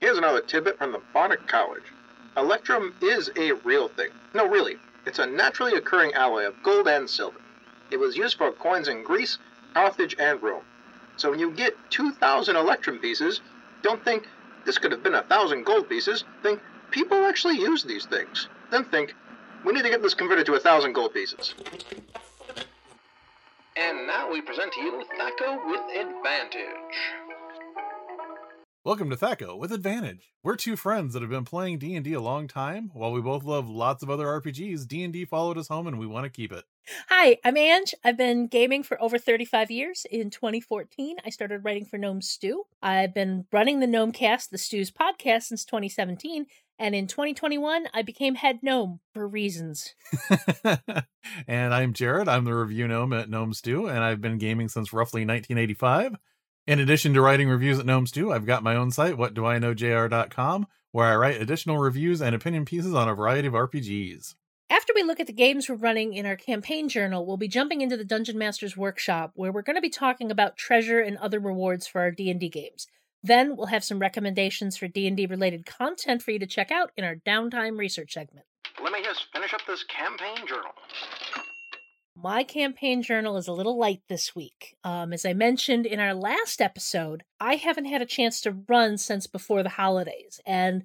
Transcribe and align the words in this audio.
Here's 0.00 0.16
another 0.16 0.40
tidbit 0.40 0.78
from 0.78 0.92
the 0.92 1.02
Bardic 1.12 1.46
College. 1.46 1.82
Electrum 2.34 2.94
is 3.02 3.30
a 3.36 3.52
real 3.52 3.88
thing. 3.88 4.08
No, 4.32 4.48
really. 4.48 4.78
It's 5.04 5.18
a 5.18 5.26
naturally 5.26 5.74
occurring 5.74 6.14
alloy 6.14 6.46
of 6.46 6.62
gold 6.62 6.88
and 6.88 7.08
silver. 7.08 7.38
It 7.90 7.98
was 7.98 8.16
used 8.16 8.38
for 8.38 8.50
coins 8.50 8.88
in 8.88 9.04
Greece, 9.04 9.36
Carthage, 9.74 10.16
and 10.18 10.42
Rome. 10.42 10.64
So 11.18 11.28
when 11.28 11.38
you 11.38 11.50
get 11.50 11.76
2,000 11.90 12.56
Electrum 12.56 12.98
pieces, 12.98 13.42
don't 13.82 14.02
think 14.02 14.26
this 14.64 14.78
could 14.78 14.90
have 14.90 15.02
been 15.02 15.16
a 15.16 15.22
thousand 15.22 15.64
gold 15.64 15.86
pieces. 15.90 16.24
Think 16.42 16.60
people 16.90 17.26
actually 17.26 17.58
use 17.58 17.84
these 17.84 18.06
things. 18.06 18.48
Then 18.70 18.84
think 18.84 19.14
we 19.66 19.74
need 19.74 19.82
to 19.82 19.90
get 19.90 20.00
this 20.00 20.14
converted 20.14 20.46
to 20.46 20.54
a 20.54 20.60
thousand 20.60 20.94
gold 20.94 21.12
pieces. 21.12 21.54
And 23.76 24.06
now 24.06 24.32
we 24.32 24.40
present 24.40 24.72
to 24.72 24.80
you 24.80 25.04
THAC0 25.18 25.70
with 25.70 25.80
Advantage. 25.94 27.29
Welcome 28.82 29.10
to 29.10 29.16
THAC0 29.16 29.58
with 29.58 29.72
Advantage. 29.72 30.32
We're 30.42 30.56
two 30.56 30.74
friends 30.74 31.12
that 31.12 31.20
have 31.20 31.28
been 31.28 31.44
playing 31.44 31.80
D&D 31.80 32.14
a 32.14 32.20
long 32.20 32.48
time. 32.48 32.90
While 32.94 33.12
we 33.12 33.20
both 33.20 33.44
love 33.44 33.68
lots 33.68 34.02
of 34.02 34.08
other 34.08 34.24
RPGs, 34.24 34.88
D&D 34.88 35.26
followed 35.26 35.58
us 35.58 35.68
home 35.68 35.86
and 35.86 35.98
we 35.98 36.06
want 36.06 36.24
to 36.24 36.30
keep 36.30 36.50
it. 36.50 36.64
Hi, 37.10 37.36
I'm 37.44 37.58
Ang. 37.58 37.84
I've 38.02 38.16
been 38.16 38.46
gaming 38.46 38.82
for 38.82 39.00
over 39.02 39.18
35 39.18 39.70
years. 39.70 40.06
In 40.10 40.30
2014, 40.30 41.16
I 41.22 41.28
started 41.28 41.62
writing 41.62 41.84
for 41.84 41.98
Gnome 41.98 42.22
Stew. 42.22 42.64
I've 42.80 43.12
been 43.12 43.44
running 43.52 43.80
the 43.80 43.86
Gnomecast, 43.86 44.48
the 44.48 44.56
Stew's 44.56 44.90
podcast, 44.90 45.42
since 45.42 45.66
2017. 45.66 46.46
And 46.78 46.94
in 46.94 47.06
2021, 47.06 47.84
I 47.92 48.00
became 48.00 48.36
head 48.36 48.60
gnome 48.62 49.00
for 49.12 49.28
reasons. 49.28 49.94
and 51.46 51.74
I'm 51.74 51.92
Jared. 51.92 52.28
I'm 52.28 52.46
the 52.46 52.54
review 52.54 52.88
gnome 52.88 53.12
at 53.12 53.28
Gnome 53.28 53.52
Stew, 53.52 53.88
and 53.88 53.98
I've 53.98 54.22
been 54.22 54.38
gaming 54.38 54.70
since 54.70 54.90
roughly 54.90 55.26
1985. 55.26 56.16
In 56.70 56.78
addition 56.78 57.14
to 57.14 57.20
writing 57.20 57.48
reviews 57.48 57.80
at 57.80 57.84
Gnome 57.84 58.06
Stew, 58.06 58.32
I've 58.32 58.46
got 58.46 58.62
my 58.62 58.76
own 58.76 58.92
site, 58.92 59.16
whatdoiknowjr.com, 59.16 60.68
where 60.92 61.06
I 61.06 61.16
write 61.16 61.42
additional 61.42 61.78
reviews 61.78 62.22
and 62.22 62.32
opinion 62.32 62.64
pieces 62.64 62.94
on 62.94 63.08
a 63.08 63.14
variety 63.16 63.48
of 63.48 63.54
RPGs. 63.54 64.36
After 64.70 64.92
we 64.94 65.02
look 65.02 65.18
at 65.18 65.26
the 65.26 65.32
games 65.32 65.68
we're 65.68 65.74
running 65.74 66.14
in 66.14 66.26
our 66.26 66.36
campaign 66.36 66.88
journal, 66.88 67.26
we'll 67.26 67.36
be 67.36 67.48
jumping 67.48 67.80
into 67.80 67.96
the 67.96 68.04
Dungeon 68.04 68.38
Master's 68.38 68.76
workshop 68.76 69.32
where 69.34 69.50
we're 69.50 69.62
going 69.62 69.74
to 69.74 69.82
be 69.82 69.90
talking 69.90 70.30
about 70.30 70.56
treasure 70.56 71.00
and 71.00 71.18
other 71.18 71.40
rewards 71.40 71.88
for 71.88 72.02
our 72.02 72.12
D&D 72.12 72.48
games. 72.50 72.86
Then 73.20 73.56
we'll 73.56 73.66
have 73.66 73.82
some 73.82 73.98
recommendations 73.98 74.76
for 74.76 74.86
D&D 74.86 75.26
related 75.26 75.66
content 75.66 76.22
for 76.22 76.30
you 76.30 76.38
to 76.38 76.46
check 76.46 76.70
out 76.70 76.92
in 76.96 77.02
our 77.02 77.16
downtime 77.16 77.80
research 77.80 78.12
segment. 78.12 78.46
Let 78.80 78.92
me 78.92 79.02
just 79.02 79.26
finish 79.32 79.52
up 79.52 79.62
this 79.66 79.82
campaign 79.82 80.46
journal. 80.46 80.70
My 82.22 82.44
campaign 82.44 83.02
journal 83.02 83.36
is 83.36 83.48
a 83.48 83.52
little 83.52 83.78
light 83.78 84.02
this 84.08 84.34
week. 84.36 84.76
Um, 84.84 85.12
as 85.12 85.24
I 85.24 85.32
mentioned 85.32 85.86
in 85.86 86.00
our 86.00 86.12
last 86.12 86.60
episode, 86.60 87.24
I 87.40 87.54
haven't 87.54 87.86
had 87.86 88.02
a 88.02 88.06
chance 88.06 88.40
to 88.42 88.52
run 88.68 88.98
since 88.98 89.26
before 89.26 89.62
the 89.62 89.70
holidays, 89.70 90.40
and 90.44 90.84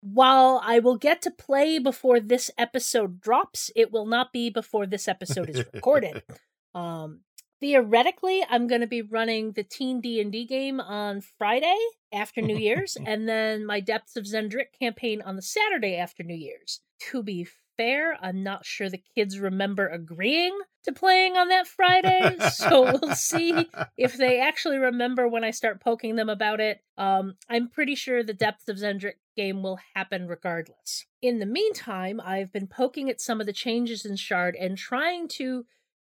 while 0.00 0.60
I 0.64 0.78
will 0.78 0.96
get 0.96 1.22
to 1.22 1.30
play 1.30 1.78
before 1.78 2.20
this 2.20 2.50
episode 2.56 3.20
drops, 3.20 3.70
it 3.74 3.92
will 3.92 4.06
not 4.06 4.32
be 4.32 4.50
before 4.50 4.86
this 4.86 5.08
episode 5.08 5.50
is 5.50 5.64
recorded. 5.72 6.22
um, 6.74 7.20
theoretically, 7.60 8.44
I'm 8.48 8.66
going 8.66 8.80
to 8.80 8.86
be 8.86 9.02
running 9.02 9.52
the 9.52 9.62
Teen 9.62 10.00
D&D 10.00 10.46
game 10.46 10.80
on 10.80 11.20
Friday 11.20 11.76
after 12.12 12.40
New 12.40 12.56
Year's, 12.58 12.96
and 13.06 13.28
then 13.28 13.66
my 13.66 13.80
Depths 13.80 14.16
of 14.16 14.24
Xen'drik 14.24 14.78
campaign 14.78 15.22
on 15.22 15.36
the 15.36 15.42
Saturday 15.42 15.96
after 15.96 16.22
New 16.22 16.36
Year's. 16.36 16.80
To 17.10 17.22
be 17.22 17.46
fair, 17.76 18.18
I'm 18.20 18.42
not 18.42 18.66
sure 18.66 18.90
the 18.90 19.02
kids 19.14 19.38
remember 19.38 19.86
agreeing 19.86 20.58
to 20.84 20.92
playing 20.92 21.36
on 21.36 21.48
that 21.48 21.66
Friday, 21.66 22.36
so 22.50 22.98
we'll 23.02 23.14
see 23.14 23.68
if 23.96 24.16
they 24.16 24.40
actually 24.40 24.78
remember 24.78 25.28
when 25.28 25.44
I 25.44 25.52
start 25.52 25.80
poking 25.80 26.16
them 26.16 26.28
about 26.28 26.60
it. 26.60 26.80
Um, 26.96 27.36
I'm 27.48 27.68
pretty 27.68 27.94
sure 27.94 28.22
the 28.22 28.34
Depths 28.34 28.68
of 28.68 28.76
Xen'drik 28.76 29.14
game 29.36 29.62
will 29.62 29.78
happen 29.94 30.26
regardless. 30.26 31.06
In 31.22 31.38
the 31.38 31.46
meantime, 31.46 32.20
I've 32.20 32.52
been 32.52 32.66
poking 32.66 33.08
at 33.08 33.20
some 33.20 33.40
of 33.40 33.46
the 33.46 33.52
changes 33.52 34.04
in 34.04 34.16
Shard 34.16 34.56
and 34.56 34.76
trying 34.76 35.28
to 35.28 35.64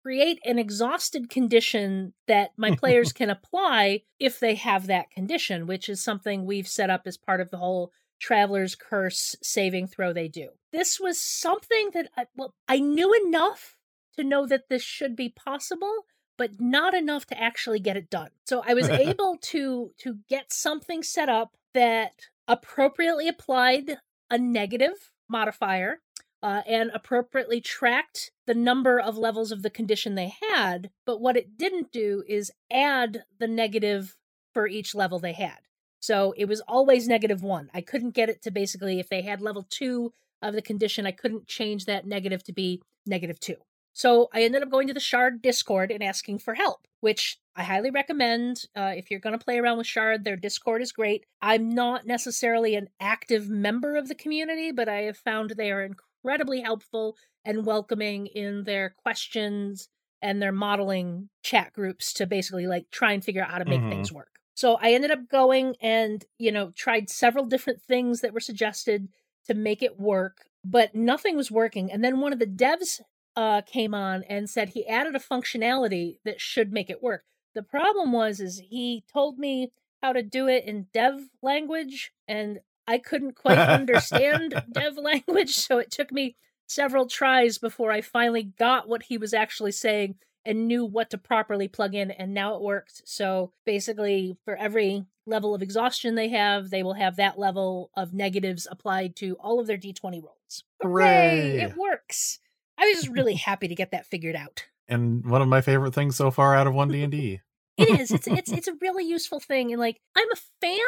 create 0.07 0.39
an 0.45 0.57
exhausted 0.57 1.29
condition 1.29 2.13
that 2.29 2.53
my 2.57 2.71
players 2.81 3.13
can 3.13 3.29
apply 3.29 4.03
if 4.21 4.39
they 4.39 4.55
have 4.55 4.87
that 4.87 5.11
condition, 5.11 5.67
which 5.67 5.89
is 5.89 6.01
something 6.01 6.47
we've 6.47 6.69
set 6.69 6.89
up 6.89 7.03
as 7.07 7.17
part 7.17 7.41
of 7.41 7.51
the 7.51 7.57
whole 7.57 7.91
Traveler's 8.21 8.77
Curse 8.77 9.35
saving 9.43 9.89
throw 9.89 10.13
they 10.13 10.29
do. 10.29 10.51
This 10.71 11.01
was 11.01 11.21
something 11.21 11.91
that 11.93 12.09
I, 12.17 12.27
well, 12.37 12.55
I 12.69 12.79
knew 12.79 13.13
enough 13.27 13.79
to 14.17 14.23
know 14.23 14.47
that 14.47 14.69
this 14.69 14.83
should 14.83 15.17
be 15.17 15.29
possible, 15.29 16.07
but 16.39 16.61
not 16.61 16.95
enough 16.95 17.27
to 17.27 17.43
actually 17.43 17.81
get 17.81 17.97
it 17.97 18.09
done. 18.09 18.31
So 18.45 18.63
I 18.65 18.75
was 18.75 18.89
able 19.09 19.39
to 19.51 19.91
to 19.99 20.19
get 20.29 20.53
something 20.53 21.03
set 21.03 21.29
up 21.29 21.57
that 21.75 22.13
appropriately 22.47 23.27
applied 23.27 23.97
a 24.31 24.39
negative 24.39 25.11
modifier 25.29 25.99
uh, 26.43 26.63
and 26.67 26.91
appropriately 26.95 27.61
tracked 27.61 28.31
the 28.47 28.55
number 28.55 28.99
of 28.99 29.17
levels 29.17 29.51
of 29.53 29.63
the 29.63 29.71
condition 29.71 30.15
they 30.15 30.33
had. 30.51 30.91
But 31.05 31.21
what 31.21 31.37
it 31.37 31.57
didn't 31.57 31.93
do 31.93 32.23
is 32.29 32.53
add 32.71 33.25
the 33.39 33.49
negative 33.49 34.17
for 34.53 34.67
each 34.67 34.95
level 34.95 35.19
they 35.19 35.33
had. 35.33 35.59
So 36.01 36.35
it 36.37 36.47
was 36.47 36.61
always 36.69 37.09
negative 37.09 37.43
one. 37.43 37.71
I 37.75 37.81
couldn't 37.81 38.15
get 38.15 38.29
it 38.29 38.43
to 38.43 38.51
basically, 38.51 39.01
if 39.01 39.09
they 39.09 39.23
had 39.23 39.41
level 39.41 39.67
two 39.69 40.13
of 40.43 40.55
the 40.55 40.63
condition, 40.63 41.07
I 41.07 41.13
couldn't 41.13 41.47
change 41.47 41.87
that 41.87 42.07
negative 42.07 42.45
to 42.45 42.53
be 42.53 42.83
negative 43.07 43.41
two. 43.41 43.57
So 43.93 44.29
I 44.35 44.43
ended 44.43 44.63
up 44.63 44.71
going 44.71 44.89
to 44.89 44.95
the 44.95 45.01
Shard 45.01 45.41
Discord 45.41 45.91
and 45.91 46.03
asking 46.03 46.41
for 46.41 46.53
help, 46.53 46.87
which 47.01 47.39
I 47.57 47.63
highly 47.63 47.91
recommend. 47.91 48.65
Uh, 48.77 48.93
if 48.95 49.11
you're 49.11 49.21
going 49.21 49.37
to 49.37 49.43
play 49.43 49.59
around 49.59 49.79
with 49.79 49.87
Shard, 49.87 50.23
their 50.23 50.37
Discord 50.37 50.83
is 50.83 50.93
great. 50.93 51.25
I'm 51.41 51.71
not 51.71 52.07
necessarily 52.07 52.75
an 52.75 52.89
active 53.01 53.49
member 53.49 53.97
of 53.97 54.09
the 54.09 54.15
community, 54.15 54.71
but 54.71 54.87
I 54.87 55.05
have 55.05 55.17
found 55.17 55.51
they 55.51 55.71
are 55.71 55.83
incredibly 56.27 56.61
helpful 56.61 57.17
and 57.45 57.65
welcoming 57.65 58.27
in 58.27 58.65
their 58.65 58.91
questions 58.91 59.89
and 60.21 60.43
their 60.43 60.51
modeling 60.51 61.29
chat 61.45 61.73
groups 61.73 62.13
to 62.13 62.27
basically 62.27 62.67
like 62.67 62.91
try 62.91 63.13
and 63.13 63.25
figure 63.25 63.43
out 63.43 63.51
how 63.51 63.59
to 63.59 63.65
make 63.65 63.81
mm-hmm. 63.81 63.91
things 63.91 64.13
work. 64.13 64.41
So 64.55 64.77
I 64.81 64.91
ended 64.91 65.13
up 65.13 65.29
going 65.31 65.77
and, 65.81 66.25
you 66.37 66.51
know, 66.51 66.73
tried 66.75 67.09
several 67.11 67.45
different 67.45 67.81
things 67.81 68.23
that 68.23 68.35
were 68.35 68.41
suggested 68.41 69.09
to 69.47 69.55
make 69.55 69.83
it 69.85 70.01
work, 70.01 70.47
but 70.65 70.97
nothing 70.97 71.37
was 71.37 71.53
working. 71.53 71.93
And 71.93 72.03
then 72.03 72.19
one 72.19 72.33
of 72.33 72.41
the 72.41 72.47
devs 72.47 73.01
uh, 73.37 73.61
came 73.61 73.95
on 73.95 74.25
and 74.25 74.51
said 74.51 74.71
he 74.71 74.89
added 74.89 75.15
a 75.15 75.21
functionality 75.21 76.19
that 76.25 76.41
should 76.41 76.73
make 76.73 76.91
it 76.91 77.05
work. 77.05 77.23
The 77.55 77.63
problem 77.63 78.11
was 78.11 78.41
is 78.41 78.63
he 78.69 79.05
told 79.13 79.39
me 79.39 79.71
how 80.03 80.13
to 80.13 80.23
do 80.23 80.49
it 80.49 80.65
in 80.65 80.89
dev 80.93 81.21
language 81.41 82.11
and 82.27 82.59
I 82.87 82.99
couldn't 82.99 83.37
quite 83.37 83.59
understand 83.59 84.63
dev 84.73 84.97
language, 84.97 85.55
so 85.57 85.79
it 85.79 85.91
took 85.91 86.13
me 86.13 86.37
several 86.67 87.07
tries 87.07 87.59
before 87.59 87.93
I 87.93 88.01
finally 88.01 88.43
got 88.43 88.89
what 88.89 89.05
he 89.05 89.19
was 89.19 89.33
actually 89.33 89.73
saying 89.73 90.17
and 90.45 90.69
knew 90.69 90.85
what 90.85 91.11
to 91.11 91.19
properly 91.19 91.67
plug 91.69 91.95
in 91.95 92.11
and 92.11 92.33
now 92.33 92.55
it 92.55 92.63
works. 92.63 93.03
So 93.05 93.53
basically 93.65 94.37
for 94.45 94.57
every 94.57 95.05
level 95.27 95.55
of 95.55 95.63
exhaustion 95.63 96.15
they 96.15 96.29
have, 96.29 96.71
they 96.71 96.83
will 96.83 96.95
have 96.95 97.17
that 97.17 97.39
level 97.39 97.91
of 97.97 98.15
negatives 98.15 98.67
applied 98.71 99.17
to 99.17 99.37
all 99.41 99.59
of 99.59 99.67
their 99.67 99.77
d20 99.77 100.23
rolls. 100.23 100.65
Hooray! 100.81 101.03
Hooray! 101.03 101.61
It 101.63 101.77
works. 101.77 102.39
I 102.79 102.87
was 102.87 103.03
just 103.03 103.09
really 103.09 103.35
happy 103.47 103.69
to 103.69 103.75
get 103.75 103.91
that 103.91 104.07
figured 104.07 104.37
out. 104.37 104.67
And 104.89 105.27
one 105.27 105.43
of 105.43 105.49
my 105.49 105.61
favorite 105.61 105.95
things 105.95 106.17
so 106.17 106.31
far 106.31 106.55
out 106.55 106.69
of 106.69 106.75
one 106.75 106.89
D 106.89 107.03
and 107.03 107.11
D. 107.11 107.41
It 107.77 108.01
is. 108.01 108.11
It's 108.11 108.27
it's 108.27 108.53
it's 108.53 108.69
a 108.69 108.75
really 108.81 109.05
useful 109.05 109.41
thing, 109.41 109.73
and 109.73 109.81
like 109.81 110.01
I'm 110.17 110.31
a 110.31 110.37
fan 110.63 110.79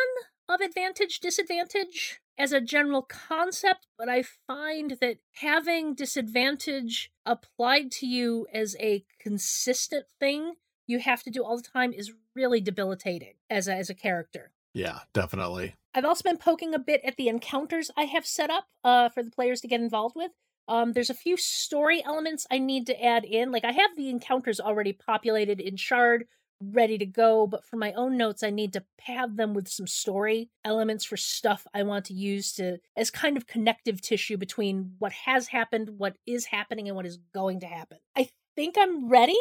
of 0.49 0.61
advantage 0.61 1.21
disadvantage 1.21 2.21
as 2.39 2.53
a 2.53 2.61
general 2.61 3.03
concept, 3.03 3.87
but 3.99 4.09
I 4.09 4.23
find 4.47 4.97
that 5.01 5.19
having 5.35 5.95
disadvantage 5.95 7.11
applied 7.27 7.91
to 7.93 8.07
you 8.07 8.47
as 8.53 8.77
a 8.79 9.05
consistent 9.21 10.07
thing 10.21 10.55
you 10.87 11.01
have 11.01 11.23
to 11.25 11.31
do 11.31 11.45
all 11.45 11.57
the 11.57 11.63
time 11.63 11.93
is 11.93 12.13
really 12.35 12.61
debilitating 12.61 13.35
as 13.51 13.69
a, 13.69 13.75
as 13.75 13.91
a 13.91 13.95
character. 13.95 14.53
Yeah, 14.73 15.01
definitely. 15.13 15.75
I've 15.95 16.05
also 16.05 16.23
been 16.23 16.39
poking 16.39 16.75
a 16.75 16.79
bit 16.79 17.01
at 17.05 17.17
the 17.17 17.29
encounters 17.29 17.91
I 17.97 18.05
have 18.05 18.27
set 18.27 18.51
up 18.51 18.67
uh, 18.85 19.09
for 19.09 19.23
the 19.23 19.31
players 19.31 19.61
to 19.63 19.69
get 19.69 19.81
involved 19.81 20.17
with. 20.17 20.33
Um, 20.69 20.93
there's 20.93 21.11
a 21.11 21.15
few 21.15 21.37
story 21.37 22.03
elements 22.05 22.47
I 22.51 22.59
need 22.59 22.87
to 22.87 23.05
add 23.05 23.25
in. 23.25 23.51
Like 23.51 23.65
I 23.65 23.73
have 23.73 23.97
the 23.97 24.11
encounters 24.11 24.61
already 24.61 24.93
populated 24.93 25.61
in 25.61 25.77
Shard, 25.77 26.27
ready 26.61 26.99
to 26.99 27.07
go, 27.07 27.47
but 27.47 27.65
for 27.65 27.77
my 27.77 27.93
own 27.93 28.17
notes, 28.17 28.43
I 28.43 28.51
need 28.51 28.73
to 28.73 28.85
pad 28.99 29.37
them 29.37 29.55
with 29.55 29.69
some 29.69 29.87
story 29.87 30.51
elements 30.65 31.05
for 31.05 31.17
stuff 31.17 31.67
I 31.73 31.83
want 31.83 32.07
to 32.07 32.15
use 32.15 32.53
to 32.55 32.79
as 32.97 33.11
kind 33.11 33.37
of 33.37 33.47
connective 33.47 34.01
tissue 34.01 34.37
between 34.37 34.95
what 34.99 35.13
has 35.13 35.49
happened, 35.49 35.91
what 35.99 36.17
is 36.27 36.47
happening, 36.47 36.89
and 36.89 36.97
what 36.97 37.07
is 37.07 37.19
going 37.33 37.61
to 37.61 37.67
happen. 37.67 37.99
I 38.17 38.29
think 38.57 38.77
I'm 38.79 39.09
ready. 39.09 39.39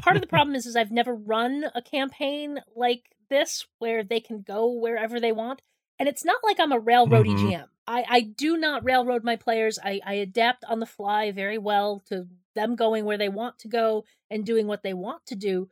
Part 0.00 0.16
of 0.16 0.22
the 0.22 0.28
problem 0.28 0.54
is, 0.54 0.66
is 0.66 0.76
I've 0.76 0.92
never 0.92 1.14
run 1.14 1.64
a 1.74 1.82
campaign 1.82 2.60
like 2.76 3.02
this 3.28 3.66
where 3.78 4.04
they 4.04 4.20
can 4.20 4.42
go 4.42 4.70
wherever 4.70 5.18
they 5.18 5.32
want. 5.32 5.62
And 5.98 6.08
it's 6.08 6.24
not 6.24 6.38
like 6.42 6.58
I'm 6.58 6.72
a 6.72 6.78
railroad 6.78 7.26
mm-hmm. 7.26 7.46
GM. 7.46 7.66
I, 7.86 8.04
I 8.08 8.20
do 8.20 8.56
not 8.56 8.84
railroad 8.84 9.24
my 9.24 9.36
players. 9.36 9.78
I, 9.82 10.00
I 10.06 10.14
adapt 10.14 10.64
on 10.64 10.80
the 10.80 10.86
fly 10.86 11.32
very 11.32 11.58
well 11.58 12.00
to 12.08 12.26
them 12.54 12.76
going 12.76 13.04
where 13.04 13.18
they 13.18 13.28
want 13.28 13.58
to 13.60 13.68
go 13.68 14.04
and 14.30 14.46
doing 14.46 14.66
what 14.66 14.82
they 14.82 14.94
want 14.94 15.26
to 15.26 15.34
do. 15.34 15.68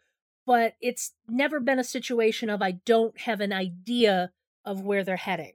But 0.49 0.75
it's 0.81 1.13
never 1.29 1.61
been 1.61 1.79
a 1.79 1.85
situation 1.85 2.49
of 2.49 2.63
I 2.63 2.71
don't 2.73 3.19
have 3.21 3.41
an 3.43 3.53
idea 3.53 4.33
of 4.65 4.81
where 4.81 5.05
they're 5.05 5.17
heading. 5.31 5.53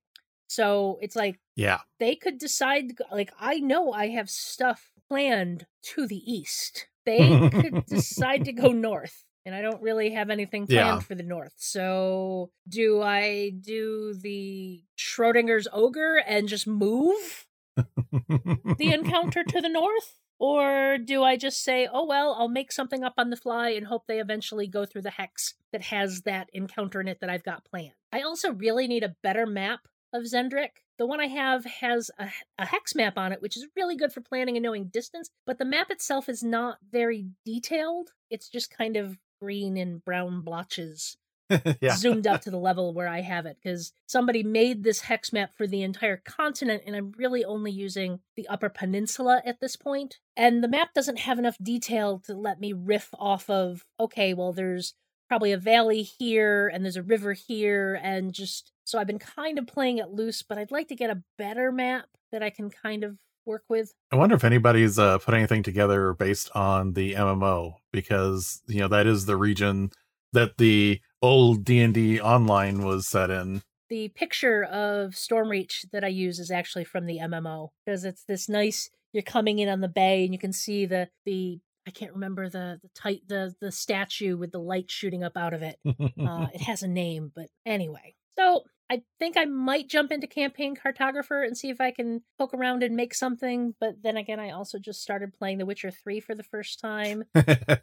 So 0.47 0.99
it's 1.01 1.15
like 1.15 1.39
Yeah. 1.55 1.79
they 1.99 2.15
could 2.15 2.37
decide 2.37 2.93
like 3.11 3.31
I 3.39 3.55
know 3.59 3.91
I 3.91 4.09
have 4.09 4.29
stuff 4.29 4.91
planned 5.09 5.65
to 5.93 6.05
the 6.05 6.21
east. 6.31 6.87
They 7.07 7.49
could 7.49 7.85
decide 7.87 8.45
to 8.45 8.53
go 8.53 8.67
north. 8.89 9.25
And 9.45 9.55
I 9.55 9.61
don't 9.63 9.81
really 9.81 10.11
have 10.11 10.29
anything 10.29 10.67
planned 10.67 10.87
Yeah. 10.87 10.99
for 10.99 11.15
the 11.15 11.23
north. 11.23 11.53
So 11.57 12.51
do 12.69 13.01
I 13.01 13.49
do 13.49 14.13
the 14.13 14.83
Schrodinger's 14.97 15.67
ogre 15.73 16.17
and 16.25 16.47
just 16.47 16.67
move 16.67 17.47
the 17.75 18.91
encounter 18.93 19.43
to 19.43 19.59
the 19.59 19.69
north? 19.69 20.19
Or 20.45 20.97
do 20.97 21.23
I 21.23 21.37
just 21.37 21.63
say, 21.63 21.87
oh, 21.89 22.05
well, 22.05 22.35
I'll 22.37 22.49
make 22.49 22.73
something 22.73 23.01
up 23.01 23.13
on 23.17 23.29
the 23.29 23.37
fly 23.37 23.69
and 23.69 23.87
hope 23.87 24.07
they 24.07 24.19
eventually 24.19 24.67
go 24.67 24.85
through 24.85 25.03
the 25.03 25.11
hex 25.11 25.53
that 25.71 25.83
has 25.83 26.23
that 26.23 26.49
encounter 26.51 26.99
in 26.99 27.07
it 27.07 27.21
that 27.21 27.29
I've 27.29 27.45
got 27.45 27.63
planned? 27.63 27.93
I 28.11 28.23
also 28.23 28.51
really 28.51 28.85
need 28.85 29.05
a 29.05 29.15
better 29.23 29.45
map 29.45 29.87
of 30.11 30.23
Xen'drik. 30.23 30.83
The 30.97 31.05
one 31.05 31.21
I 31.21 31.27
have 31.27 31.63
has 31.63 32.11
a, 32.19 32.27
a 32.57 32.65
hex 32.65 32.93
map 32.93 33.17
on 33.17 33.31
it, 33.31 33.41
which 33.41 33.55
is 33.55 33.67
really 33.77 33.95
good 33.95 34.11
for 34.11 34.19
planning 34.19 34.57
and 34.57 34.63
knowing 34.65 34.87
distance, 34.87 35.29
but 35.45 35.59
the 35.59 35.65
map 35.65 35.89
itself 35.89 36.27
is 36.27 36.43
not 36.43 36.79
very 36.91 37.27
detailed. 37.45 38.09
It's 38.29 38.49
just 38.49 38.69
kind 38.69 38.97
of 38.97 39.17
green 39.39 39.77
and 39.77 40.03
brown 40.03 40.41
blotches 40.41 41.15
yeah. 41.81 41.95
zoomed 41.95 42.27
up 42.27 42.41
to 42.41 42.51
the 42.51 42.57
level 42.57 42.93
where 42.93 43.07
I 43.07 43.21
have 43.21 43.45
it 43.45 43.57
because 43.61 43.91
somebody 44.05 44.43
made 44.43 44.83
this 44.83 45.01
hex 45.01 45.33
map 45.33 45.51
for 45.55 45.67
the 45.67 45.83
entire 45.83 46.17
continent, 46.17 46.83
and 46.85 46.95
I'm 46.95 47.11
really 47.17 47.43
only 47.43 47.71
using 47.71 48.19
the 48.35 48.47
Upper 48.47 48.69
Peninsula 48.69 49.41
at 49.45 49.59
this 49.59 49.75
point. 49.75 50.19
And 50.35 50.63
the 50.63 50.67
map 50.67 50.93
doesn't 50.93 51.19
have 51.19 51.39
enough 51.39 51.57
detail 51.61 52.19
to 52.25 52.33
let 52.33 52.59
me 52.59 52.73
riff 52.73 53.09
off 53.17 53.49
of, 53.49 53.85
okay, 53.99 54.33
well, 54.33 54.53
there's 54.53 54.93
probably 55.27 55.51
a 55.51 55.57
valley 55.57 56.03
here 56.03 56.67
and 56.67 56.83
there's 56.83 56.97
a 56.97 57.03
river 57.03 57.33
here, 57.33 57.99
and 58.01 58.33
just 58.33 58.71
so 58.85 58.99
I've 58.99 59.07
been 59.07 59.19
kind 59.19 59.57
of 59.57 59.67
playing 59.67 59.97
it 59.97 60.09
loose, 60.09 60.43
but 60.43 60.57
I'd 60.57 60.71
like 60.71 60.87
to 60.89 60.95
get 60.95 61.09
a 61.09 61.23
better 61.37 61.71
map 61.71 62.05
that 62.31 62.43
I 62.43 62.49
can 62.49 62.69
kind 62.69 63.03
of 63.03 63.17
work 63.45 63.63
with. 63.69 63.93
I 64.11 64.15
wonder 64.15 64.35
if 64.35 64.43
anybody's 64.43 64.97
uh, 64.97 65.17
put 65.17 65.33
anything 65.33 65.63
together 65.63 66.13
based 66.13 66.49
on 66.55 66.93
the 66.93 67.13
MMO 67.13 67.75
because 67.91 68.61
you 68.67 68.79
know 68.79 68.87
that 68.89 69.07
is 69.07 69.25
the 69.25 69.37
region 69.37 69.91
that 70.33 70.57
the 70.57 70.99
old 71.23 71.63
D 71.65 71.81
and 71.81 71.93
D 71.93 72.19
online 72.21 72.83
was 72.83 73.07
set 73.07 73.31
in. 73.31 73.63
the 73.89 74.09
picture 74.09 74.63
of 74.63 75.11
Stormreach 75.11 75.85
that 75.91 76.03
I 76.03 76.07
use 76.07 76.39
is 76.39 76.51
actually 76.51 76.83
from 76.83 77.05
the 77.05 77.17
MMO 77.19 77.69
because 77.85 78.03
it's 78.05 78.23
this 78.25 78.47
nice. 78.49 78.89
You're 79.13 79.23
coming 79.23 79.59
in 79.59 79.69
on 79.69 79.81
the 79.81 79.87
bay 79.87 80.23
and 80.25 80.33
you 80.33 80.39
can 80.39 80.53
see 80.53 80.85
the 80.85 81.09
the 81.25 81.59
I 81.87 81.91
can't 81.91 82.13
remember 82.13 82.49
the 82.49 82.79
the 82.81 82.89
tight 82.95 83.21
the 83.27 83.53
the 83.61 83.71
statue 83.71 84.37
with 84.37 84.51
the 84.51 84.59
light 84.59 84.89
shooting 84.91 85.23
up 85.23 85.35
out 85.37 85.53
of 85.53 85.61
it. 85.63 85.77
Uh, 86.19 86.47
it 86.53 86.61
has 86.61 86.83
a 86.83 86.87
name, 86.87 87.31
but 87.35 87.47
anyway. 87.65 88.15
So 88.37 88.63
I 88.93 89.01
think 89.17 89.37
I 89.37 89.45
might 89.45 89.89
jump 89.89 90.11
into 90.11 90.27
campaign 90.27 90.75
cartographer 90.75 91.43
and 91.43 91.57
see 91.57 91.71
if 91.71 91.81
I 91.81 91.89
can 91.89 92.21
poke 92.37 92.53
around 92.53 92.83
and 92.83 92.95
make 92.95 93.15
something. 93.15 93.73
But 93.79 94.03
then 94.03 94.17
again, 94.17 94.39
I 94.39 94.51
also 94.51 94.77
just 94.77 95.01
started 95.01 95.33
playing 95.33 95.57
The 95.57 95.65
Witcher 95.65 95.89
Three 95.89 96.19
for 96.19 96.35
the 96.35 96.43
first 96.43 96.79
time, 96.79 97.23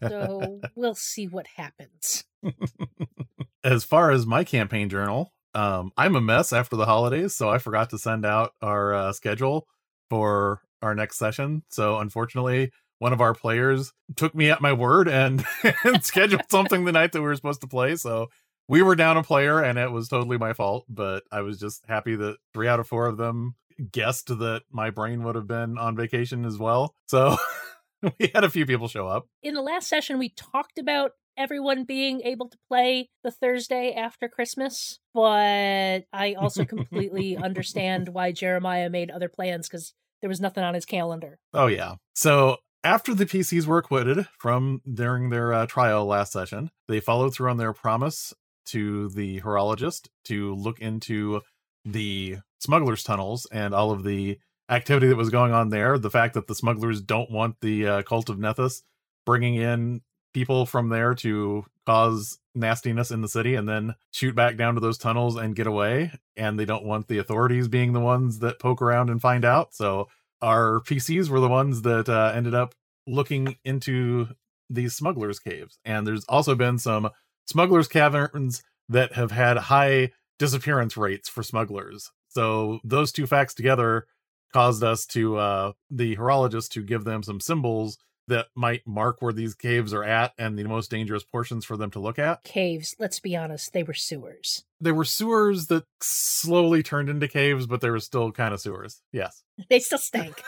so 0.08 0.60
we'll 0.76 0.94
see 0.94 1.26
what 1.26 1.48
happens. 1.56 2.22
as 3.64 3.82
far 3.82 4.12
as 4.12 4.24
my 4.24 4.44
campaign 4.44 4.88
journal, 4.88 5.32
um, 5.52 5.90
I'm 5.96 6.14
a 6.14 6.20
mess 6.20 6.52
after 6.52 6.76
the 6.76 6.86
holidays, 6.86 7.34
so 7.34 7.50
I 7.50 7.58
forgot 7.58 7.90
to 7.90 7.98
send 7.98 8.24
out 8.24 8.52
our 8.62 8.94
uh, 8.94 9.12
schedule 9.12 9.66
for 10.10 10.62
our 10.80 10.94
next 10.94 11.18
session. 11.18 11.64
So 11.70 11.98
unfortunately, 11.98 12.70
one 13.00 13.12
of 13.12 13.20
our 13.20 13.34
players 13.34 13.92
took 14.14 14.32
me 14.32 14.48
at 14.48 14.60
my 14.60 14.74
word 14.74 15.08
and, 15.08 15.44
and 15.84 16.04
scheduled 16.04 16.42
something 16.52 16.84
the 16.84 16.92
night 16.92 17.10
that 17.10 17.20
we 17.20 17.26
were 17.26 17.34
supposed 17.34 17.62
to 17.62 17.66
play. 17.66 17.96
So 17.96 18.28
we 18.68 18.82
were 18.82 18.96
down 18.96 19.16
a 19.16 19.22
player, 19.22 19.62
and 19.62 19.78
it 19.78 19.90
was 19.90 20.08
totally 20.08 20.38
my 20.38 20.52
fault. 20.52 20.84
But 20.88 21.24
I 21.32 21.42
was 21.42 21.58
just 21.58 21.84
happy 21.88 22.16
that 22.16 22.36
three 22.54 22.68
out 22.68 22.80
of 22.80 22.88
four 22.88 23.06
of 23.06 23.16
them 23.16 23.54
guessed 23.92 24.28
that 24.28 24.62
my 24.70 24.90
brain 24.90 25.22
would 25.24 25.34
have 25.34 25.46
been 25.46 25.78
on 25.78 25.96
vacation 25.96 26.44
as 26.44 26.58
well. 26.58 26.94
So 27.06 27.36
we 28.02 28.30
had 28.34 28.44
a 28.44 28.50
few 28.50 28.66
people 28.66 28.88
show 28.88 29.08
up. 29.08 29.26
in 29.42 29.54
the 29.54 29.62
last 29.62 29.88
session 29.88 30.18
we 30.18 30.30
talked 30.30 30.78
about 30.78 31.12
everyone 31.36 31.84
being 31.84 32.20
able 32.22 32.48
to 32.48 32.58
play 32.68 33.08
the 33.24 33.30
Thursday 33.30 33.94
after 33.94 34.28
Christmas, 34.28 34.98
but 35.14 36.04
I 36.12 36.34
also 36.38 36.64
completely 36.64 37.36
understand 37.42 38.10
why 38.10 38.32
Jeremiah 38.32 38.90
made 38.90 39.10
other 39.10 39.28
plans 39.28 39.68
because 39.68 39.94
there 40.20 40.28
was 40.28 40.40
nothing 40.40 40.64
on 40.64 40.74
his 40.74 40.84
calendar. 40.84 41.38
Oh 41.54 41.66
yeah. 41.66 41.94
So 42.14 42.58
after 42.84 43.14
the 43.14 43.26
PCs 43.26 43.66
were 43.66 43.78
acquitted 43.78 44.26
from 44.38 44.82
during 44.92 45.30
their 45.30 45.52
uh, 45.52 45.66
trial 45.66 46.04
last 46.06 46.32
session, 46.32 46.70
they 46.88 47.00
followed 47.00 47.34
through 47.34 47.50
on 47.50 47.56
their 47.56 47.72
promise 47.72 48.34
to 48.70 49.08
the 49.10 49.40
horologist 49.40 50.08
to 50.24 50.54
look 50.54 50.80
into 50.80 51.40
the 51.84 52.38
smugglers' 52.58 53.02
tunnels 53.02 53.46
and 53.50 53.74
all 53.74 53.90
of 53.90 54.04
the 54.04 54.38
activity 54.68 55.08
that 55.08 55.16
was 55.16 55.30
going 55.30 55.52
on 55.52 55.70
there. 55.70 55.98
The 55.98 56.10
fact 56.10 56.34
that 56.34 56.46
the 56.46 56.54
smugglers 56.54 57.00
don't 57.00 57.30
want 57.30 57.56
the 57.60 57.86
uh, 57.86 58.02
cult 58.02 58.28
of 58.28 58.38
Nethys 58.38 58.82
bringing 59.26 59.56
in 59.56 60.02
people 60.32 60.66
from 60.66 60.88
there 60.88 61.14
to 61.14 61.64
cause 61.86 62.38
nastiness 62.54 63.10
in 63.10 63.20
the 63.20 63.28
city 63.28 63.54
and 63.54 63.68
then 63.68 63.94
shoot 64.12 64.34
back 64.34 64.56
down 64.56 64.74
to 64.74 64.80
those 64.80 64.98
tunnels 64.98 65.36
and 65.36 65.56
get 65.56 65.66
away. 65.66 66.12
And 66.36 66.58
they 66.58 66.64
don't 66.64 66.84
want 66.84 67.08
the 67.08 67.18
authorities 67.18 67.68
being 67.68 67.92
the 67.92 68.00
ones 68.00 68.38
that 68.40 68.60
poke 68.60 68.82
around 68.82 69.10
and 69.10 69.20
find 69.20 69.44
out. 69.44 69.74
So 69.74 70.08
our 70.40 70.80
PCs 70.80 71.28
were 71.28 71.40
the 71.40 71.48
ones 71.48 71.82
that 71.82 72.08
uh, 72.08 72.32
ended 72.34 72.54
up 72.54 72.74
looking 73.06 73.56
into 73.64 74.28
these 74.68 74.94
smugglers' 74.94 75.40
caves. 75.40 75.78
And 75.84 76.06
there's 76.06 76.24
also 76.24 76.54
been 76.54 76.78
some 76.78 77.10
smugglers' 77.50 77.88
caverns 77.88 78.62
that 78.88 79.12
have 79.12 79.30
had 79.30 79.56
high 79.56 80.10
disappearance 80.38 80.96
rates 80.96 81.28
for 81.28 81.42
smugglers. 81.42 82.10
So 82.28 82.80
those 82.84 83.12
two 83.12 83.26
facts 83.26 83.54
together 83.54 84.06
caused 84.52 84.82
us 84.82 85.06
to 85.06 85.36
uh 85.36 85.72
the 85.90 86.16
horologist 86.16 86.70
to 86.70 86.82
give 86.82 87.04
them 87.04 87.22
some 87.22 87.40
symbols 87.40 87.98
that 88.28 88.46
might 88.54 88.86
mark 88.86 89.20
where 89.20 89.32
these 89.32 89.54
caves 89.54 89.92
are 89.92 90.04
at 90.04 90.32
and 90.38 90.56
the 90.58 90.64
most 90.64 90.90
dangerous 90.90 91.24
portions 91.24 91.64
for 91.64 91.76
them 91.76 91.90
to 91.90 91.98
look 91.98 92.18
at. 92.18 92.44
Caves, 92.44 92.94
let's 92.98 93.18
be 93.20 93.36
honest, 93.36 93.72
they 93.72 93.82
were 93.82 93.94
sewers. 93.94 94.64
They 94.80 94.92
were 94.92 95.04
sewers 95.04 95.66
that 95.66 95.84
slowly 96.00 96.82
turned 96.82 97.08
into 97.08 97.26
caves, 97.26 97.66
but 97.66 97.80
they 97.80 97.90
were 97.90 98.00
still 98.00 98.30
kind 98.30 98.54
of 98.54 98.60
sewers. 98.60 99.02
Yes. 99.12 99.42
They 99.68 99.78
still 99.78 99.98
stank. 99.98 100.42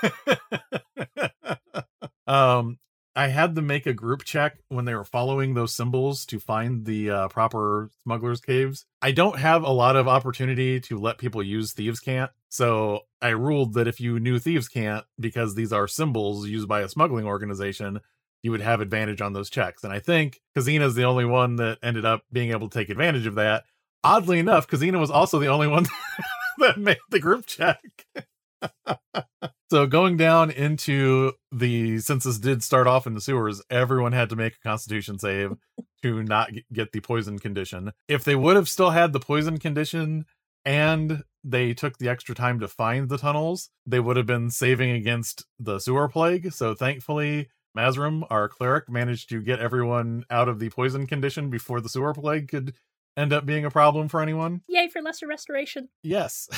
um 2.26 2.78
I 3.14 3.28
had 3.28 3.54
them 3.54 3.66
make 3.66 3.86
a 3.86 3.92
group 3.92 4.24
check 4.24 4.58
when 4.68 4.86
they 4.86 4.94
were 4.94 5.04
following 5.04 5.52
those 5.52 5.74
symbols 5.74 6.24
to 6.26 6.40
find 6.40 6.86
the 6.86 7.10
uh, 7.10 7.28
proper 7.28 7.90
smugglers 8.02 8.40
caves. 8.40 8.86
I 9.02 9.12
don't 9.12 9.38
have 9.38 9.62
a 9.62 9.70
lot 9.70 9.96
of 9.96 10.08
opportunity 10.08 10.80
to 10.80 10.98
let 10.98 11.18
people 11.18 11.42
use 11.42 11.72
thieves' 11.72 12.00
cant. 12.00 12.30
So 12.48 13.00
I 13.20 13.30
ruled 13.30 13.74
that 13.74 13.86
if 13.86 14.00
you 14.00 14.19
knew 14.19 14.38
thieves' 14.38 14.69
cant 14.69 15.04
because 15.20 15.54
these 15.54 15.72
are 15.72 15.86
symbols 15.86 16.48
used 16.48 16.69
by 16.69 16.81
a 16.81 16.88
smuggling 16.88 17.26
organization, 17.26 18.00
you 18.42 18.50
would 18.50 18.62
have 18.62 18.81
advantage 18.81 19.20
on 19.20 19.34
those 19.34 19.50
checks. 19.50 19.84
And 19.84 19.92
I 19.92 19.98
think 19.98 20.40
Kazina's 20.56 20.94
the 20.94 21.04
only 21.04 21.26
one 21.26 21.56
that 21.56 21.78
ended 21.82 22.06
up 22.06 22.22
being 22.32 22.50
able 22.50 22.69
to 22.69 22.78
take 22.78 22.88
advantage 22.88 23.26
of 23.26 23.34
that. 23.34 23.64
Oddly 24.02 24.38
enough, 24.38 24.66
Kazina 24.66 24.98
was 24.98 25.10
also 25.10 25.38
the 25.38 25.46
only 25.48 25.69
one 25.69 25.86
that 26.58 26.78
made 26.78 26.98
the 27.10 27.20
group 27.20 27.46
check. 27.46 27.81
so 29.72 29.86
going 29.86 30.19
down 30.19 30.50
into 30.50 31.32
the 31.50 31.98
since 31.98 32.24
this 32.24 32.38
did 32.38 32.62
start 32.62 32.86
off 32.86 33.06
in 33.06 33.14
the 33.14 33.22
sewers, 33.22 33.62
everyone 33.70 34.12
had 34.12 34.29
to 34.29 34.36
make 34.36 34.56
a 34.56 34.69
constitution 34.69 35.19
save 35.19 35.55
to 36.02 36.22
not 36.22 36.50
get 36.74 36.93
the 36.93 37.00
poison 37.00 37.38
condition. 37.38 37.91
If 38.06 38.22
they 38.22 38.36
would 38.36 38.55
have 38.56 38.69
still 38.69 38.91
had 38.91 39.14
the 39.14 39.19
poison 39.19 39.56
condition 39.56 40.26
and 40.67 41.22
they 41.43 41.72
took 41.72 41.96
the 41.96 42.10
extra 42.10 42.34
time 42.34 42.60
to 42.60 42.69
find 42.69 43.08
the 43.08 43.17
tunnels, 43.17 43.70
they 43.86 43.98
would 43.98 44.19
have 44.19 44.26
been 44.26 44.50
saving 44.50 44.91
against 44.91 45.46
the 45.58 45.79
sewer 45.79 46.06
plague. 46.06 46.52
So 46.52 46.74
thankfully, 46.74 47.48
Mazrim, 47.74 48.26
our 48.29 48.50
cleric, 48.50 48.91
managed 48.91 49.31
to 49.31 49.41
get 49.41 49.58
everyone 49.58 50.26
out 50.29 50.50
of 50.50 50.58
the 50.58 50.69
poison 50.69 51.06
condition 51.06 51.48
before 51.48 51.81
the 51.81 51.88
sewer 51.88 52.12
plague 52.12 52.48
could 52.48 52.74
end 53.16 53.32
up 53.32 53.46
being 53.46 53.64
a 53.64 53.70
problem 53.70 54.08
for 54.08 54.20
anyone. 54.20 54.62
Yay 54.69 54.88
for 54.88 55.02
lesser 55.02 55.26
restoration. 55.26 55.88
Yes. 56.02 56.48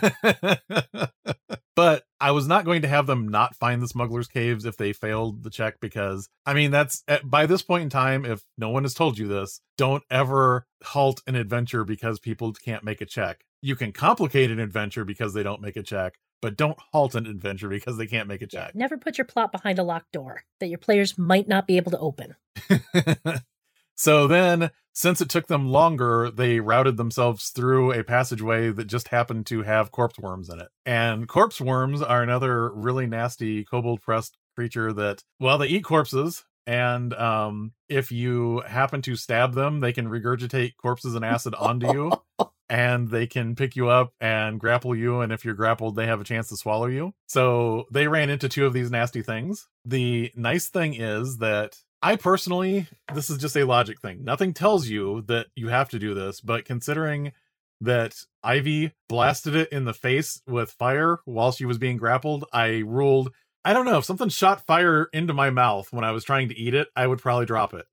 but 1.76 2.04
I 2.20 2.30
was 2.30 2.46
not 2.46 2.64
going 2.64 2.82
to 2.82 2.88
have 2.88 3.06
them 3.06 3.28
not 3.28 3.56
find 3.56 3.80
the 3.82 3.88
smugglers' 3.88 4.28
caves 4.28 4.64
if 4.64 4.76
they 4.76 4.92
failed 4.92 5.42
the 5.42 5.50
check 5.50 5.80
because, 5.80 6.28
I 6.46 6.54
mean, 6.54 6.70
that's 6.70 7.02
at, 7.08 7.28
by 7.28 7.46
this 7.46 7.62
point 7.62 7.84
in 7.84 7.90
time, 7.90 8.24
if 8.24 8.42
no 8.58 8.70
one 8.70 8.84
has 8.84 8.94
told 8.94 9.18
you 9.18 9.28
this, 9.28 9.60
don't 9.76 10.02
ever 10.10 10.66
halt 10.84 11.22
an 11.26 11.36
adventure 11.36 11.84
because 11.84 12.18
people 12.18 12.52
can't 12.52 12.84
make 12.84 13.00
a 13.00 13.06
check. 13.06 13.44
You 13.60 13.76
can 13.76 13.92
complicate 13.92 14.50
an 14.50 14.58
adventure 14.58 15.04
because 15.04 15.34
they 15.34 15.42
don't 15.42 15.60
make 15.60 15.76
a 15.76 15.82
check, 15.82 16.14
but 16.40 16.56
don't 16.56 16.78
halt 16.92 17.14
an 17.14 17.26
adventure 17.26 17.68
because 17.68 17.96
they 17.96 18.06
can't 18.06 18.28
make 18.28 18.42
a 18.42 18.46
check. 18.46 18.74
Never 18.74 18.98
put 18.98 19.16
your 19.16 19.24
plot 19.24 19.52
behind 19.52 19.78
a 19.78 19.84
locked 19.84 20.12
door 20.12 20.42
that 20.58 20.66
your 20.66 20.78
players 20.78 21.16
might 21.16 21.48
not 21.48 21.66
be 21.66 21.76
able 21.76 21.92
to 21.92 21.98
open. 21.98 22.34
so 23.94 24.26
then, 24.26 24.70
since 24.92 25.20
it 25.20 25.28
took 25.28 25.46
them 25.46 25.68
longer, 25.68 26.30
they 26.30 26.60
routed 26.60 26.96
themselves 26.96 27.48
through 27.50 27.92
a 27.92 28.04
passageway 28.04 28.70
that 28.70 28.86
just 28.86 29.08
happened 29.08 29.46
to 29.46 29.62
have 29.62 29.90
corpse 29.90 30.18
worms 30.18 30.48
in 30.48 30.60
it. 30.60 30.68
And 30.84 31.28
corpse 31.28 31.60
worms 31.60 32.02
are 32.02 32.22
another 32.22 32.70
really 32.70 33.06
nasty 33.06 33.64
Kobold 33.64 34.02
Press 34.02 34.30
creature 34.54 34.92
that, 34.92 35.22
well, 35.40 35.58
they 35.58 35.68
eat 35.68 35.84
corpses. 35.84 36.44
And 36.66 37.12
um, 37.14 37.72
if 37.88 38.12
you 38.12 38.62
happen 38.66 39.02
to 39.02 39.16
stab 39.16 39.54
them, 39.54 39.80
they 39.80 39.92
can 39.92 40.08
regurgitate 40.08 40.76
corpses 40.76 41.14
and 41.14 41.24
acid 41.24 41.54
onto 41.54 41.92
you. 41.92 42.12
and 42.68 43.08
they 43.08 43.26
can 43.26 43.54
pick 43.54 43.76
you 43.76 43.88
up 43.88 44.14
and 44.20 44.58
grapple 44.58 44.94
you. 44.96 45.20
And 45.20 45.32
if 45.32 45.44
you're 45.44 45.54
grappled, 45.54 45.96
they 45.96 46.06
have 46.06 46.20
a 46.20 46.24
chance 46.24 46.48
to 46.48 46.56
swallow 46.56 46.86
you. 46.86 47.12
So 47.26 47.84
they 47.90 48.08
ran 48.08 48.30
into 48.30 48.48
two 48.48 48.64
of 48.64 48.72
these 48.72 48.90
nasty 48.90 49.22
things. 49.22 49.66
The 49.84 50.32
nice 50.36 50.68
thing 50.68 50.94
is 50.94 51.38
that 51.38 51.76
I 52.02 52.16
personally, 52.16 52.88
this 53.14 53.30
is 53.30 53.38
just 53.38 53.56
a 53.56 53.64
logic 53.64 54.00
thing. 54.00 54.24
Nothing 54.24 54.52
tells 54.52 54.88
you 54.88 55.22
that 55.28 55.46
you 55.54 55.68
have 55.68 55.88
to 55.90 55.98
do 55.98 56.14
this, 56.14 56.40
but 56.40 56.64
considering 56.64 57.32
that 57.80 58.24
Ivy 58.42 58.92
blasted 59.08 59.54
it 59.54 59.70
in 59.70 59.84
the 59.84 59.94
face 59.94 60.42
with 60.46 60.70
fire 60.70 61.20
while 61.24 61.52
she 61.52 61.64
was 61.64 61.78
being 61.78 61.96
grappled, 61.96 62.44
I 62.52 62.82
ruled 62.84 63.30
I 63.64 63.72
don't 63.72 63.84
know 63.84 63.98
if 63.98 64.04
something 64.04 64.28
shot 64.28 64.66
fire 64.66 65.08
into 65.12 65.32
my 65.32 65.50
mouth 65.50 65.92
when 65.92 66.02
I 66.04 66.10
was 66.10 66.24
trying 66.24 66.48
to 66.48 66.58
eat 66.58 66.74
it, 66.74 66.88
I 66.96 67.06
would 67.06 67.20
probably 67.20 67.46
drop 67.46 67.74
it. 67.74 67.86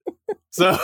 So 0.50 0.76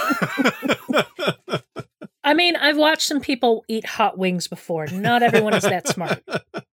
I 2.24 2.34
mean, 2.36 2.55
I've 2.55 2.77
watched 2.77 3.03
some 3.03 3.20
people 3.20 3.65
eat 3.67 3.86
hot 3.86 4.17
wings 4.17 4.48
before. 4.48 4.88
Not 4.88 5.24
everyone 5.24 5.53
is 5.55 5.63
that 5.63 5.88
smart. 5.88 6.24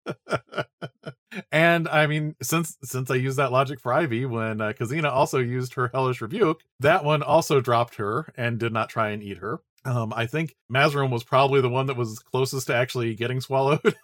and 1.53 1.87
I 1.87 2.07
mean, 2.07 2.35
since 2.43 2.79
since 2.83 3.11
I 3.11 3.17
used 3.17 3.37
that 3.37 3.53
logic 3.53 3.79
for 3.79 3.93
Ivy 3.93 4.25
when 4.25 4.63
uh, 4.63 4.73
Kazina 4.73 5.13
also 5.13 5.39
used 5.39 5.75
her 5.75 5.91
hellish 5.93 6.23
rebuke, 6.23 6.63
that 6.81 7.05
one 7.05 7.23
also 7.23 7.61
dropped 7.61 7.97
her 7.97 8.33
and 8.37 8.59
did 8.59 8.73
not 8.73 8.89
try 8.89 9.11
and 9.11 9.23
eat 9.23 9.39
her. 9.39 9.61
Um, 9.85 10.15
I 10.17 10.27
think 10.27 10.57
Mazrim 10.73 11.11
was 11.11 11.25
probably 11.25 11.61
the 11.61 11.69
one 11.69 11.87
that 11.87 11.97
was 11.97 12.19
closest 12.21 12.69
to 12.69 12.75
actually 12.75 13.15
getting 13.15 13.41
swallowed. 13.43 13.95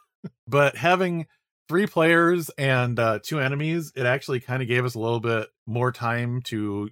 but 0.47 0.76
having 0.76 1.26
three 1.69 1.87
players 1.87 2.50
and 2.59 2.99
uh, 2.99 3.19
two 3.23 3.40
enemies, 3.40 3.93
it 3.97 4.05
actually 4.05 4.40
kind 4.40 4.61
of 4.61 4.69
gave 4.69 4.85
us 4.85 4.95
a 4.95 5.00
little 5.00 5.21
bit 5.21 5.49
more 5.67 5.90
time 5.90 6.43
to 6.43 6.90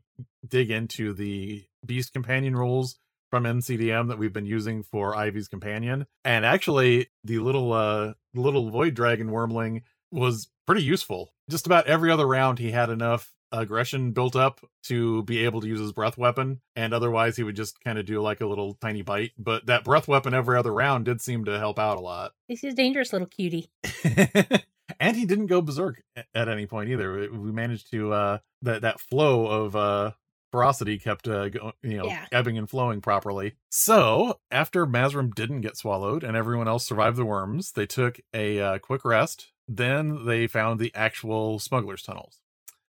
dig 0.48 0.70
into 0.70 1.12
the 1.12 1.64
beast 1.84 2.14
companion 2.14 2.56
rules 2.56 2.98
from 3.30 3.44
MCDM 3.44 4.08
that 4.08 4.18
we've 4.18 4.32
been 4.32 4.46
using 4.46 4.82
for 4.82 5.14
Ivy's 5.14 5.48
companion. 5.48 6.06
And 6.25 6.46
actually, 6.46 7.08
the 7.25 7.40
little 7.40 7.75
uh 7.75 8.14
little 8.34 8.70
void 8.70 8.94
dragon 8.94 9.28
wormling 9.28 9.82
was 10.16 10.49
pretty 10.66 10.82
useful. 10.82 11.32
Just 11.49 11.66
about 11.66 11.87
every 11.87 12.11
other 12.11 12.26
round, 12.26 12.58
he 12.58 12.73
had 12.73 12.90
enough 12.90 13.32
aggression 13.52 14.11
built 14.11 14.35
up 14.35 14.61
to 14.82 15.23
be 15.23 15.44
able 15.44 15.61
to 15.61 15.68
use 15.68 15.78
his 15.78 15.92
breath 15.92 16.18
weapon 16.18 16.61
and 16.75 16.92
otherwise 16.92 17.37
he 17.37 17.44
would 17.44 17.54
just 17.54 17.80
kind 17.80 17.96
of 17.96 18.04
do 18.04 18.20
like 18.20 18.40
a 18.40 18.46
little 18.46 18.75
tiny 18.75 19.02
bite 19.02 19.30
but 19.38 19.66
that 19.66 19.85
breath 19.85 20.08
weapon 20.08 20.35
every 20.35 20.58
other 20.58 20.73
round 20.73 21.04
did 21.04 21.20
seem 21.20 21.44
to 21.44 21.56
help 21.56 21.78
out 21.78 21.96
a 21.96 22.00
lot 22.00 22.32
He's 22.49 22.64
a 22.64 22.73
dangerous 22.73 23.12
little 23.12 23.28
cutie. 23.28 23.70
and 25.00 25.16
he 25.16 25.26
didn't 25.26 25.46
go 25.46 25.62
berserk 25.62 26.02
at 26.35 26.49
any 26.49 26.66
point 26.66 26.90
either 26.90 27.30
we 27.30 27.52
managed 27.52 27.88
to 27.92 28.12
uh 28.12 28.38
that 28.62 28.82
that 28.82 28.99
flow 29.00 29.46
of 29.46 29.76
uh 29.76 30.11
ferocity 30.56 30.98
kept 30.98 31.28
uh 31.28 31.48
go, 31.48 31.72
you 31.82 31.98
know 31.98 32.06
Yeah. 32.06 32.26
ebbing 32.32 32.56
and 32.58 32.68
flowing 32.68 33.00
properly 33.00 33.54
so 33.70 34.38
after 34.50 34.86
mazrim 34.86 35.34
didn't 35.34 35.60
get 35.60 35.76
swallowed 35.76 36.25
and 36.25 36.36
everyone 36.36 36.68
else 36.68 36.86
survived 36.86 37.16
the 37.16 37.25
worms 37.25 37.72
they 37.72 37.86
took 37.86 38.18
a 38.34 38.60
uh, 38.60 38.78
quick 38.78 39.04
rest 39.04 39.52
then 39.68 40.25
they 40.26 40.46
found 40.46 40.80
the 40.80 40.92
actual 40.94 41.58
smugglers 41.58 42.02
tunnels 42.02 42.40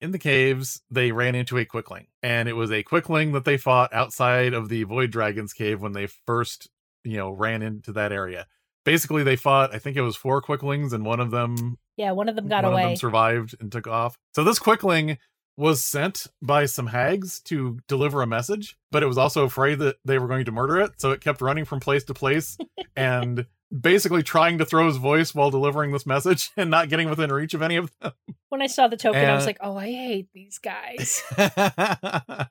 in 0.00 0.10
the 0.10 0.18
caves, 0.18 0.82
they 0.90 1.12
ran 1.12 1.36
into 1.36 1.56
a 1.58 1.64
quickling, 1.64 2.08
and 2.24 2.48
it 2.48 2.54
was 2.54 2.72
a 2.72 2.82
quickling 2.82 3.30
that 3.34 3.44
they 3.44 3.56
fought 3.56 3.94
outside 3.94 4.52
of 4.52 4.68
the 4.68 4.82
Void 4.82 5.12
Dragon's 5.12 5.52
cave 5.52 5.80
when 5.80 5.92
they 5.92 6.08
first, 6.26 6.68
you 7.04 7.16
know, 7.16 7.30
ran 7.30 7.62
into 7.62 7.92
that 7.92 8.10
area. 8.10 8.48
Basically, 8.84 9.22
they 9.22 9.36
fought. 9.36 9.72
I 9.72 9.78
think 9.78 9.96
it 9.96 10.02
was 10.02 10.16
four 10.16 10.42
quicklings, 10.42 10.92
and 10.92 11.04
one 11.06 11.20
of 11.20 11.30
them, 11.30 11.78
Yeah, 11.96 12.10
one 12.10 12.28
of 12.28 12.34
them 12.34 12.48
got 12.48 12.64
one 12.64 12.72
of 12.72 12.80
away. 12.80 12.88
them 12.88 12.96
survived 12.96 13.54
and 13.60 13.70
took 13.70 13.86
off. 13.86 14.18
So 14.34 14.42
this 14.42 14.58
quickling 14.58 15.18
was 15.56 15.84
sent 15.84 16.26
by 16.40 16.66
some 16.66 16.86
hags 16.88 17.40
to 17.40 17.78
deliver 17.86 18.22
a 18.22 18.26
message, 18.26 18.76
but 18.90 19.02
it 19.02 19.06
was 19.06 19.18
also 19.18 19.44
afraid 19.44 19.78
that 19.80 19.96
they 20.04 20.18
were 20.18 20.28
going 20.28 20.44
to 20.44 20.52
murder 20.52 20.80
it, 20.80 20.92
so 20.98 21.10
it 21.10 21.20
kept 21.20 21.40
running 21.40 21.64
from 21.64 21.80
place 21.80 22.04
to 22.04 22.14
place 22.14 22.56
and 22.96 23.46
basically 23.80 24.22
trying 24.22 24.58
to 24.58 24.64
throw 24.64 24.86
his 24.86 24.96
voice 24.98 25.34
while 25.34 25.50
delivering 25.50 25.92
this 25.92 26.06
message 26.06 26.50
and 26.56 26.70
not 26.70 26.88
getting 26.88 27.08
within 27.08 27.32
reach 27.32 27.54
of 27.54 27.62
any 27.62 27.76
of 27.76 27.90
them. 28.00 28.12
when 28.48 28.62
I 28.62 28.66
saw 28.66 28.88
the 28.88 28.96
token, 28.96 29.24
I 29.24 29.34
was 29.34 29.46
like, 29.46 29.58
"Oh, 29.60 29.76
I 29.76 29.90
hate 29.90 30.28
these 30.34 30.58
guys." 30.58 31.22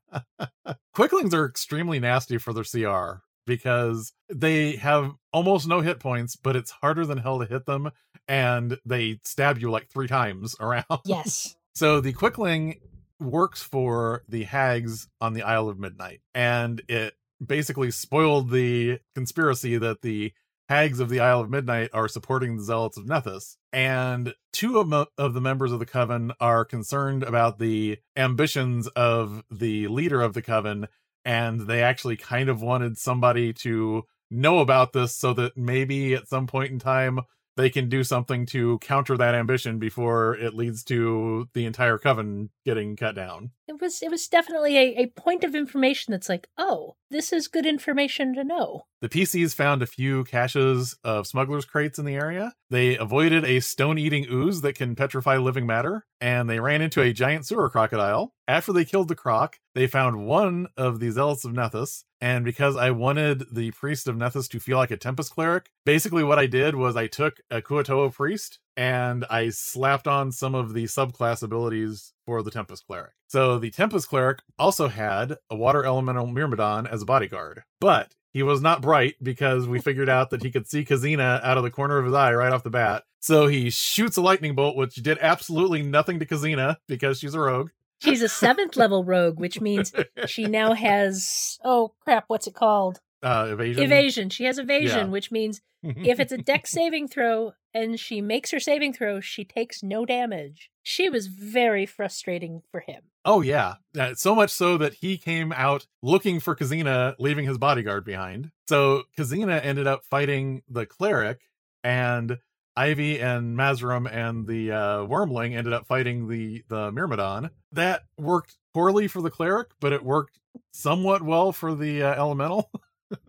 Quicklings 0.93 1.34
are 1.34 1.46
extremely 1.46 2.00
nasty 2.00 2.38
for 2.38 2.53
their 2.53 2.63
CR 2.63 3.22
because 3.46 4.13
they 4.29 4.75
have 4.77 5.13
almost 5.34 5.67
no 5.67 5.81
hit 5.81 6.00
points, 6.00 6.36
but 6.36 6.55
it's 6.55 6.72
harder 6.72 7.05
than 7.05 7.17
hell 7.17 7.39
to 7.39 7.46
hit 7.46 7.65
them, 7.65 7.91
and 8.27 8.77
they 8.86 9.20
stab 9.24 9.58
you 9.58 9.72
like 9.72 9.89
three 9.89 10.08
times 10.08 10.55
around. 10.60 10.86
yes. 11.05 11.55
So 11.74 12.01
the 12.01 12.13
Quickling 12.13 12.80
works 13.20 13.62
for 13.62 14.24
the 14.28 14.44
hags 14.44 15.08
on 15.20 15.34
the 15.34 15.44
Isle 15.44 15.70
of 15.70 15.80
Midnight, 15.80 16.22
and 16.34 16.82
it 16.88 17.13
basically 17.46 17.92
spoiled 17.92 18.50
the 18.50 19.00
conspiracy 19.16 19.78
that 19.78 20.01
the 20.01 20.34
hags 20.70 21.00
of 21.00 21.10
the 21.10 21.20
Isle 21.20 21.42
of 21.42 21.50
Midnight 21.50 21.90
are 21.94 22.08
supporting 22.08 22.56
the 22.56 22.63
zealots 22.63 22.98
of 22.98 23.06
Nethys. 23.06 23.58
And 23.74 24.34
two 24.54 24.80
of, 24.80 24.88
mo- 24.88 25.08
of 25.18 25.34
the 25.34 25.42
members 25.42 25.72
of 25.72 25.80
the 25.80 25.86
coven 25.86 26.32
are 26.40 26.66
concerned 26.66 27.24
about 27.24 27.60
the 27.60 27.98
ambitions 28.16 28.88
of 28.88 29.44
the 29.51 29.88
leader 29.88 30.22
of 30.22 30.34
the 30.34 30.42
coven, 30.42 30.88
and 31.25 31.62
they 31.62 31.84
actually 31.84 32.18
kind 32.18 32.50
of 32.50 32.62
wanted 32.62 32.98
somebody 32.98 33.54
to 33.54 34.04
know 34.30 34.60
about 34.60 34.94
this 34.94 35.16
so 35.16 35.34
that 35.34 35.58
maybe 35.58 36.13
at 36.13 36.28
some 36.28 36.48
point 36.48 36.72
in 36.72 36.80
time 36.80 37.20
they 37.58 37.70
can 37.70 37.89
do 37.89 38.03
something 38.03 38.46
to 38.48 38.79
counter 38.79 39.17
that 39.17 39.36
ambition 39.36 39.79
before 39.79 40.36
it 40.36 40.53
leads 40.53 40.84
to 40.86 41.50
the 41.53 41.65
entire 41.65 41.98
coven 41.98 42.50
getting 42.65 42.96
cut 42.96 43.15
down. 43.15 43.51
It 43.67 43.81
was 43.81 44.01
it 44.01 44.12
was 44.12 44.27
definitely 44.27 44.77
a, 44.77 45.03
a 45.03 45.08
point 45.08 45.43
of 45.43 45.55
information 45.55 46.12
that's 46.12 46.29
like, 46.29 46.48
oh, 46.58 46.96
this 47.10 47.34
is 47.34 47.48
good 47.48 47.65
information 47.65 48.34
to 48.36 48.43
know. 48.43 48.86
The 49.01 49.10
PCs 49.10 49.55
found 49.55 49.81
a 49.81 49.88
few 49.88 50.24
caches 50.25 50.96
of 51.03 51.27
smugglers' 51.27 51.65
crates 51.65 51.98
in 51.98 52.05
the 52.05 52.15
area. 52.15 52.53
They 52.70 52.98
avoided 52.98 53.43
a 53.43 53.60
stone 53.60 53.98
eating 53.98 54.27
ooze 54.31 54.62
that 54.62 54.75
can 54.75 54.96
petrify 54.96 55.38
living 55.38 55.65
matter, 55.65 56.05
and 56.20 56.50
they 56.50 56.60
ran 56.60 56.81
into 56.81 57.01
a 57.01 57.13
giant 57.13 57.46
sewer 57.46 57.70
crocodile. 57.70 58.34
After 58.51 58.74
they 58.74 58.84
killed 58.84 59.08
the 59.08 59.15
croc, 59.15 59.60
they 59.75 59.88
found 59.88 60.27
one 60.27 60.67
of 60.75 61.00
the 61.00 61.10
zealots 61.10 61.46
of 61.46 61.53
Nethys. 61.53 62.03
and 62.20 62.43
because 62.43 62.75
I 62.75 62.91
wanted 62.91 63.46
the 63.50 63.72
priest 63.72 64.10
of 64.10 64.17
Nethys 64.17 64.50
to 64.50 64.60
feel 64.60 64.77
like 64.77 64.91
a 64.91 64.98
Tempest 64.98 65.34
cleric, 65.34 65.72
basically 65.86 66.22
what 66.22 66.38
I 66.38 66.48
did 66.48 66.75
was 66.75 66.98
I 66.98 67.08
took 67.08 67.39
a 67.50 67.62
Kuo-toa 67.62 68.12
priest 68.12 68.60
and 68.75 69.24
I 69.29 69.51
slapped 69.51 70.05
on 70.05 70.34
some 70.34 70.53
of 70.53 70.74
the 70.74 70.84
subclass 70.84 71.41
abilities 71.41 72.12
for 72.25 72.43
the 72.43 72.51
Tempest 72.51 72.86
cleric. 72.86 73.13
So 73.29 73.58
the 73.58 73.72
Tempest 73.72 74.10
cleric 74.10 74.39
also 74.60 74.89
had 74.89 75.38
a 75.50 75.55
water 75.55 75.86
elemental 75.86 76.27
Myrmidon 76.27 76.88
as 76.88 77.03
a 77.03 77.05
bodyguard, 77.05 77.63
but 77.79 78.15
he 78.34 78.43
was 78.43 78.62
not 78.62 78.81
bright 78.81 79.15
because 79.24 79.65
we 79.65 79.79
figured 79.79 80.10
out 80.10 80.29
that 80.31 80.43
he 80.43 80.51
could 80.51 80.67
see 80.67 80.84
Kazina 80.84 81.41
out 81.41 81.58
of 81.58 81.63
the 81.63 81.72
corner 81.72 81.98
of 81.98 82.03
his 82.03 82.13
eye 82.13 82.34
right 82.34 82.51
off 82.51 82.63
the 82.63 82.70
bat. 82.70 83.03
So 83.22 83.48
he 83.48 83.70
shoots 83.70 84.17
a 84.17 84.22
lightning 84.22 84.55
bolt, 84.55 84.75
which 84.75 84.96
did 84.96 85.20
absolutely 85.22 85.84
nothing 85.84 86.20
to 86.20 86.25
Kazina 86.25 86.77
because 86.89 87.17
she's 87.17 87.34
a 87.34 87.39
rogue. 87.39 87.70
She's 88.01 88.22
a 88.22 88.29
seventh 88.29 88.75
level 88.75 89.03
rogue, 89.03 89.39
which 89.39 89.62
means 89.62 89.93
she 90.27 90.46
now 90.46 90.74
has 90.74 91.60
oh 91.63 91.93
crap, 92.01 92.25
what's 92.27 92.48
it 92.48 92.55
called? 92.55 93.00
uh, 93.24 93.50
evasion. 93.51 93.84
Evasion. 93.84 94.29
She 94.31 94.46
has 94.46 94.58
evasion, 94.58 94.98
Yeah. 95.08 95.12
which 95.12 95.31
means 95.31 95.62
if 95.84 96.20
it's 96.20 96.31
a 96.31 96.38
Dex 96.39 96.72
saving 96.72 97.08
throw 97.08 97.53
and 97.74 98.00
she 98.00 98.20
makes 98.20 98.50
her 98.51 98.60
saving 98.60 98.93
throw, 98.93 99.20
she 99.20 99.46
takes 99.46 99.84
no 99.84 100.05
damage. 100.05 100.70
She 100.84 101.08
was 101.10 101.27
very 101.27 101.86
frustrating 101.86 102.63
for 102.72 102.79
him. 102.79 103.03
Oh 103.24 103.41
yeah, 103.41 103.75
Uh, 103.98 104.15
so 104.15 104.34
much 104.34 104.50
so 104.50 104.77
that 104.77 104.96
he 104.96 105.17
came 105.20 105.51
out 105.51 105.86
looking 106.01 106.39
for 106.39 106.55
Kazina, 106.55 107.13
leaving 107.20 107.46
his 107.46 107.60
bodyguard 107.60 108.03
behind. 108.03 108.50
So 108.67 109.03
Kazina 109.15 109.63
ended 109.63 109.86
up 109.86 110.03
fighting 110.10 110.63
the 110.67 110.88
cleric, 110.88 111.41
and 111.84 112.39
Ivy 112.75 113.20
and 113.20 113.58
Mazrim 113.58 114.12
and 114.12 114.48
the 114.48 114.72
uh, 114.72 114.98
Wormling 115.06 115.56
ended 115.56 115.74
up 115.74 115.88
fighting 115.88 116.28
the 116.28 116.63
the 116.68 116.92
Myrmidon. 116.92 117.51
That 117.72 118.04
worked 118.18 118.58
poorly 118.74 119.08
for 119.08 119.22
the 119.22 119.30
cleric, 119.30 119.70
but 119.80 119.94
it 119.94 120.04
worked 120.04 120.40
somewhat 120.72 121.22
well 121.22 121.51
for 121.51 121.75
the 121.75 122.04
uh, 122.04 122.13
elemental. 122.13 122.72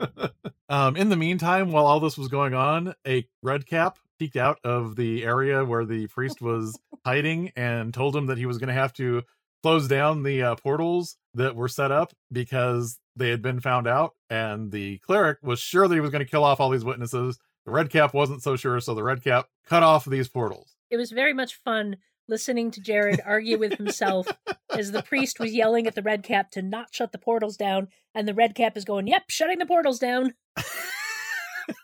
um, 0.69 0.97
in 0.97 1.09
the 1.09 1.17
meantime, 1.17 1.73
while 1.73 1.87
all 1.87 2.01
this 2.01 2.17
was 2.17 2.29
going 2.29 2.55
on, 2.55 2.95
a 3.07 3.27
red 3.43 3.67
cap 3.67 3.99
peeked 4.19 4.37
out 4.37 4.59
of 4.63 4.95
the 4.97 5.25
area 5.25 5.65
where 5.65 5.85
the 5.85 6.07
priest 6.09 6.41
was 6.41 6.79
hiding 7.05 7.53
and 7.57 7.93
told 7.93 8.15
him 8.15 8.27
that 8.27 8.39
he 8.39 8.47
was 8.47 8.59
going 8.59 8.69
to 8.69 8.75
have 8.75 8.93
to 8.93 9.23
close 9.63 9.89
down 9.89 10.23
the 10.23 10.43
uh, 10.43 10.55
portals 10.57 11.17
that 11.35 11.57
were 11.57 11.69
set 11.69 11.91
up 11.91 12.13
because 12.31 12.99
they 13.17 13.31
had 13.31 13.43
been 13.43 13.61
found 13.61 13.87
out 13.87 14.15
and 14.31 14.73
the 14.73 14.99
cleric 14.99 15.39
was 15.43 15.61
sure 15.61 15.87
that 15.87 15.95
he 15.95 16.01
was 16.01 16.11
going 16.11 16.25
to 16.25 16.31
kill 16.31 16.45
off 16.45 16.61
all 16.61 16.71
these 16.71 16.85
witnesses 16.85 17.39
the 17.65 17.71
red 17.73 17.91
cap 17.91 18.15
wasn't 18.15 18.43
so 18.43 18.57
sure 18.57 18.81
so 18.81 18.95
the 18.95 19.03
red 19.03 19.23
cap 19.23 19.47
cut 19.67 19.83
off 19.83 20.05
these 20.05 20.29
portals 20.29 20.77
It 20.91 20.97
was 20.97 21.11
very 21.11 21.33
much 21.33 21.57
fun 21.65 21.97
listening 22.29 22.71
to 22.73 22.81
Jared 22.81 23.21
argue 23.25 23.59
with 23.59 23.75
himself 23.75 24.27
as 24.71 24.93
the 24.93 25.03
priest 25.03 25.39
was 25.41 25.53
yelling 25.53 25.87
at 25.87 25.95
the 25.95 26.03
red 26.03 26.23
cap 26.23 26.51
to 26.53 26.63
not 26.63 26.95
shut 26.95 27.13
the 27.13 27.19
portals 27.19 27.57
down, 27.57 27.89
and 28.15 28.27
the 28.27 28.35
red 28.35 28.55
cap 28.55 28.77
is 28.77 28.85
going, 28.85 29.07
Yep, 29.07 29.25
shutting 29.29 29.59
the 29.59 29.67
portals 29.67 29.99
down. 29.99 30.35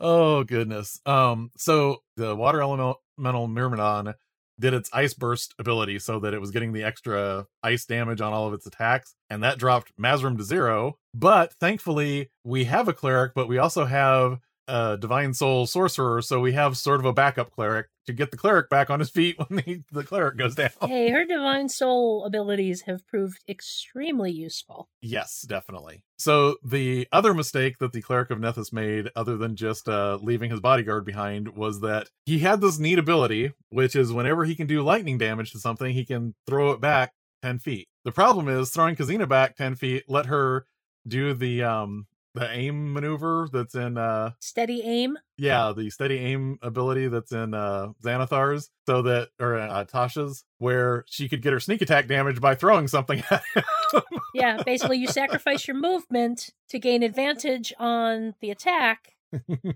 oh 0.00 0.44
goodness 0.44 1.00
um 1.06 1.50
so 1.56 1.98
the 2.16 2.34
water 2.34 2.62
elemental 2.62 3.48
myrmidon 3.48 4.14
did 4.60 4.74
its 4.74 4.90
ice 4.92 5.14
burst 5.14 5.54
ability 5.58 5.98
so 5.98 6.18
that 6.20 6.34
it 6.34 6.40
was 6.40 6.50
getting 6.50 6.72
the 6.72 6.82
extra 6.82 7.46
ice 7.62 7.84
damage 7.84 8.20
on 8.20 8.32
all 8.32 8.46
of 8.46 8.54
its 8.54 8.66
attacks, 8.66 9.14
and 9.30 9.42
that 9.42 9.58
dropped 9.58 9.92
Mazrim 10.00 10.36
to 10.38 10.44
zero. 10.44 10.98
But 11.14 11.52
thankfully, 11.54 12.30
we 12.44 12.64
have 12.64 12.88
a 12.88 12.92
cleric, 12.92 13.32
but 13.34 13.48
we 13.48 13.58
also 13.58 13.84
have 13.84 14.38
a 14.68 14.96
divine 14.96 15.34
soul 15.34 15.66
sorcerer, 15.66 16.22
so 16.22 16.40
we 16.40 16.52
have 16.52 16.76
sort 16.76 17.00
of 17.00 17.06
a 17.06 17.12
backup 17.12 17.50
cleric 17.50 17.86
to 18.06 18.12
get 18.12 18.30
the 18.30 18.36
cleric 18.36 18.70
back 18.70 18.90
on 18.90 19.00
his 19.00 19.10
feet 19.10 19.36
when 19.48 19.62
the, 19.64 19.82
the 19.90 20.04
cleric 20.04 20.36
goes 20.36 20.54
down. 20.54 20.70
Hey, 20.82 21.10
her 21.10 21.24
divine 21.24 21.68
soul 21.68 22.24
abilities 22.24 22.82
have 22.82 23.06
proved 23.06 23.42
extremely 23.48 24.30
useful. 24.30 24.88
Yes, 25.00 25.44
definitely. 25.48 26.02
So 26.18 26.56
the 26.62 27.08
other 27.12 27.34
mistake 27.34 27.78
that 27.78 27.92
the 27.92 28.02
cleric 28.02 28.30
of 28.30 28.38
Nethys 28.38 28.72
made, 28.72 29.10
other 29.16 29.36
than 29.36 29.56
just 29.56 29.88
uh, 29.88 30.18
leaving 30.20 30.50
his 30.50 30.60
bodyguard 30.60 31.04
behind, 31.04 31.56
was 31.56 31.80
that 31.80 32.08
he 32.26 32.40
had 32.40 32.60
this 32.60 32.78
neat 32.78 32.98
ability, 32.98 33.52
which 33.70 33.96
is 33.96 34.12
whenever 34.12 34.44
he 34.44 34.54
can 34.54 34.66
do 34.66 34.82
lightning 34.82 35.18
damage 35.18 35.52
to 35.52 35.58
something, 35.58 35.94
he 35.94 36.04
can 36.04 36.34
throw 36.46 36.72
it 36.72 36.80
back 36.80 37.12
ten 37.42 37.58
feet. 37.58 37.88
The 38.04 38.12
problem 38.12 38.48
is 38.48 38.70
throwing 38.70 38.96
Kazina 38.96 39.28
back 39.28 39.56
ten 39.56 39.74
feet 39.74 40.04
let 40.08 40.26
her 40.26 40.66
do 41.06 41.34
the 41.34 41.62
um 41.62 42.06
the 42.34 42.50
aim 42.50 42.92
maneuver 42.92 43.48
that's 43.52 43.74
in 43.74 43.96
uh 43.98 44.30
steady 44.40 44.82
aim? 44.84 45.16
yeah 45.36 45.72
the 45.76 45.90
steady 45.90 46.18
aim 46.18 46.58
ability 46.62 47.08
that's 47.08 47.32
in 47.32 47.54
uh 47.54 47.88
xanathar's 48.04 48.70
so 48.86 49.02
that 49.02 49.28
or 49.40 49.58
uh, 49.58 49.84
tasha's 49.84 50.44
where 50.58 51.04
she 51.08 51.28
could 51.28 51.42
get 51.42 51.52
her 51.52 51.60
sneak 51.60 51.82
attack 51.82 52.06
damage 52.08 52.40
by 52.40 52.54
throwing 52.54 52.88
something 52.88 53.22
at 53.30 53.42
him. 53.54 54.02
Yeah 54.34 54.62
basically 54.64 54.98
you 54.98 55.08
sacrifice 55.08 55.66
your 55.66 55.76
movement 55.76 56.50
to 56.68 56.78
gain 56.78 57.02
advantage 57.02 57.72
on 57.78 58.34
the 58.40 58.50
attack 58.50 59.14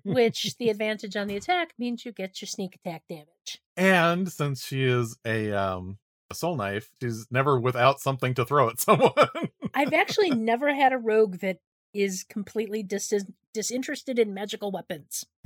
which 0.04 0.56
the 0.58 0.68
advantage 0.70 1.16
on 1.16 1.26
the 1.26 1.36
attack 1.36 1.72
means 1.78 2.04
you 2.04 2.12
get 2.12 2.40
your 2.40 2.46
sneak 2.46 2.74
attack 2.74 3.02
damage. 3.08 3.60
And 3.76 4.30
since 4.30 4.64
she 4.64 4.84
is 4.84 5.16
a 5.26 5.52
um 5.52 5.98
a 6.30 6.34
soul 6.34 6.56
knife 6.56 6.90
she's 7.00 7.26
never 7.30 7.60
without 7.60 8.00
something 8.00 8.34
to 8.34 8.44
throw 8.44 8.70
at 8.70 8.80
someone. 8.86 9.12
I've 9.74 9.92
actually 9.92 10.30
never 10.30 10.74
had 10.74 10.92
a 10.92 10.98
rogue 10.98 11.38
that 11.38 11.58
is 11.92 12.24
completely 12.24 12.82
dis- 12.82 13.24
disinterested 13.52 14.18
in 14.18 14.34
magical 14.34 14.70
weapons. 14.70 15.24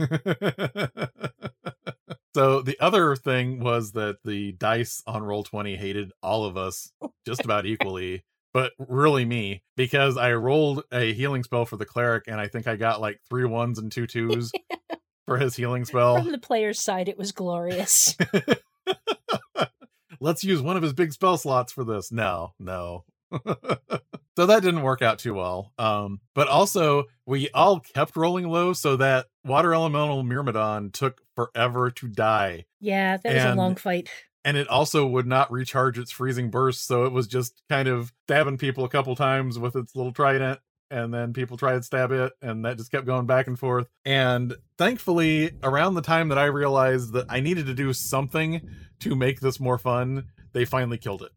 so 2.34 2.62
the 2.62 2.76
other 2.80 3.16
thing 3.16 3.60
was 3.60 3.92
that 3.92 4.18
the 4.24 4.52
dice 4.52 5.02
on 5.06 5.22
Roll20 5.22 5.76
hated 5.76 6.12
all 6.22 6.44
of 6.44 6.56
us 6.56 6.92
just 7.26 7.44
about 7.44 7.66
equally 7.66 8.24
but 8.56 8.72
really 8.78 9.26
me 9.26 9.62
because 9.76 10.16
i 10.16 10.32
rolled 10.32 10.82
a 10.90 11.12
healing 11.12 11.42
spell 11.42 11.66
for 11.66 11.76
the 11.76 11.84
cleric 11.84 12.24
and 12.26 12.40
i 12.40 12.48
think 12.48 12.66
i 12.66 12.74
got 12.74 13.02
like 13.02 13.20
three 13.28 13.44
ones 13.44 13.78
and 13.78 13.92
two 13.92 14.06
twos 14.06 14.50
for 15.26 15.36
his 15.36 15.54
healing 15.56 15.84
spell. 15.84 16.22
from 16.22 16.32
the 16.32 16.38
player's 16.38 16.80
side 16.80 17.08
it 17.08 17.18
was 17.18 17.32
glorious. 17.32 18.16
Let's 20.20 20.44
use 20.44 20.62
one 20.62 20.76
of 20.76 20.82
his 20.82 20.94
big 20.94 21.12
spell 21.12 21.36
slots 21.36 21.72
for 21.72 21.84
this. 21.84 22.10
No 22.10 22.54
no 22.58 23.04
so 24.36 24.46
that 24.46 24.62
didn't 24.62 24.82
work 24.82 25.02
out 25.02 25.18
too 25.18 25.34
well. 25.34 25.72
Um, 25.78 26.20
but 26.34 26.48
also 26.48 27.04
we 27.24 27.48
all 27.50 27.80
kept 27.80 28.16
rolling 28.16 28.48
low, 28.48 28.72
so 28.72 28.96
that 28.96 29.26
water 29.44 29.74
elemental 29.74 30.22
Myrmidon 30.22 30.92
took 30.92 31.22
forever 31.34 31.90
to 31.90 32.08
die. 32.08 32.66
Yeah, 32.80 33.16
that 33.16 33.34
was 33.34 33.42
and, 33.42 33.58
a 33.58 33.62
long 33.62 33.76
fight. 33.76 34.10
And 34.44 34.56
it 34.56 34.68
also 34.68 35.06
would 35.06 35.26
not 35.26 35.50
recharge 35.50 35.98
its 35.98 36.10
freezing 36.10 36.50
burst, 36.50 36.86
so 36.86 37.04
it 37.04 37.12
was 37.12 37.26
just 37.26 37.62
kind 37.68 37.88
of 37.88 38.12
stabbing 38.26 38.58
people 38.58 38.84
a 38.84 38.88
couple 38.88 39.16
times 39.16 39.58
with 39.58 39.74
its 39.74 39.96
little 39.96 40.12
trident. 40.12 40.60
And 40.88 41.12
then 41.12 41.32
people 41.32 41.56
tried 41.56 41.78
to 41.78 41.82
stab 41.82 42.12
it, 42.12 42.32
and 42.40 42.64
that 42.64 42.78
just 42.78 42.92
kept 42.92 43.06
going 43.06 43.26
back 43.26 43.48
and 43.48 43.58
forth. 43.58 43.88
And 44.04 44.54
thankfully, 44.78 45.50
around 45.64 45.94
the 45.94 46.02
time 46.02 46.28
that 46.28 46.38
I 46.38 46.44
realized 46.44 47.12
that 47.14 47.26
I 47.28 47.40
needed 47.40 47.66
to 47.66 47.74
do 47.74 47.92
something 47.92 48.60
to 49.00 49.16
make 49.16 49.40
this 49.40 49.58
more 49.58 49.78
fun, 49.78 50.26
they 50.52 50.64
finally 50.64 50.98
killed 50.98 51.28
it. 51.28 51.32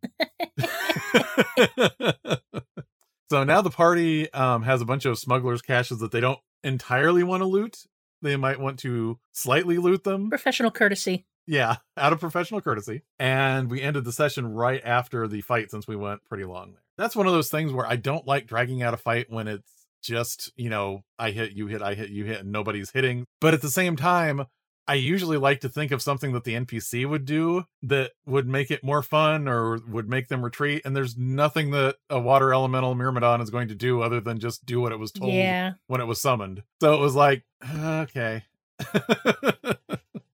so 3.29 3.43
now 3.43 3.61
the 3.61 3.69
party 3.69 4.31
um, 4.33 4.63
has 4.63 4.81
a 4.81 4.85
bunch 4.85 5.05
of 5.05 5.17
smugglers' 5.17 5.61
caches 5.61 5.99
that 5.99 6.11
they 6.11 6.19
don't 6.19 6.39
entirely 6.63 7.23
want 7.23 7.41
to 7.41 7.47
loot. 7.47 7.77
They 8.21 8.35
might 8.35 8.59
want 8.59 8.79
to 8.79 9.17
slightly 9.31 9.77
loot 9.77 10.03
them. 10.03 10.29
Professional 10.29 10.71
courtesy. 10.71 11.25
Yeah, 11.47 11.77
out 11.97 12.13
of 12.13 12.19
professional 12.19 12.61
courtesy. 12.61 13.01
And 13.17 13.71
we 13.71 13.81
ended 13.81 14.03
the 14.03 14.11
session 14.11 14.53
right 14.53 14.81
after 14.83 15.27
the 15.27 15.41
fight 15.41 15.71
since 15.71 15.87
we 15.87 15.95
went 15.95 16.23
pretty 16.25 16.43
long 16.43 16.73
there. 16.73 16.83
That's 16.97 17.15
one 17.15 17.27
of 17.27 17.33
those 17.33 17.49
things 17.49 17.71
where 17.71 17.87
I 17.87 17.95
don't 17.95 18.27
like 18.27 18.45
dragging 18.45 18.83
out 18.83 18.93
a 18.93 18.97
fight 18.97 19.31
when 19.31 19.47
it's 19.47 19.71
just, 20.03 20.51
you 20.55 20.69
know, 20.69 21.03
I 21.17 21.31
hit, 21.31 21.53
you 21.53 21.67
hit, 21.67 21.81
I 21.81 21.93
hit, 21.95 22.09
you 22.09 22.25
hit, 22.25 22.41
and 22.41 22.51
nobody's 22.51 22.91
hitting. 22.91 23.25
But 23.41 23.53
at 23.53 23.61
the 23.61 23.69
same 23.69 23.95
time, 23.95 24.45
I 24.89 24.95
usually 24.95 25.37
like 25.37 25.59
to 25.61 25.69
think 25.69 25.91
of 25.91 26.01
something 26.01 26.33
that 26.33 26.45
the 26.45 26.55
NPC 26.55 27.07
would 27.07 27.23
do 27.23 27.65
that 27.83 28.13
would 28.25 28.47
make 28.47 28.71
it 28.71 28.83
more 28.83 29.03
fun 29.03 29.47
or 29.47 29.77
would 29.87 30.09
make 30.09 30.29
them 30.29 30.43
retreat. 30.43 30.81
And 30.83 30.95
there's 30.95 31.15
nothing 31.15 31.69
that 31.71 31.97
a 32.09 32.19
water 32.19 32.51
elemental 32.51 32.95
Myrmidon 32.95 33.39
is 33.39 33.51
going 33.51 33.67
to 33.67 33.75
do 33.75 34.01
other 34.01 34.19
than 34.19 34.39
just 34.39 34.65
do 34.65 34.81
what 34.81 34.91
it 34.91 34.97
was 34.97 35.11
told 35.11 35.31
yeah. 35.31 35.73
when 35.85 36.01
it 36.01 36.05
was 36.05 36.19
summoned. 36.19 36.63
So 36.81 36.95
it 36.95 36.99
was 36.99 37.13
like, 37.13 37.43
okay. 37.71 38.45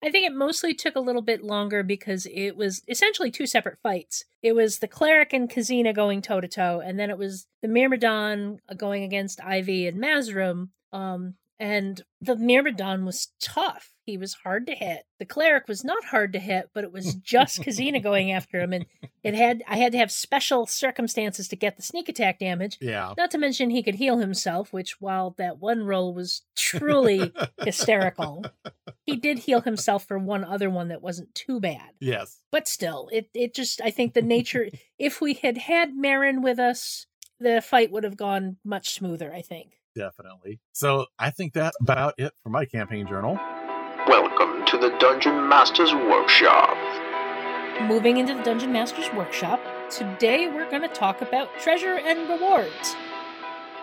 I 0.02 0.10
think 0.10 0.26
it 0.26 0.34
mostly 0.34 0.74
took 0.74 0.96
a 0.96 1.00
little 1.00 1.22
bit 1.22 1.44
longer 1.44 1.84
because 1.84 2.26
it 2.26 2.56
was 2.56 2.82
essentially 2.88 3.30
two 3.30 3.46
separate 3.46 3.78
fights. 3.84 4.24
It 4.42 4.54
was 4.54 4.80
the 4.80 4.88
cleric 4.88 5.32
and 5.32 5.48
Kazina 5.48 5.94
going 5.94 6.22
toe 6.22 6.40
to 6.40 6.48
toe, 6.48 6.80
and 6.84 6.98
then 6.98 7.10
it 7.10 7.18
was 7.18 7.46
the 7.62 7.68
Myrmidon 7.68 8.58
going 8.76 9.04
against 9.04 9.40
Ivy 9.44 9.86
and 9.86 10.02
Mazrim. 10.02 10.70
Um, 10.92 11.34
and 11.60 12.02
the 12.22 12.34
Myrmidon 12.34 13.04
was 13.04 13.28
tough. 13.40 13.92
He 14.11 14.18
was 14.18 14.35
hard 14.35 14.66
to 14.66 14.75
hit. 14.75 15.05
The 15.20 15.25
cleric 15.25 15.68
was 15.68 15.85
not 15.85 16.05
hard 16.05 16.33
to 16.33 16.40
hit, 16.40 16.70
but 16.75 16.83
it 16.83 16.92
was 16.92 17.14
just 17.23 17.61
Kazina 17.61 18.03
going 18.03 18.33
after 18.33 18.61
him, 18.61 18.73
and 18.73 18.87
it 19.23 19.35
had 19.35 19.62
I 19.68 19.77
had 19.77 19.92
to 19.92 19.99
have 19.99 20.11
special 20.11 20.66
circumstances 20.66 21.46
to 21.49 21.57
get 21.57 21.77
the 21.77 21.83
sneak 21.83 22.09
attack 22.09 22.40
damage. 22.40 22.77
Yeah. 22.81 23.14
Not 23.16 23.31
to 23.31 23.38
mention 23.38 23.70
he 23.70 23.85
could 23.85 23.94
heal 23.94 24.18
himself, 24.18 24.73
which 24.73 25.01
while 25.01 25.35
that 25.38 25.59
one 25.59 25.85
roll 25.85 26.12
was 26.12 26.42
truly 26.57 27.33
hysterical, 27.62 28.44
he 29.07 29.16
did 29.16 29.38
heal 29.38 29.61
himself 29.61 30.07
for 30.07 30.18
one 30.18 30.44
other 30.44 30.68
one 30.68 30.88
that 30.88 31.03
wasn't 31.03 31.35
too 31.35 31.61
bad. 31.61 31.90
Yes. 32.01 32.40
But 32.51 32.66
still, 32.66 33.09
it 33.12 33.31
it 33.33 33.55
just 33.55 33.81
I 33.81 33.90
think 33.92 34.14
the 34.14 34.23
nature 34.23 34.68
if 34.99 35.20
we 35.20 35.35
had 35.35 35.57
had 35.57 35.94
Marin 35.94 36.42
with 36.42 36.59
us, 36.59 37.07
the 37.38 37.62
fight 37.62 37.92
would 37.92 38.05
have 38.05 38.16
gone 38.16 38.57
much 38.64 38.90
smoother, 38.90 39.33
I 39.33 39.42
think. 39.42 39.75
Definitely. 39.96 40.61
So 40.73 41.07
I 41.18 41.31
think 41.31 41.53
that's 41.53 41.77
about 41.81 42.14
it 42.18 42.33
for 42.42 42.51
my 42.51 42.64
campaign 42.64 43.07
journal. 43.07 43.38
Welcome 44.11 44.66
to 44.66 44.77
the 44.77 44.90
Dungeon 44.99 45.49
Master's 45.49 45.94
Workshop. 45.94 46.77
Moving 47.83 48.16
into 48.16 48.35
the 48.35 48.42
Dungeon 48.42 48.73
Master's 48.73 49.09
Workshop, 49.12 49.61
today 49.88 50.49
we're 50.49 50.68
going 50.68 50.83
to 50.83 50.88
talk 50.88 51.23
about 51.23 51.49
treasure 51.61 51.96
and 51.96 52.29
rewards. 52.29 52.96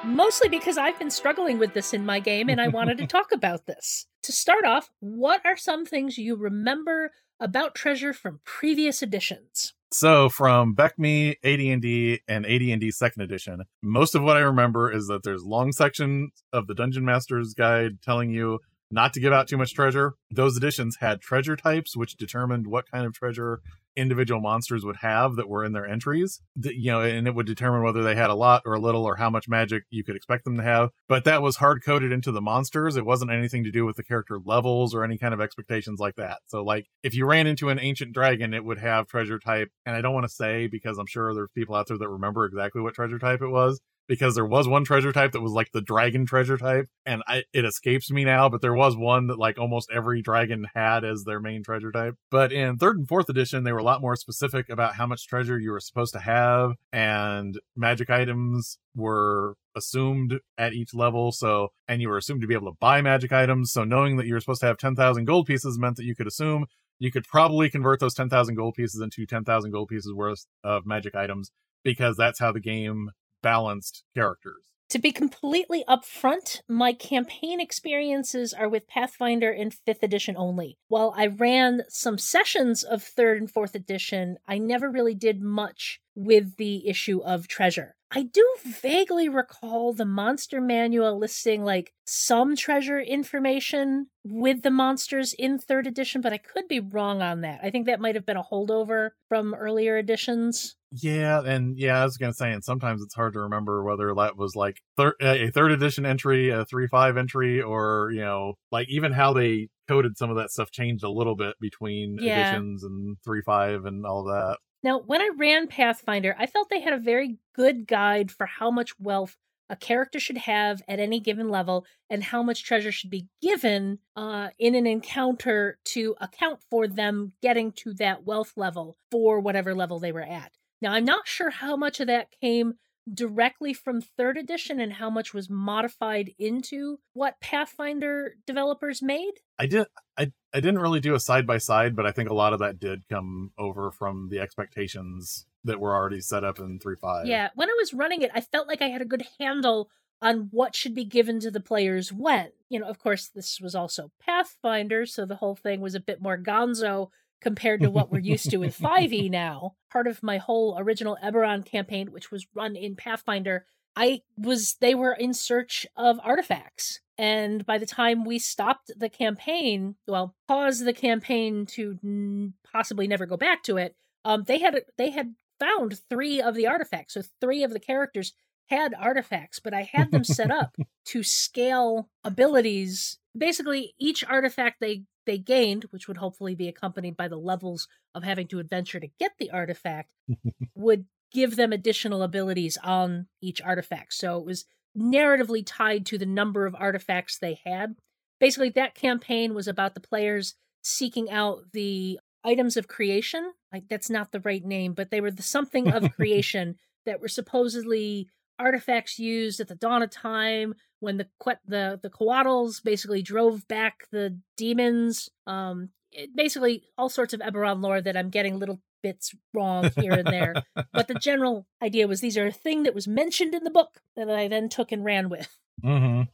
Mostly 0.04 0.50
because 0.50 0.78
I've 0.78 1.00
been 1.00 1.12
struggling 1.12 1.60
with 1.60 1.74
this 1.74 1.94
in 1.94 2.06
my 2.06 2.20
game 2.20 2.50
and 2.50 2.60
I 2.60 2.68
wanted 2.68 2.98
to 2.98 3.08
talk 3.08 3.32
about 3.32 3.68
this. 3.68 4.06
To 4.24 4.34
start 4.34 4.66
off, 4.66 4.90
what 5.00 5.40
are 5.46 5.56
some 5.56 5.86
things 5.86 6.18
you 6.18 6.36
remember 6.36 7.12
about 7.40 7.74
treasure 7.74 8.12
from 8.12 8.42
previous 8.44 9.02
editions? 9.02 9.76
So 9.94 10.28
from 10.28 10.76
BECMI, 10.76 11.36
AD&D, 11.42 12.20
and 12.28 12.46
AD&D 12.46 12.92
Second 12.92 13.22
Edition, 13.22 13.64
most 13.82 14.14
of 14.14 14.24
what 14.24 14.36
I 14.36 14.42
remember 14.42 14.92
is 14.92 15.08
that 15.08 15.24
there's 15.24 15.46
long 15.46 15.72
sections 15.72 16.44
of 16.52 16.68
the 16.68 16.76
Dungeon 16.76 17.06
Master's 17.06 17.54
Guide 17.54 18.02
telling 18.02 18.30
you 18.30 18.60
not 18.90 19.14
to 19.14 19.20
give 19.20 19.34
out 19.34 19.48
too 19.48 19.58
much 19.58 19.74
treasure. 19.74 20.14
Those 20.32 20.58
editions 20.58 20.98
had 21.00 21.22
treasure 21.22 21.56
types, 21.56 21.96
which 21.96 22.18
determined 22.18 22.68
what 22.68 22.90
kind 22.90 23.06
of 23.06 23.14
treasure 23.14 23.62
individual 23.96 24.40
monsters 24.40 24.86
would 24.86 24.98
have 24.98 25.36
that 25.36 25.50
were 25.50 25.66
in 25.66 25.74
their 25.74 25.86
entries. 25.86 26.42
You 26.56 26.92
know, 26.92 27.02
and 27.02 27.28
it 27.28 27.36
would 27.36 27.48
determine 27.48 27.84
whether 27.84 28.04
they 28.04 28.16
had 28.16 28.30
a 28.30 28.36
lot 28.36 28.62
or 28.66 28.76
a 28.76 28.80
little 28.80 29.04
or 29.04 29.16
how 29.16 29.30
much 29.30 29.50
magic 29.50 29.84
you 29.90 30.04
could 30.04 30.16
expect 30.16 30.46
them 30.46 30.58
to 30.58 30.64
have. 30.64 30.92
But 31.10 31.26
that 31.26 31.42
was 31.42 31.58
hard 31.58 31.84
coded 31.84 32.12
into 32.12 32.32
the 32.32 32.42
monsters. 32.42 32.96
It 32.96 33.06
wasn't 33.06 33.32
anything 33.32 33.64
to 33.64 33.72
do 33.72 33.86
with 33.86 33.98
the 33.98 34.04
character 34.04 34.40
levels 34.44 34.94
or 34.94 35.04
any 35.04 35.18
kind 35.18 35.34
of 35.34 35.42
expectations 35.42 36.00
like 36.00 36.16
that. 36.16 36.40
So, 36.46 36.64
like, 36.64 36.86
if 37.04 37.16
you 37.16 37.26
ran 37.26 37.48
into 37.48 37.70
an 37.70 37.80
ancient 37.80 38.14
dragon, 38.14 38.54
it 38.54 38.64
would 38.64 38.78
have 38.78 39.08
treasure 39.08 39.40
type. 39.40 39.70
And 39.86 39.96
I 39.96 40.02
don't 40.02 40.14
want 40.14 40.26
to 40.26 40.34
say 40.34 40.68
because 40.68 40.98
I'm 40.98 41.08
sure 41.08 41.34
there's 41.34 41.52
people 41.56 41.76
out 41.76 41.88
there 41.88 41.98
that 41.98 42.08
remember 42.08 42.46
exactly 42.46 42.82
what 42.82 42.94
treasure 42.94 43.20
type 43.20 43.42
it 43.42 43.50
was 43.50 43.82
because 44.08 44.36
there 44.36 44.46
was 44.46 44.68
one 44.68 44.84
treasure 44.84 45.12
type 45.12 45.32
that 45.32 45.42
was 45.42 45.52
like 45.52 45.72
the 45.72 45.82
dragon 45.82 46.26
treasure 46.26 46.58
type 46.58 46.88
and 47.06 47.24
I, 47.28 47.44
it 47.54 47.66
escapes 47.66 48.10
me 48.12 48.24
now 48.24 48.50
but 48.50 48.62
there 48.62 48.74
was 48.74 48.96
one 48.96 49.28
that 49.28 49.40
like 49.40 49.58
almost 49.58 49.90
every 49.94 50.22
dragon 50.22 50.66
had 50.74 51.04
as 51.04 51.24
their 51.24 51.40
main 51.40 51.64
treasure 51.64 51.92
type. 51.92 52.16
But 52.32 52.52
in 52.52 52.78
third 52.78 52.98
and 52.98 53.08
fourth 53.08 53.30
edition 53.30 53.64
they 53.64 53.74
were 53.74 53.80
a 53.80 53.84
lot 53.84 54.02
more 54.02 54.16
specific 54.16 54.70
about 54.70 54.96
how 54.96 55.08
much 55.08 55.28
treasure 55.28 55.60
you 55.60 55.72
were 55.72 55.80
supposed 55.80 56.14
to 56.14 56.20
have 56.20 56.74
and 56.92 57.60
magic 57.76 58.10
items 58.10 58.78
were 58.96 59.56
assumed 59.76 60.40
at 60.58 60.74
each 60.74 60.94
level 60.94 61.32
so 61.32 61.70
and 61.88 62.02
you 62.02 62.10
were 62.10 62.18
assumed 62.18 62.42
to 62.42 62.48
be 62.48 62.56
able 62.56 62.72
to 62.72 62.78
buy 62.80 63.02
magic 63.02 63.32
items 63.32 63.72
so 63.72 63.84
knowing 63.84 64.18
that 64.18 64.26
you 64.26 64.34
were 64.34 64.40
supposed 64.40 64.62
to 64.62 64.66
have 64.66 64.78
10,000 64.78 65.26
gold 65.26 65.46
pieces 65.46 65.78
meant 65.78 65.98
that 65.98 66.06
you 66.06 66.16
could 66.16 66.28
assume 66.28 66.66
you 67.00 67.12
could 67.12 67.26
probably 67.26 67.70
convert 67.70 68.00
those 68.00 68.16
10,000 68.16 68.56
gold 68.56 68.74
pieces 68.74 69.02
into 69.02 69.26
10,000 69.26 69.72
gold 69.72 69.88
pieces 69.88 70.14
worth 70.14 70.46
of 70.64 70.86
magic 70.86 71.14
items 71.16 71.52
because 71.84 72.18
that's 72.18 72.40
how 72.40 72.52
the 72.52 72.60
game 72.60 73.12
balanced 73.42 74.04
characters. 74.16 74.64
To 74.92 75.00
be 75.00 75.12
completely 75.12 75.84
upfront, 75.90 76.62
my 76.70 76.94
campaign 76.94 77.60
experiences 77.60 78.54
are 78.54 78.70
with 78.70 78.88
Pathfinder 78.88 79.52
and 79.52 79.76
5th 79.86 80.02
edition 80.02 80.36
only. 80.38 80.78
While 80.88 81.14
I 81.18 81.28
ran 81.28 81.84
some 81.90 82.18
sessions 82.18 82.84
of 82.84 83.04
3rd 83.04 83.38
and 83.38 83.54
4th 83.54 83.76
edition, 83.76 84.38
I 84.48 84.60
never 84.60 84.90
really 84.90 85.14
did 85.14 85.42
much 85.42 86.00
with 86.16 86.56
the 86.56 86.88
issue 86.88 87.20
of 87.20 87.50
treasure. 87.50 87.96
I 88.10 88.24
do 88.24 88.56
vaguely 88.64 89.28
recall 89.28 89.92
the 89.92 90.06
monster 90.06 90.62
manual 90.62 91.20
listing 91.20 91.66
like 91.66 91.92
some 92.06 92.56
treasure 92.56 93.02
information 93.02 94.08
with 94.24 94.62
the 94.62 94.72
monsters 94.72 95.34
in 95.34 95.60
third 95.60 95.86
edition, 95.86 96.22
but 96.22 96.32
I 96.32 96.38
could 96.38 96.70
be 96.70 96.80
wrong 96.80 97.22
on 97.22 97.42
that. 97.42 97.60
I 97.62 97.70
think 97.70 97.88
that 97.88 98.00
might 98.00 98.16
have 98.16 98.26
been 98.26 98.38
a 98.38 98.44
holdover 98.44 99.10
from 99.28 99.54
earlier 99.54 99.98
editions. 99.98 100.77
Yeah, 100.92 101.42
and 101.46 101.78
yeah, 101.78 102.00
I 102.02 102.06
was 102.06 102.18
gonna 102.18 102.34
say, 102.34 102.52
and 102.52 102.64
sometimes 102.64 103.02
it's 103.02 103.14
hard 103.16 103.34
to 103.34 103.42
remember 103.42 103.84
whether 103.84 104.14
that 104.16 104.38
was 104.38 104.56
like 104.56 104.82
thir- 104.96 105.16
a 105.22 105.50
third 105.52 105.72
edition 105.72 106.06
entry, 106.06 106.50
a 106.50 106.64
three 106.66 106.88
five 106.88 107.18
entry, 107.18 107.62
or 107.62 108.10
you 108.14 108.22
know, 108.22 108.54
like 108.72 108.88
even 108.90 109.12
how 109.12 109.34
they 109.34 109.68
coded 109.88 110.18
some 110.18 110.30
of 110.30 110.38
that 110.38 110.52
stuff 110.52 110.72
changed 110.72 111.04
a 111.04 111.10
little 111.10 111.36
bit 111.36 111.56
between 111.60 112.18
Yeah. 112.22 112.40
editions 112.52 112.84
and 112.84 113.18
three 113.24 113.42
five 113.46 113.86
and 113.86 114.06
all 114.06 114.24
that. 114.26 114.58
Now, 114.84 115.00
when 115.00 115.22
I 115.22 115.30
ran 115.38 115.68
Pathfinder, 115.68 116.36
I 116.40 116.46
felt 116.46 116.70
they 116.70 116.82
had 116.82 116.94
a 116.94 117.00
very 117.00 117.38
good 117.56 117.88
guide 117.88 118.32
for 118.32 118.46
how 118.46 118.72
much 118.72 118.98
wealth 119.00 119.36
a 119.70 119.76
character 119.76 120.18
should 120.20 120.38
have 120.38 120.82
at 120.88 121.00
any 121.02 121.20
given 121.20 121.50
level 121.50 121.86
and 122.10 122.24
how 122.24 122.42
much 122.42 122.64
treasure 122.64 122.92
should 122.92 123.10
be 123.10 123.28
given 123.42 124.00
uh, 124.16 124.50
in 124.58 124.76
an 124.76 124.88
encounter 124.88 125.78
to 125.84 126.16
account 126.22 126.62
for 126.70 126.88
them 126.88 127.34
getting 127.42 127.74
to 127.74 127.94
that 127.96 128.24
wealth 128.24 128.54
level 128.56 128.96
for 129.12 129.42
whatever 129.42 129.76
level 129.76 130.00
they 130.00 130.14
were 130.14 130.22
at. 130.22 130.54
Now, 130.82 130.94
I'm 130.94 131.06
not 131.06 131.28
sure 131.28 131.50
how 131.50 131.76
much 131.76 132.00
of 132.00 132.08
that 132.08 132.28
came 132.42 132.76
directly 133.12 133.74
from 133.74 134.02
third 134.02 134.38
edition 134.38 134.80
and 134.80 134.94
how 134.94 135.10
much 135.10 135.34
was 135.34 135.50
modified 135.50 136.32
into 136.38 137.00
what 137.14 137.40
Pathfinder 137.40 138.36
developers 138.46 139.02
made. 139.02 139.34
I 139.58 139.66
did. 139.66 139.88
I 140.18 140.32
I 140.54 140.60
didn't 140.60 140.80
really 140.80 141.00
do 141.00 141.16
a 141.16 141.20
side 141.20 141.48
by 141.48 141.58
side, 141.58 141.96
but 141.96 142.06
I 142.06 142.12
think 142.12 142.30
a 142.30 142.34
lot 142.34 142.54
of 142.54 142.60
that 142.60 142.80
did 142.80 143.08
come 143.10 143.52
over 143.58 143.92
from 143.92 144.30
the 144.30 144.40
expectations 144.40 145.46
that 145.64 145.80
were 145.80 145.96
already 145.96 146.22
set 146.22 146.44
up 146.44 146.60
in 146.60 146.80
three 146.80 146.96
five. 146.96 147.28
Yeah, 147.28 147.50
when 147.56 147.70
I 147.70 147.76
was 147.78 147.94
running 147.94 148.22
it, 148.22 148.32
I 148.34 148.42
felt 148.42 148.68
like 148.68 148.82
I 148.82 148.90
had 148.90 149.02
a 149.02 149.06
good 149.06 149.26
handle 149.40 149.90
on 150.22 150.50
what 150.52 150.76
should 150.76 150.96
be 150.96 151.06
given 151.06 151.40
to 151.42 151.52
the 151.52 151.60
players 151.60 152.12
when. 152.12 152.50
You 152.70 152.80
know, 152.80 152.88
of 152.88 153.00
course, 153.00 153.28
this 153.28 153.60
was 153.62 153.76
also 153.76 154.12
Pathfinder, 154.20 155.06
so 155.06 155.26
the 155.26 155.36
whole 155.36 155.56
thing 155.56 155.80
was 155.80 155.96
a 155.96 156.00
bit 156.00 156.22
more 156.22 156.38
gonzo 156.38 157.10
compared 157.42 157.82
to 157.82 157.90
what 157.90 158.12
we're 158.12 158.20
used 158.20 158.50
to 158.50 158.58
with 158.58 158.78
5e 158.80 159.30
now. 159.30 159.76
Part 159.92 160.08
of 160.08 160.24
my 160.24 160.38
whole 160.38 160.78
original 160.80 161.18
Eberron 161.24 161.66
campaign, 161.66 162.12
which 162.12 162.32
was 162.32 162.48
run 162.54 162.76
in 162.76 162.96
Pathfinder, 162.96 163.66
I 163.96 164.22
was 164.38 164.76
they 164.80 164.94
were 164.94 165.14
in 165.14 165.34
search 165.34 165.88
of 165.96 166.20
artifacts. 166.24 167.02
And 167.18 167.66
by 167.66 167.80
the 167.80 167.88
time 167.88 168.26
we 168.26 168.38
stopped 168.38 168.92
the 168.96 169.10
campaign, 169.10 169.96
well, 170.08 170.36
paused 170.48 170.86
the 170.86 170.94
campaign 170.94 171.66
to 171.68 172.54
possibly 172.72 173.08
never 173.08 173.26
go 173.26 173.38
back 173.38 173.64
to 173.64 173.78
it, 173.78 173.96
um, 174.24 174.44
they 174.44 174.60
had 174.60 174.84
they 174.98 175.10
had 175.10 175.34
found 175.60 176.00
three 176.10 176.40
of 176.40 176.54
the 176.54 176.68
artifacts. 176.68 177.16
So 177.16 177.24
three 177.42 177.64
of 177.64 177.72
the 177.72 177.80
characters 177.80 178.34
had 178.68 178.94
artifacts, 178.94 179.60
but 179.60 179.74
I 179.74 179.90
had 179.92 180.12
them 180.12 180.24
set 180.24 180.52
up 180.52 180.76
to 181.06 181.24
scale 181.24 182.10
abilities. 182.24 183.18
Basically, 183.36 183.96
each 183.98 184.24
artifact 184.26 184.78
they 184.80 185.04
they 185.28 185.38
gained, 185.38 185.84
which 185.92 186.08
would 186.08 186.18
hopefully 186.18 186.56
be 186.56 186.68
accompanied 186.68 187.16
by 187.16 187.28
the 187.28 187.38
levels 187.38 187.88
of 188.16 188.24
having 188.24 188.48
to 188.48 188.58
adventure 188.58 189.00
to 189.00 189.10
get 189.20 189.34
the 189.38 189.52
artifact, 189.52 190.12
would 190.76 191.06
give 191.32 191.56
them 191.56 191.72
additional 191.72 192.24
abilities 192.24 192.78
on 192.84 193.28
each 193.42 193.62
artifact. 193.62 194.14
So 194.14 194.40
it 194.40 194.46
was 194.46 194.66
narratively 194.98 195.62
tied 195.64 196.06
to 196.08 196.18
the 196.18 196.26
number 196.26 196.66
of 196.66 196.74
artifacts 196.74 197.38
they 197.38 197.60
had. 197.66 197.96
Basically, 198.40 198.70
that 198.70 198.96
campaign 198.96 199.54
was 199.54 199.68
about 199.68 199.94
the 199.94 200.00
players 200.00 200.56
seeking 200.82 201.30
out 201.30 201.64
the 201.74 202.20
items 202.44 202.78
of 202.78 202.88
creation. 202.88 203.52
Like 203.72 203.84
that's 203.90 204.10
not 204.10 204.32
the 204.32 204.40
right 204.40 204.64
name, 204.64 204.94
but 204.94 205.12
they 205.12 205.22
were 205.22 205.32
the 205.32 205.44
something 205.44 205.92
of 205.92 206.12
creation 206.16 206.78
that 207.06 207.22
were 207.22 207.28
supposedly 207.28 208.30
artifacts 208.60 209.20
used 209.20 209.60
at 209.60 209.68
the 209.68 209.76
dawn 209.76 210.02
of 210.02 210.10
time 210.10 210.76
when 211.00 211.18
the 211.18 211.28
the 211.66 212.00
the 212.02 212.10
Coatls 212.10 212.84
basically 212.84 213.22
drove 213.22 213.68
back 213.68 214.08
the 214.12 214.40
demons. 214.56 215.30
Um, 215.46 215.90
it, 216.12 216.36
basically 216.36 216.84
all 216.98 217.10
sorts 217.10 217.34
of 217.34 217.42
Eberron 217.42 217.82
lore 217.82 218.02
that 218.02 218.18
I'm 218.18 218.30
getting 218.30 218.60
little 218.60 218.82
bits 219.04 219.36
wrong 219.54 219.90
here 220.00 220.14
and 220.14 220.28
there. 220.28 220.54
but 220.94 221.08
the 221.08 221.16
general 221.16 221.66
idea 221.82 222.08
was 222.08 222.22
these 222.22 222.38
are 222.38 222.48
a 222.48 222.52
thing 222.52 222.84
that 222.84 222.96
was 222.96 223.08
mentioned 223.08 223.54
in 223.54 223.64
the 223.64 223.70
book 223.70 224.02
that 224.16 224.30
I 224.30 224.48
then 224.48 224.70
took 224.70 224.92
and 224.92 225.04
ran 225.04 225.30
with. 225.30 225.58
hmm 225.82 226.24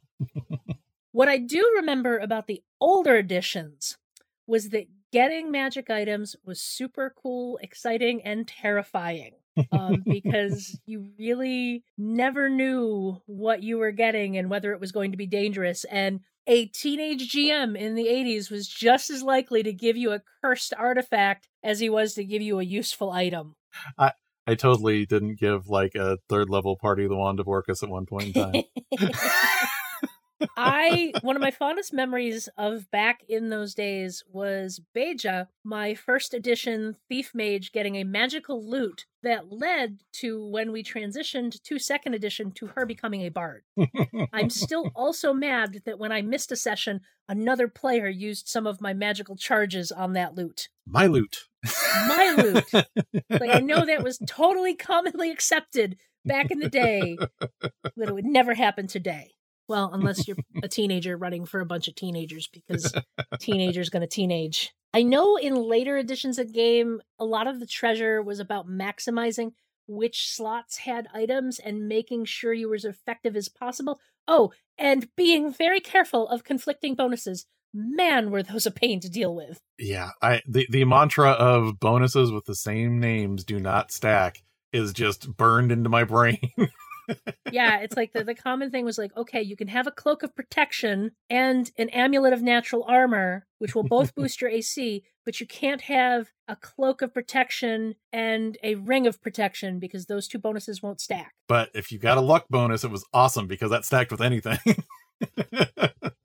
What 1.13 1.29
I 1.29 1.37
do 1.37 1.73
remember 1.75 2.17
about 2.17 2.47
the 2.47 2.63
older 2.81 3.15
editions 3.17 3.97
was 4.47 4.69
that 4.69 4.87
getting 5.11 5.51
magic 5.51 5.91
items 5.91 6.35
was 6.43 6.59
super 6.59 7.13
cool, 7.15 7.59
exciting, 7.61 8.23
and 8.23 8.47
terrifying. 8.47 9.33
Um, 9.71 10.03
because 10.05 10.79
you 10.85 11.09
really 11.17 11.83
never 11.97 12.49
knew 12.49 13.21
what 13.25 13.63
you 13.63 13.77
were 13.77 13.91
getting 13.91 14.37
and 14.37 14.49
whether 14.49 14.73
it 14.73 14.79
was 14.79 14.91
going 14.91 15.11
to 15.11 15.17
be 15.17 15.27
dangerous. 15.27 15.83
And 15.85 16.21
a 16.47 16.65
teenage 16.65 17.31
GM 17.33 17.77
in 17.77 17.95
the 17.95 18.07
80s 18.07 18.51
was 18.51 18.67
just 18.67 19.09
as 19.09 19.23
likely 19.23 19.63
to 19.63 19.73
give 19.73 19.95
you 19.95 20.11
a 20.11 20.21
cursed 20.41 20.73
artifact 20.77 21.47
as 21.63 21.79
he 21.79 21.89
was 21.89 22.15
to 22.15 22.23
give 22.23 22.41
you 22.41 22.59
a 22.59 22.63
useful 22.63 23.11
item. 23.11 23.55
I 23.97 24.11
I 24.45 24.55
totally 24.55 25.05
didn't 25.05 25.39
give 25.39 25.69
like 25.69 25.95
a 25.95 26.17
third 26.27 26.49
level 26.49 26.75
party 26.75 27.07
the 27.07 27.15
wand 27.15 27.39
of 27.39 27.47
Orcus 27.47 27.81
at 27.81 27.89
one 27.89 28.05
point 28.05 28.27
in 28.27 28.33
time. 28.33 28.63
I 30.57 31.13
one 31.21 31.35
of 31.35 31.41
my 31.41 31.51
fondest 31.51 31.93
memories 31.93 32.49
of 32.57 32.89
back 32.91 33.21
in 33.27 33.49
those 33.49 33.73
days 33.73 34.23
was 34.31 34.81
Beja, 34.95 35.47
my 35.63 35.95
first 35.95 36.33
edition 36.33 36.95
thief 37.09 37.31
mage, 37.33 37.71
getting 37.71 37.95
a 37.95 38.03
magical 38.03 38.67
lute 38.67 39.05
that 39.23 39.51
led 39.51 39.99
to 40.11 40.45
when 40.45 40.71
we 40.71 40.83
transitioned 40.83 41.61
to 41.63 41.79
second 41.79 42.13
edition 42.13 42.51
to 42.51 42.67
her 42.67 42.85
becoming 42.85 43.21
a 43.21 43.29
bard. 43.29 43.63
I'm 44.33 44.49
still 44.49 44.91
also 44.95 45.33
mad 45.33 45.81
that 45.85 45.97
when 45.99 46.11
I 46.11 46.21
missed 46.21 46.51
a 46.51 46.55
session, 46.55 47.01
another 47.27 47.67
player 47.67 48.07
used 48.07 48.47
some 48.47 48.67
of 48.67 48.81
my 48.81 48.93
magical 48.93 49.35
charges 49.35 49.91
on 49.91 50.13
that 50.13 50.35
lute. 50.35 50.69
My 50.85 51.07
lute. 51.07 51.37
My 52.07 52.35
lute. 52.37 52.85
Like 53.29 53.55
I 53.55 53.59
know 53.59 53.85
that 53.85 54.03
was 54.03 54.19
totally 54.27 54.75
commonly 54.75 55.31
accepted 55.31 55.97
back 56.25 56.51
in 56.51 56.59
the 56.59 56.69
day, 56.69 57.17
but 57.39 58.09
it 58.09 58.13
would 58.13 58.25
never 58.25 58.53
happen 58.53 58.87
today. 58.87 59.31
Well, 59.67 59.89
unless 59.93 60.27
you're 60.27 60.37
a 60.63 60.67
teenager 60.67 61.17
running 61.17 61.45
for 61.45 61.59
a 61.59 61.65
bunch 61.65 61.87
of 61.87 61.95
teenagers 61.95 62.47
because 62.47 62.93
teenagers 63.39 63.89
going 63.89 64.01
to 64.01 64.07
teenage. 64.07 64.73
I 64.93 65.01
know 65.03 65.37
in 65.37 65.55
later 65.55 65.97
editions 65.97 66.37
of 66.37 66.53
game, 66.53 67.01
a 67.17 67.25
lot 67.25 67.47
of 67.47 67.59
the 67.59 67.65
treasure 67.65 68.21
was 68.21 68.39
about 68.39 68.67
maximizing 68.67 69.53
which 69.87 70.29
slots 70.29 70.77
had 70.77 71.07
items 71.13 71.59
and 71.59 71.87
making 71.87 72.25
sure 72.25 72.53
you 72.53 72.69
were 72.69 72.75
as 72.75 72.85
effective 72.85 73.35
as 73.35 73.49
possible. 73.49 73.99
Oh, 74.27 74.51
and 74.77 75.07
being 75.15 75.51
very 75.51 75.79
careful 75.79 76.27
of 76.29 76.43
conflicting 76.43 76.95
bonuses. 76.95 77.45
Man, 77.73 78.29
were 78.29 78.43
those 78.43 78.65
a 78.65 78.71
pain 78.71 78.99
to 78.99 79.09
deal 79.09 79.33
with. 79.33 79.59
Yeah, 79.79 80.09
I 80.21 80.41
the 80.47 80.67
the 80.69 80.85
mantra 80.85 81.31
of 81.31 81.79
bonuses 81.79 82.31
with 82.31 82.45
the 82.45 82.55
same 82.55 82.99
names 82.99 83.43
do 83.43 83.59
not 83.59 83.91
stack 83.91 84.43
is 84.71 84.93
just 84.93 85.35
burned 85.35 85.71
into 85.71 85.89
my 85.89 86.03
brain. 86.03 86.37
yeah, 87.51 87.79
it's 87.79 87.95
like 87.95 88.13
the, 88.13 88.23
the 88.23 88.35
common 88.35 88.71
thing 88.71 88.85
was 88.85 88.97
like, 88.97 89.15
okay, 89.15 89.41
you 89.41 89.55
can 89.55 89.67
have 89.67 89.87
a 89.87 89.91
cloak 89.91 90.23
of 90.23 90.35
protection 90.35 91.11
and 91.29 91.71
an 91.77 91.89
amulet 91.89 92.33
of 92.33 92.41
natural 92.41 92.83
armor, 92.87 93.45
which 93.59 93.75
will 93.75 93.83
both 93.83 94.15
boost 94.15 94.41
your 94.41 94.49
AC, 94.49 95.03
but 95.25 95.39
you 95.39 95.47
can't 95.47 95.81
have 95.81 96.31
a 96.47 96.55
cloak 96.55 97.01
of 97.01 97.13
protection 97.13 97.95
and 98.11 98.57
a 98.63 98.75
ring 98.75 99.07
of 99.07 99.21
protection 99.21 99.79
because 99.79 100.05
those 100.05 100.27
two 100.27 100.39
bonuses 100.39 100.81
won't 100.81 101.01
stack. 101.01 101.33
but 101.47 101.69
if 101.73 101.91
you 101.91 101.99
got 101.99 102.17
a 102.17 102.21
luck 102.21 102.45
bonus, 102.49 102.83
it 102.83 102.91
was 102.91 103.05
awesome 103.13 103.47
because 103.47 103.71
that 103.71 103.85
stacked 103.85 104.11
with 104.11 104.21
anything. 104.21 104.59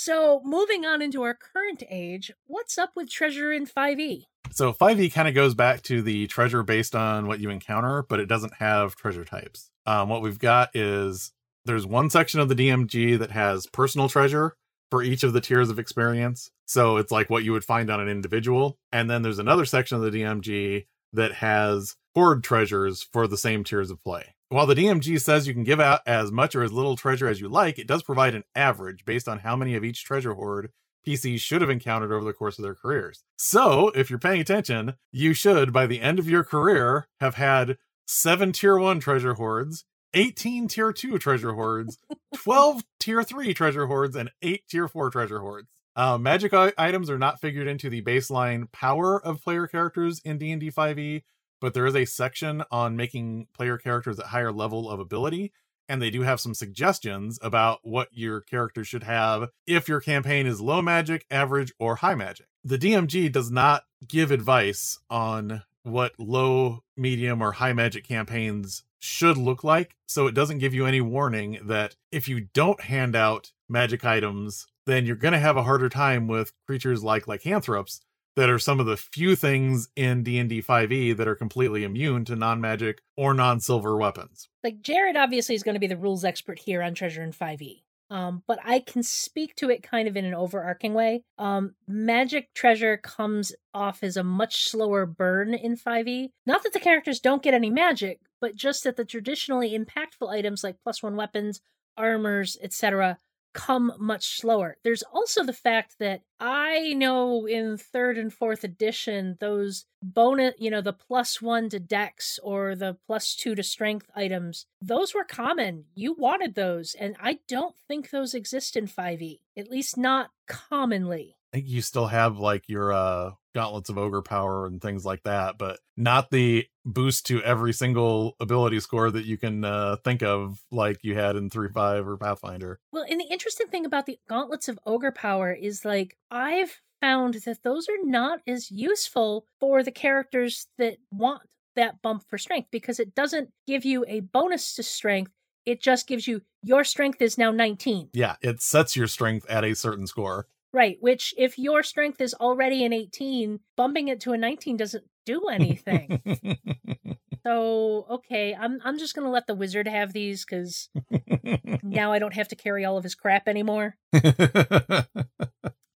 So, 0.00 0.40
moving 0.44 0.86
on 0.86 1.02
into 1.02 1.22
our 1.22 1.34
current 1.34 1.82
age, 1.90 2.30
what's 2.46 2.78
up 2.78 2.92
with 2.94 3.10
treasure 3.10 3.52
in 3.52 3.64
E? 3.64 3.66
5e? 3.66 4.24
so 4.52 4.72
5e 4.72 5.12
kind 5.12 5.26
of 5.26 5.34
goes 5.34 5.54
back 5.54 5.82
to 5.82 6.02
the 6.02 6.28
treasure 6.28 6.62
based 6.62 6.94
on 6.94 7.26
what 7.26 7.40
you 7.40 7.50
encounter, 7.50 8.04
but 8.08 8.20
it 8.20 8.26
doesn't 8.26 8.54
have 8.54 8.94
treasure 8.94 9.24
types. 9.24 9.70
Um, 9.86 10.08
what 10.08 10.22
we've 10.22 10.38
got 10.38 10.70
is 10.72 11.32
there's 11.64 11.84
one 11.84 12.10
section 12.10 12.38
of 12.38 12.48
the 12.48 12.54
DMG 12.54 13.18
that 13.18 13.32
has 13.32 13.66
personal 13.66 14.08
treasure 14.08 14.54
for 14.88 15.02
each 15.02 15.24
of 15.24 15.32
the 15.32 15.40
tiers 15.40 15.68
of 15.68 15.80
experience. 15.80 16.48
So 16.66 16.96
it's 16.98 17.10
like 17.10 17.28
what 17.28 17.42
you 17.42 17.50
would 17.50 17.64
find 17.64 17.90
on 17.90 18.00
an 18.00 18.08
individual. 18.08 18.78
And 18.92 19.10
then 19.10 19.22
there's 19.22 19.40
another 19.40 19.64
section 19.64 19.96
of 19.96 20.04
the 20.04 20.16
DMG 20.20 20.86
that 21.12 21.32
has 21.32 21.96
hoard 22.14 22.44
treasures 22.44 23.02
for 23.02 23.26
the 23.26 23.36
same 23.36 23.64
tiers 23.64 23.90
of 23.90 24.02
play. 24.04 24.34
While 24.50 24.64
the 24.64 24.74
DMG 24.74 25.20
says 25.20 25.46
you 25.46 25.52
can 25.52 25.64
give 25.64 25.78
out 25.78 26.00
as 26.06 26.32
much 26.32 26.54
or 26.54 26.62
as 26.62 26.72
little 26.72 26.96
treasure 26.96 27.28
as 27.28 27.38
you 27.38 27.50
like, 27.50 27.78
it 27.78 27.86
does 27.86 28.02
provide 28.02 28.34
an 28.34 28.44
average 28.54 29.04
based 29.04 29.28
on 29.28 29.40
how 29.40 29.56
many 29.56 29.74
of 29.74 29.84
each 29.84 30.04
treasure 30.04 30.32
hoard 30.32 30.70
PCs 31.06 31.40
should 31.40 31.60
have 31.60 31.68
encountered 31.68 32.12
over 32.12 32.24
the 32.24 32.32
course 32.32 32.58
of 32.58 32.62
their 32.62 32.74
careers. 32.74 33.24
So, 33.36 33.90
if 33.94 34.08
you're 34.08 34.18
paying 34.18 34.40
attention, 34.40 34.94
you 35.12 35.34
should, 35.34 35.70
by 35.70 35.86
the 35.86 36.00
end 36.00 36.18
of 36.18 36.30
your 36.30 36.44
career, 36.44 37.08
have 37.20 37.34
had 37.34 37.76
seven 38.06 38.52
tier 38.52 38.78
one 38.78 39.00
treasure 39.00 39.34
hoards, 39.34 39.84
18 40.14 40.68
tier 40.68 40.94
2 40.94 41.18
treasure 41.18 41.52
hoards, 41.52 41.98
12 42.34 42.84
tier 42.98 43.22
3 43.22 43.52
treasure 43.52 43.86
hoards, 43.86 44.16
and 44.16 44.30
8 44.40 44.62
tier 44.66 44.88
4 44.88 45.10
treasure 45.10 45.40
hoards. 45.40 45.68
Uh, 45.94 46.16
magic 46.16 46.54
items 46.54 47.10
are 47.10 47.18
not 47.18 47.38
figured 47.38 47.66
into 47.66 47.90
the 47.90 48.00
baseline 48.00 48.72
power 48.72 49.20
of 49.22 49.42
player 49.42 49.66
characters 49.66 50.22
in 50.24 50.38
D&D 50.38 50.70
5e, 50.70 51.22
but 51.60 51.74
there 51.74 51.86
is 51.86 51.96
a 51.96 52.04
section 52.04 52.62
on 52.70 52.96
making 52.96 53.48
player 53.52 53.78
characters 53.78 54.18
at 54.18 54.26
higher 54.26 54.52
level 54.52 54.88
of 54.88 55.00
ability, 55.00 55.52
and 55.88 56.02
they 56.02 56.10
do 56.10 56.22
have 56.22 56.40
some 56.40 56.54
suggestions 56.54 57.38
about 57.42 57.80
what 57.82 58.08
your 58.12 58.40
character 58.40 58.84
should 58.84 59.04
have 59.04 59.48
if 59.66 59.88
your 59.88 60.00
campaign 60.00 60.46
is 60.46 60.60
low 60.60 60.82
magic, 60.82 61.24
average, 61.30 61.72
or 61.78 61.96
high 61.96 62.14
magic. 62.14 62.46
The 62.64 62.78
DMG 62.78 63.32
does 63.32 63.50
not 63.50 63.84
give 64.06 64.30
advice 64.30 64.98
on 65.08 65.62
what 65.82 66.12
low, 66.18 66.82
medium, 66.96 67.40
or 67.42 67.52
high 67.52 67.72
magic 67.72 68.06
campaigns 68.06 68.84
should 68.98 69.36
look 69.36 69.64
like. 69.64 69.94
So 70.06 70.26
it 70.26 70.34
doesn't 70.34 70.58
give 70.58 70.74
you 70.74 70.86
any 70.86 71.00
warning 71.00 71.60
that 71.64 71.96
if 72.12 72.28
you 72.28 72.48
don't 72.52 72.80
hand 72.82 73.16
out 73.16 73.52
magic 73.68 74.04
items, 74.04 74.66
then 74.86 75.06
you're 75.06 75.16
going 75.16 75.32
to 75.32 75.38
have 75.38 75.56
a 75.56 75.62
harder 75.62 75.88
time 75.88 76.26
with 76.28 76.52
creatures 76.66 77.04
like 77.04 77.28
lycanthropes 77.28 78.00
that 78.38 78.48
are 78.48 78.58
some 78.58 78.78
of 78.78 78.86
the 78.86 78.96
few 78.96 79.34
things 79.34 79.88
in 79.96 80.22
D&D 80.22 80.62
5e 80.62 81.16
that 81.16 81.26
are 81.26 81.34
completely 81.34 81.82
immune 81.82 82.24
to 82.24 82.36
non-magic 82.36 83.02
or 83.16 83.34
non-silver 83.34 83.96
weapons. 83.96 84.48
Like 84.62 84.80
Jared 84.80 85.16
obviously 85.16 85.56
is 85.56 85.64
going 85.64 85.74
to 85.74 85.80
be 85.80 85.88
the 85.88 85.96
rules 85.96 86.24
expert 86.24 86.60
here 86.60 86.80
on 86.80 86.94
Treasure 86.94 87.24
in 87.24 87.32
5e. 87.32 87.82
Um, 88.10 88.44
but 88.46 88.60
I 88.64 88.78
can 88.78 89.02
speak 89.02 89.56
to 89.56 89.70
it 89.70 89.82
kind 89.82 90.06
of 90.06 90.16
in 90.16 90.24
an 90.24 90.34
overarching 90.34 90.94
way. 90.94 91.24
Um, 91.36 91.74
magic 91.88 92.54
treasure 92.54 92.96
comes 92.96 93.52
off 93.74 94.04
as 94.04 94.16
a 94.16 94.22
much 94.22 94.68
slower 94.68 95.04
burn 95.04 95.52
in 95.52 95.76
5e. 95.76 96.28
Not 96.46 96.62
that 96.62 96.72
the 96.72 96.78
characters 96.78 97.18
don't 97.18 97.42
get 97.42 97.54
any 97.54 97.70
magic, 97.70 98.20
but 98.40 98.54
just 98.54 98.84
that 98.84 98.94
the 98.94 99.04
traditionally 99.04 99.76
impactful 99.76 100.30
items 100.30 100.62
like 100.62 100.76
plus 100.84 101.02
one 101.02 101.16
weapons, 101.16 101.60
armors, 101.96 102.56
etc., 102.62 103.18
come 103.52 103.92
much 103.98 104.38
slower. 104.38 104.76
There's 104.84 105.02
also 105.12 105.42
the 105.42 105.52
fact 105.52 105.96
that 105.98 106.22
I 106.40 106.92
know 106.94 107.46
in 107.46 107.76
third 107.76 108.18
and 108.18 108.32
fourth 108.32 108.62
edition, 108.62 109.36
those 109.40 109.86
bonus, 110.02 110.54
you 110.58 110.70
know, 110.70 110.80
the 110.80 110.92
plus 110.92 111.42
one 111.42 111.68
to 111.70 111.80
dex 111.80 112.38
or 112.42 112.76
the 112.76 112.96
plus 113.06 113.34
two 113.34 113.54
to 113.54 113.62
strength 113.62 114.10
items, 114.14 114.66
those 114.80 115.14
were 115.14 115.24
common. 115.24 115.84
You 115.94 116.12
wanted 116.12 116.54
those. 116.54 116.94
And 116.94 117.16
I 117.20 117.40
don't 117.48 117.74
think 117.88 118.10
those 118.10 118.34
exist 118.34 118.76
in 118.76 118.86
5e, 118.86 119.40
at 119.56 119.70
least 119.70 119.96
not 119.96 120.30
commonly. 120.46 121.37
I 121.52 121.58
think 121.58 121.68
you 121.68 121.80
still 121.80 122.06
have 122.06 122.38
like 122.38 122.68
your 122.68 122.92
uh 122.92 123.32
gauntlets 123.54 123.88
of 123.88 123.98
ogre 123.98 124.22
power 124.22 124.66
and 124.66 124.80
things 124.80 125.04
like 125.04 125.22
that, 125.24 125.58
but 125.58 125.80
not 125.96 126.30
the 126.30 126.66
boost 126.84 127.26
to 127.26 127.42
every 127.42 127.72
single 127.72 128.36
ability 128.38 128.78
score 128.78 129.10
that 129.10 129.24
you 129.24 129.36
can 129.36 129.64
uh, 129.64 129.96
think 130.04 130.22
of 130.22 130.60
like 130.70 130.98
you 131.02 131.16
had 131.16 131.34
in 131.34 131.50
3.5 131.50 132.06
or 132.06 132.16
Pathfinder. 132.16 132.78
Well, 132.92 133.04
and 133.08 133.20
the 133.20 133.26
interesting 133.28 133.66
thing 133.66 133.84
about 133.84 134.06
the 134.06 134.18
gauntlets 134.28 134.68
of 134.68 134.78
ogre 134.86 135.10
power 135.10 135.52
is 135.52 135.84
like 135.84 136.16
I've 136.30 136.80
found 137.00 137.34
that 137.34 137.62
those 137.64 137.88
are 137.88 138.04
not 138.04 138.40
as 138.46 138.70
useful 138.70 139.46
for 139.58 139.82
the 139.82 139.90
characters 139.90 140.68
that 140.78 140.98
want 141.10 141.42
that 141.74 142.02
bump 142.02 142.24
for 142.28 142.38
strength 142.38 142.68
because 142.70 143.00
it 143.00 143.14
doesn't 143.14 143.50
give 143.66 143.84
you 143.84 144.04
a 144.06 144.20
bonus 144.20 144.74
to 144.74 144.82
strength. 144.82 145.32
It 145.64 145.82
just 145.82 146.06
gives 146.06 146.26
you 146.26 146.42
your 146.62 146.84
strength 146.84 147.20
is 147.20 147.38
now 147.38 147.50
19. 147.50 148.10
Yeah, 148.12 148.36
it 148.40 148.62
sets 148.62 148.96
your 148.96 149.06
strength 149.06 149.46
at 149.48 149.64
a 149.64 149.74
certain 149.74 150.06
score. 150.06 150.46
Right, 150.72 150.98
which 151.00 151.32
if 151.38 151.58
your 151.58 151.82
strength 151.82 152.20
is 152.20 152.34
already 152.34 152.84
an 152.84 152.92
18, 152.92 153.60
bumping 153.76 154.08
it 154.08 154.20
to 154.20 154.32
a 154.32 154.38
19 154.38 154.76
doesn't 154.76 155.04
do 155.24 155.46
anything. 155.46 156.20
so, 157.46 158.06
okay, 158.10 158.54
I'm 158.54 158.78
I'm 158.84 158.98
just 158.98 159.14
going 159.14 159.24
to 159.24 159.30
let 159.30 159.46
the 159.46 159.54
wizard 159.54 159.88
have 159.88 160.12
these 160.12 160.44
cuz 160.44 160.90
now 161.82 162.12
I 162.12 162.18
don't 162.18 162.34
have 162.34 162.48
to 162.48 162.56
carry 162.56 162.84
all 162.84 162.98
of 162.98 163.04
his 163.04 163.14
crap 163.14 163.48
anymore. 163.48 163.96
uh, 164.12 165.04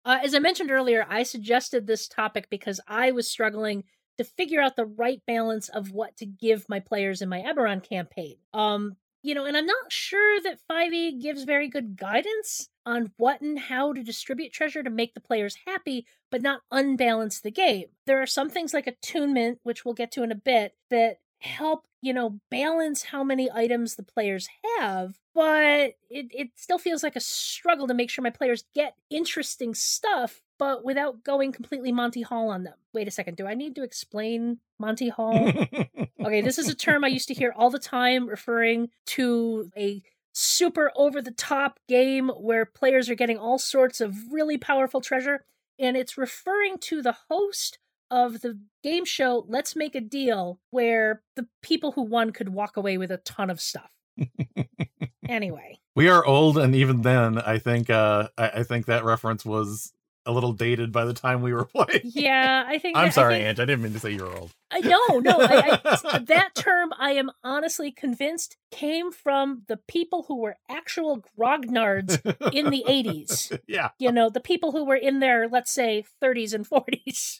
as 0.05 0.33
I 0.33 0.39
mentioned 0.39 0.71
earlier, 0.71 1.05
I 1.09 1.23
suggested 1.23 1.85
this 1.85 2.07
topic 2.07 2.47
because 2.49 2.79
I 2.87 3.11
was 3.11 3.29
struggling 3.29 3.83
to 4.17 4.23
figure 4.23 4.61
out 4.61 4.77
the 4.77 4.85
right 4.85 5.21
balance 5.27 5.67
of 5.67 5.91
what 5.91 6.15
to 6.17 6.25
give 6.25 6.69
my 6.69 6.79
players 6.79 7.21
in 7.21 7.29
my 7.29 7.41
Eberron 7.41 7.83
campaign. 7.83 8.35
Um, 8.53 8.95
you 9.23 9.35
know, 9.35 9.45
and 9.45 9.55
I'm 9.55 9.65
not 9.65 9.91
sure 9.91 10.41
that 10.41 10.59
5e 10.69 11.21
gives 11.21 11.43
very 11.43 11.67
good 11.67 11.97
guidance 11.97 12.69
on 12.85 13.11
what 13.17 13.41
and 13.41 13.59
how 13.59 13.93
to 13.93 14.03
distribute 14.03 14.51
treasure 14.51 14.83
to 14.83 14.89
make 14.89 15.13
the 15.13 15.19
players 15.19 15.57
happy, 15.65 16.05
but 16.29 16.41
not 16.41 16.61
unbalance 16.71 17.39
the 17.39 17.51
game. 17.51 17.85
There 18.05 18.21
are 18.21 18.27
some 18.27 18.49
things 18.49 18.73
like 18.73 18.87
attunement, 18.87 19.59
which 19.63 19.85
we'll 19.85 19.93
get 19.93 20.11
to 20.13 20.23
in 20.23 20.31
a 20.31 20.35
bit, 20.35 20.75
that 20.89 21.19
help, 21.41 21.85
you 22.01 22.13
know, 22.13 22.39
balance 22.49 23.03
how 23.03 23.23
many 23.23 23.49
items 23.51 23.95
the 23.95 24.03
players 24.03 24.47
have, 24.79 25.19
but 25.33 25.95
it, 26.09 26.27
it 26.31 26.49
still 26.55 26.77
feels 26.77 27.03
like 27.03 27.15
a 27.15 27.21
struggle 27.21 27.87
to 27.87 27.93
make 27.93 28.09
sure 28.09 28.23
my 28.23 28.29
players 28.29 28.63
get 28.73 28.95
interesting 29.09 29.73
stuff, 29.73 30.41
but 30.57 30.85
without 30.85 31.23
going 31.23 31.51
completely 31.51 31.91
Monty 31.91 32.21
Hall 32.21 32.49
on 32.49 32.63
them. 32.63 32.75
Wait 32.93 33.07
a 33.07 33.11
second, 33.11 33.37
do 33.37 33.47
I 33.47 33.53
need 33.53 33.75
to 33.75 33.83
explain 33.83 34.59
Monty 34.79 35.09
Hall? 35.09 35.33
okay, 36.25 36.41
this 36.41 36.59
is 36.59 36.69
a 36.69 36.75
term 36.75 37.03
I 37.03 37.07
used 37.07 37.27
to 37.29 37.33
hear 37.33 37.53
all 37.55 37.69
the 37.69 37.79
time 37.79 38.27
referring 38.27 38.89
to 39.07 39.71
a 39.77 40.03
super 40.33 40.91
over 40.95 41.21
the 41.21 41.31
top 41.31 41.79
game 41.87 42.29
where 42.29 42.65
players 42.65 43.09
are 43.09 43.15
getting 43.15 43.37
all 43.37 43.59
sorts 43.59 44.01
of 44.01 44.15
really 44.31 44.57
powerful 44.57 45.01
treasure. 45.01 45.45
And 45.79 45.97
it's 45.97 46.17
referring 46.17 46.77
to 46.79 47.01
the 47.01 47.15
host 47.29 47.79
of 48.09 48.41
the 48.41 48.59
game 48.83 49.05
show 49.05 49.45
Let's 49.47 49.75
Make 49.75 49.95
a 49.95 50.01
Deal, 50.01 50.59
where 50.69 51.23
the 51.35 51.47
people 51.61 51.93
who 51.93 52.03
won 52.03 52.31
could 52.31 52.49
walk 52.49 52.77
away 52.77 52.97
with 52.97 53.09
a 53.09 53.17
ton 53.17 53.49
of 53.49 53.61
stuff. 53.61 53.89
anyway. 55.29 55.79
We 55.95 56.09
are 56.09 56.25
old, 56.25 56.57
and 56.57 56.75
even 56.75 57.01
then, 57.01 57.39
I 57.39 57.57
think 57.57 57.89
uh, 57.89 58.27
I, 58.37 58.49
I 58.49 58.63
think 58.63 58.85
that 58.85 59.05
reference 59.05 59.45
was 59.45 59.93
a 60.25 60.31
little 60.31 60.53
dated 60.53 60.91
by 60.91 61.05
the 61.05 61.13
time 61.13 61.41
we 61.41 61.53
were 61.53 61.65
playing. 61.75 62.01
Yeah, 62.03 62.63
I 62.67 62.77
think. 62.77 62.97
I'm 62.97 63.05
that, 63.05 63.13
sorry, 63.13 63.35
I 63.35 63.37
think, 63.39 63.59
Ang. 63.59 63.63
I 63.63 63.65
didn't 63.65 63.81
mean 63.83 63.93
to 63.93 63.99
say 63.99 64.11
you're 64.11 64.35
old. 64.35 64.51
Uh, 64.71 64.79
no, 64.79 65.19
no. 65.19 65.39
I, 65.39 65.79
I, 65.83 66.19
that 66.27 66.55
term, 66.55 66.91
I 66.97 67.11
am 67.13 67.31
honestly 67.43 67.91
convinced, 67.91 68.57
came 68.71 69.11
from 69.11 69.63
the 69.67 69.77
people 69.87 70.25
who 70.27 70.39
were 70.39 70.57
actual 70.69 71.23
grognards 71.37 72.19
in 72.53 72.69
the 72.69 72.83
80s. 72.87 73.59
Yeah. 73.67 73.89
You 73.99 74.11
know, 74.11 74.29
the 74.29 74.41
people 74.41 74.71
who 74.71 74.85
were 74.85 74.95
in 74.95 75.19
their, 75.19 75.47
let's 75.47 75.71
say, 75.71 76.03
30s 76.21 76.53
and 76.53 76.67
40s. 76.67 77.39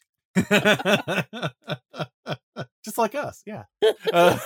Just 2.86 2.98
like 2.98 3.16
us, 3.16 3.44
yeah. 3.46 3.64
Uh, 4.14 4.38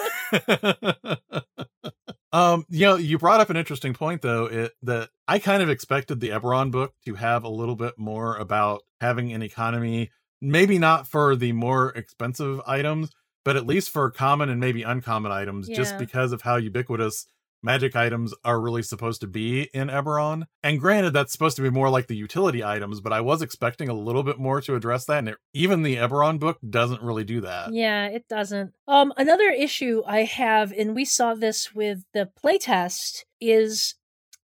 um, 2.36 2.66
you 2.70 2.86
know, 2.86 2.98
you 2.98 3.18
brought 3.18 3.40
up 3.40 3.50
an 3.50 3.56
interesting 3.56 3.94
point 3.94 4.22
though, 4.22 4.46
it, 4.46 4.74
that 4.84 5.10
I 5.26 5.40
kind 5.40 5.64
of 5.64 5.70
expected 5.70 6.20
the 6.20 6.30
Eberron 6.30 6.70
book 6.70 6.94
to 7.06 7.16
have 7.16 7.46
a 7.46 7.50
little 7.50 7.78
bit 7.78 7.98
more 7.98 8.36
about 8.36 8.82
having 9.00 9.32
an 9.32 9.42
economy, 9.42 10.12
maybe 10.42 10.78
not 10.78 11.08
for 11.08 11.38
the 11.38 11.54
more 11.54 11.92
expensive 11.92 12.60
items, 12.68 13.10
but 13.46 13.56
at 13.56 13.66
least 13.66 13.90
for 13.90 14.12
common 14.12 14.50
and 14.50 14.60
maybe 14.60 14.84
uncommon 14.84 15.32
items, 15.32 15.70
just 15.70 15.94
because 15.98 16.34
of 16.34 16.42
how 16.42 16.58
ubiquitous 16.58 17.26
magic 17.66 17.96
items 17.96 18.34
are 18.46 18.62
really 18.62 18.84
supposed 18.84 19.22
to 19.22 19.28
be 19.28 19.64
in 19.74 19.90
Eberron. 19.90 20.44
And 20.64 20.80
granted, 20.80 21.12
that's 21.12 21.32
supposed 21.32 21.56
to 21.58 21.62
be 21.62 21.70
more 21.70 21.90
like 21.90 22.08
the 22.08 22.16
utility 22.16 22.64
items, 22.64 23.02
but 23.02 23.12
I 23.12 23.22
was 23.22 23.42
expecting 23.42 23.90
a 23.90 23.94
little 23.94 24.24
bit 24.24 24.40
more 24.40 24.62
to 24.62 24.76
address 24.76 25.06
that. 25.06 25.20
And 25.20 25.30
it, 25.30 25.38
even 25.54 25.82
the 25.82 25.98
Eberron 25.98 26.40
book 26.40 26.60
doesn't 26.68 27.02
really 27.02 27.24
do 27.24 27.42
that. 27.42 27.74
Yeah, 27.74 28.08
it 28.08 28.28
doesn't. 28.30 28.74
Um, 28.88 29.12
another 29.18 29.50
issue 29.50 30.04
I 30.06 30.24
have, 30.24 30.72
and 30.72 30.96
we 30.96 31.04
saw 31.04 31.34
this 31.34 31.74
with 31.74 32.06
the 32.14 32.30
playtest, 32.42 33.24
is 33.42 33.96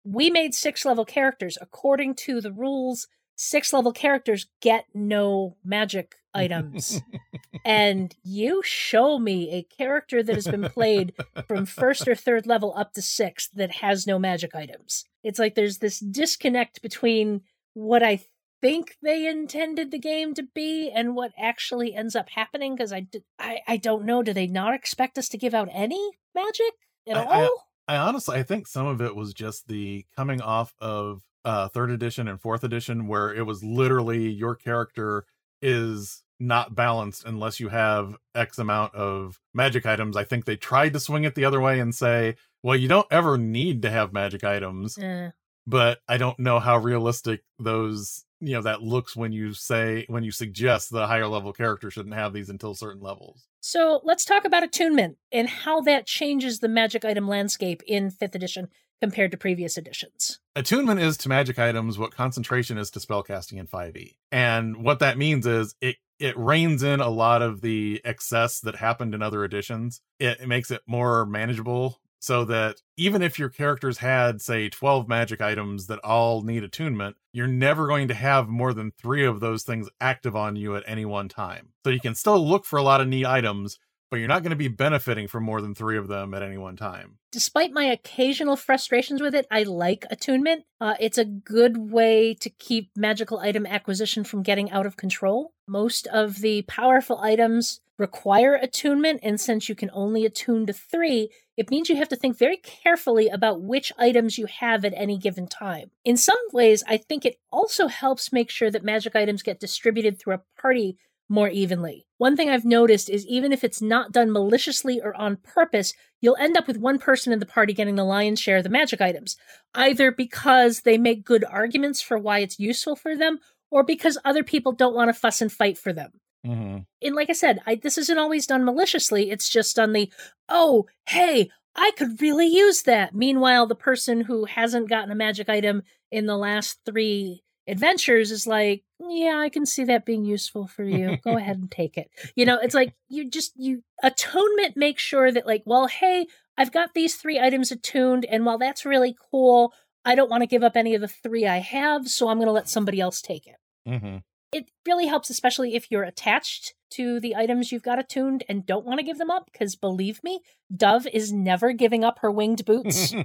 we 0.04 0.30
made 0.30 0.54
six 0.54 0.84
level 0.84 1.04
characters. 1.04 1.58
According 1.60 2.14
to 2.26 2.40
the 2.40 2.52
rules, 2.52 3.08
six 3.34 3.72
level 3.72 3.92
characters 3.92 4.46
get 4.60 4.84
no 4.94 5.56
magic 5.64 6.16
items. 6.36 7.00
and 7.64 8.14
you 8.22 8.62
show 8.64 9.18
me 9.18 9.50
a 9.52 9.62
character 9.62 10.22
that 10.22 10.34
has 10.34 10.46
been 10.46 10.68
played 10.68 11.12
from 11.46 11.66
first 11.66 12.06
or 12.06 12.14
third 12.14 12.46
level 12.46 12.74
up 12.76 12.92
to 12.94 13.02
sixth 13.02 13.50
that 13.54 13.76
has 13.76 14.06
no 14.06 14.18
magic 14.18 14.54
items. 14.54 15.04
It's 15.22 15.38
like 15.38 15.54
there's 15.54 15.78
this 15.78 15.98
disconnect 15.98 16.82
between 16.82 17.42
what 17.74 18.02
I 18.02 18.20
think 18.62 18.96
they 19.02 19.26
intended 19.26 19.90
the 19.90 19.98
game 19.98 20.34
to 20.34 20.42
be 20.42 20.90
and 20.90 21.14
what 21.14 21.32
actually 21.38 21.94
ends 21.94 22.16
up 22.16 22.30
happening 22.30 22.74
because 22.74 22.92
I, 22.92 23.06
I, 23.38 23.60
I 23.68 23.76
don't 23.76 24.04
know 24.04 24.22
do 24.22 24.32
they 24.32 24.46
not 24.46 24.74
expect 24.74 25.18
us 25.18 25.28
to 25.30 25.38
give 25.38 25.52
out 25.52 25.68
any 25.72 26.10
magic 26.34 26.72
at 27.06 27.16
I- 27.16 27.42
all 27.42 27.66
I 27.88 27.96
honestly, 27.98 28.36
I 28.36 28.42
think 28.42 28.66
some 28.66 28.86
of 28.86 29.00
it 29.00 29.14
was 29.14 29.32
just 29.32 29.68
the 29.68 30.06
coming 30.16 30.40
off 30.40 30.74
of 30.80 31.22
uh 31.44 31.68
third 31.68 31.90
edition 31.90 32.26
and 32.26 32.40
fourth 32.40 32.64
edition, 32.64 33.06
where 33.06 33.32
it 33.32 33.46
was 33.46 33.62
literally 33.62 34.28
your 34.28 34.56
character 34.56 35.24
is 35.62 36.22
not 36.38 36.74
balanced 36.74 37.24
unless 37.24 37.60
you 37.60 37.68
have 37.68 38.16
X 38.34 38.58
amount 38.58 38.94
of 38.94 39.40
magic 39.54 39.86
items. 39.86 40.16
I 40.16 40.24
think 40.24 40.44
they 40.44 40.56
tried 40.56 40.92
to 40.92 41.00
swing 41.00 41.24
it 41.24 41.34
the 41.34 41.44
other 41.44 41.60
way 41.60 41.80
and 41.80 41.94
say, 41.94 42.36
well, 42.62 42.76
you 42.76 42.88
don't 42.88 43.06
ever 43.10 43.38
need 43.38 43.82
to 43.82 43.90
have 43.90 44.12
magic 44.12 44.44
items, 44.44 44.98
Eh, 44.98 45.30
but 45.66 46.00
I 46.08 46.16
don't 46.16 46.38
know 46.38 46.58
how 46.58 46.78
realistic 46.78 47.42
those 47.58 48.24
you 48.40 48.52
know 48.52 48.62
that 48.62 48.82
looks 48.82 49.16
when 49.16 49.32
you 49.32 49.54
say 49.54 50.04
when 50.08 50.22
you 50.22 50.30
suggest 50.30 50.90
the 50.90 51.06
higher 51.06 51.26
level 51.26 51.52
character 51.54 51.90
shouldn't 51.90 52.14
have 52.14 52.32
these 52.34 52.50
until 52.50 52.74
certain 52.74 53.00
levels. 53.00 53.46
So 53.60 54.00
let's 54.04 54.24
talk 54.24 54.44
about 54.44 54.62
attunement 54.62 55.16
and 55.32 55.48
how 55.48 55.80
that 55.82 56.06
changes 56.06 56.58
the 56.60 56.68
magic 56.68 57.04
item 57.04 57.26
landscape 57.26 57.82
in 57.86 58.10
fifth 58.10 58.34
edition 58.34 58.68
compared 59.00 59.30
to 59.30 59.36
previous 59.36 59.76
editions. 59.76 60.38
Attunement 60.54 61.00
is 61.00 61.16
to 61.18 61.28
magic 61.28 61.58
items 61.58 61.98
what 61.98 62.14
concentration 62.14 62.78
is 62.78 62.90
to 62.90 62.98
spellcasting 62.98 63.58
in 63.58 63.66
5e. 63.66 64.16
And 64.32 64.82
what 64.82 65.00
that 65.00 65.18
means 65.18 65.46
is 65.46 65.74
it 65.80 65.96
it 66.18 66.36
reins 66.38 66.82
in 66.82 67.00
a 67.00 67.10
lot 67.10 67.42
of 67.42 67.60
the 67.60 68.00
excess 68.02 68.60
that 68.60 68.76
happened 68.76 69.14
in 69.14 69.20
other 69.20 69.44
editions. 69.44 70.00
It, 70.18 70.40
it 70.40 70.48
makes 70.48 70.70
it 70.70 70.80
more 70.86 71.26
manageable 71.26 72.00
so 72.18 72.44
that 72.46 72.76
even 72.96 73.22
if 73.22 73.38
your 73.38 73.48
characters 73.48 73.98
had 73.98 74.40
say 74.40 74.68
12 74.68 75.08
magic 75.08 75.40
items 75.40 75.86
that 75.86 75.98
all 76.00 76.42
need 76.42 76.64
attunement 76.64 77.16
you're 77.32 77.46
never 77.46 77.86
going 77.86 78.08
to 78.08 78.14
have 78.14 78.48
more 78.48 78.72
than 78.72 78.90
three 78.90 79.24
of 79.24 79.40
those 79.40 79.62
things 79.62 79.88
active 80.00 80.34
on 80.34 80.56
you 80.56 80.74
at 80.76 80.82
any 80.86 81.04
one 81.04 81.28
time 81.28 81.68
so 81.84 81.90
you 81.90 82.00
can 82.00 82.14
still 82.14 82.44
look 82.44 82.64
for 82.64 82.78
a 82.78 82.82
lot 82.82 83.00
of 83.00 83.08
neat 83.08 83.26
items 83.26 83.78
but 84.10 84.18
you're 84.18 84.28
not 84.28 84.42
going 84.42 84.50
to 84.50 84.56
be 84.56 84.68
benefiting 84.68 85.28
from 85.28 85.44
more 85.44 85.60
than 85.60 85.74
three 85.74 85.98
of 85.98 86.08
them 86.08 86.34
at 86.34 86.42
any 86.42 86.56
one 86.56 86.76
time. 86.76 87.18
Despite 87.32 87.72
my 87.72 87.84
occasional 87.84 88.56
frustrations 88.56 89.20
with 89.20 89.34
it, 89.34 89.46
I 89.50 89.64
like 89.64 90.06
attunement. 90.10 90.64
Uh, 90.80 90.94
it's 91.00 91.18
a 91.18 91.24
good 91.24 91.76
way 91.76 92.34
to 92.34 92.50
keep 92.50 92.90
magical 92.96 93.38
item 93.38 93.66
acquisition 93.66 94.24
from 94.24 94.42
getting 94.42 94.70
out 94.70 94.86
of 94.86 94.96
control. 94.96 95.52
Most 95.66 96.06
of 96.06 96.36
the 96.36 96.62
powerful 96.62 97.18
items 97.18 97.80
require 97.98 98.54
attunement, 98.54 99.20
and 99.22 99.40
since 99.40 99.68
you 99.68 99.74
can 99.74 99.90
only 99.92 100.24
attune 100.24 100.66
to 100.66 100.72
three, 100.72 101.30
it 101.56 101.70
means 101.70 101.88
you 101.88 101.96
have 101.96 102.08
to 102.10 102.16
think 102.16 102.36
very 102.36 102.58
carefully 102.58 103.28
about 103.28 103.62
which 103.62 103.92
items 103.98 104.36
you 104.36 104.46
have 104.46 104.84
at 104.84 104.92
any 104.94 105.16
given 105.16 105.46
time. 105.46 105.90
In 106.04 106.16
some 106.16 106.36
ways, 106.52 106.84
I 106.86 106.98
think 106.98 107.24
it 107.24 107.38
also 107.50 107.86
helps 107.86 108.32
make 108.32 108.50
sure 108.50 108.70
that 108.70 108.84
magic 108.84 109.16
items 109.16 109.42
get 109.42 109.60
distributed 109.60 110.18
through 110.18 110.34
a 110.34 110.42
party 110.60 110.98
more 111.28 111.48
evenly. 111.48 112.06
One 112.18 112.36
thing 112.36 112.48
I've 112.48 112.64
noticed 112.64 113.10
is 113.10 113.26
even 113.26 113.52
if 113.52 113.64
it's 113.64 113.82
not 113.82 114.12
done 114.12 114.32
maliciously 114.32 115.00
or 115.02 115.14
on 115.16 115.36
purpose, 115.36 115.92
you'll 116.20 116.36
end 116.36 116.56
up 116.56 116.66
with 116.66 116.78
one 116.78 116.98
person 116.98 117.32
in 117.32 117.40
the 117.40 117.46
party 117.46 117.72
getting 117.72 117.96
the 117.96 118.04
lion's 118.04 118.40
share 118.40 118.58
of 118.58 118.62
the 118.62 118.70
magic 118.70 119.00
items, 119.00 119.36
either 119.74 120.10
because 120.10 120.82
they 120.82 120.98
make 120.98 121.24
good 121.24 121.44
arguments 121.44 122.00
for 122.00 122.16
why 122.16 122.38
it's 122.38 122.58
useful 122.58 122.96
for 122.96 123.16
them, 123.16 123.38
or 123.70 123.82
because 123.82 124.18
other 124.24 124.44
people 124.44 124.72
don't 124.72 124.94
want 124.94 125.08
to 125.08 125.12
fuss 125.12 125.42
and 125.42 125.52
fight 125.52 125.76
for 125.76 125.92
them. 125.92 126.12
Mm-hmm. 126.46 126.78
And 127.02 127.14
like 127.14 127.28
I 127.28 127.34
said, 127.34 127.60
I, 127.66 127.74
this 127.74 127.98
isn't 127.98 128.18
always 128.18 128.46
done 128.46 128.64
maliciously. 128.64 129.30
It's 129.30 129.48
just 129.48 129.78
on 129.78 129.92
the, 129.92 130.10
oh, 130.48 130.86
hey, 131.08 131.50
I 131.74 131.90
could 131.98 132.22
really 132.22 132.46
use 132.46 132.82
that. 132.82 133.14
Meanwhile, 133.14 133.66
the 133.66 133.74
person 133.74 134.22
who 134.22 134.44
hasn't 134.44 134.88
gotten 134.88 135.10
a 135.10 135.16
magic 135.16 135.48
item 135.48 135.82
in 136.10 136.26
the 136.26 136.38
last 136.38 136.78
three 136.86 137.42
adventures 137.66 138.30
is 138.30 138.46
like, 138.46 138.84
yeah, 139.00 139.38
I 139.38 139.48
can 139.48 139.66
see 139.66 139.84
that 139.84 140.06
being 140.06 140.24
useful 140.24 140.66
for 140.66 140.84
you. 140.84 141.18
Go 141.18 141.36
ahead 141.36 141.58
and 141.58 141.70
take 141.70 141.96
it. 141.96 142.10
You 142.34 142.44
know, 142.44 142.58
it's 142.58 142.74
like 142.74 142.94
you 143.08 143.28
just, 143.28 143.52
you, 143.56 143.82
attunement 144.02 144.76
makes 144.76 145.02
sure 145.02 145.30
that, 145.32 145.46
like, 145.46 145.62
well, 145.66 145.86
hey, 145.86 146.26
I've 146.56 146.72
got 146.72 146.94
these 146.94 147.16
three 147.16 147.38
items 147.38 147.70
attuned, 147.70 148.24
and 148.24 148.46
while 148.46 148.58
that's 148.58 148.84
really 148.86 149.16
cool, 149.30 149.72
I 150.04 150.14
don't 150.14 150.30
want 150.30 150.42
to 150.42 150.46
give 150.46 150.62
up 150.62 150.76
any 150.76 150.94
of 150.94 151.00
the 151.00 151.08
three 151.08 151.46
I 151.46 151.58
have, 151.58 152.08
so 152.08 152.28
I'm 152.28 152.38
going 152.38 152.46
to 152.46 152.52
let 152.52 152.68
somebody 152.68 153.00
else 153.00 153.20
take 153.20 153.46
it. 153.46 153.56
Mm-hmm 153.88 154.16
it 154.52 154.70
really 154.86 155.06
helps, 155.06 155.28
especially 155.30 155.74
if 155.74 155.90
you're 155.90 156.02
attached 156.02 156.74
to 156.90 157.20
the 157.20 157.36
items 157.36 157.72
you've 157.72 157.82
got 157.82 157.98
attuned 157.98 158.44
and 158.48 158.64
don't 158.64 158.86
want 158.86 158.98
to 158.98 159.04
give 159.04 159.18
them 159.18 159.30
up. 159.30 159.50
Because 159.52 159.76
believe 159.76 160.22
me, 160.22 160.40
Dove 160.74 161.06
is 161.12 161.32
never 161.32 161.72
giving 161.72 162.04
up 162.04 162.20
her 162.20 162.30
winged 162.30 162.64
boots. 162.64 163.14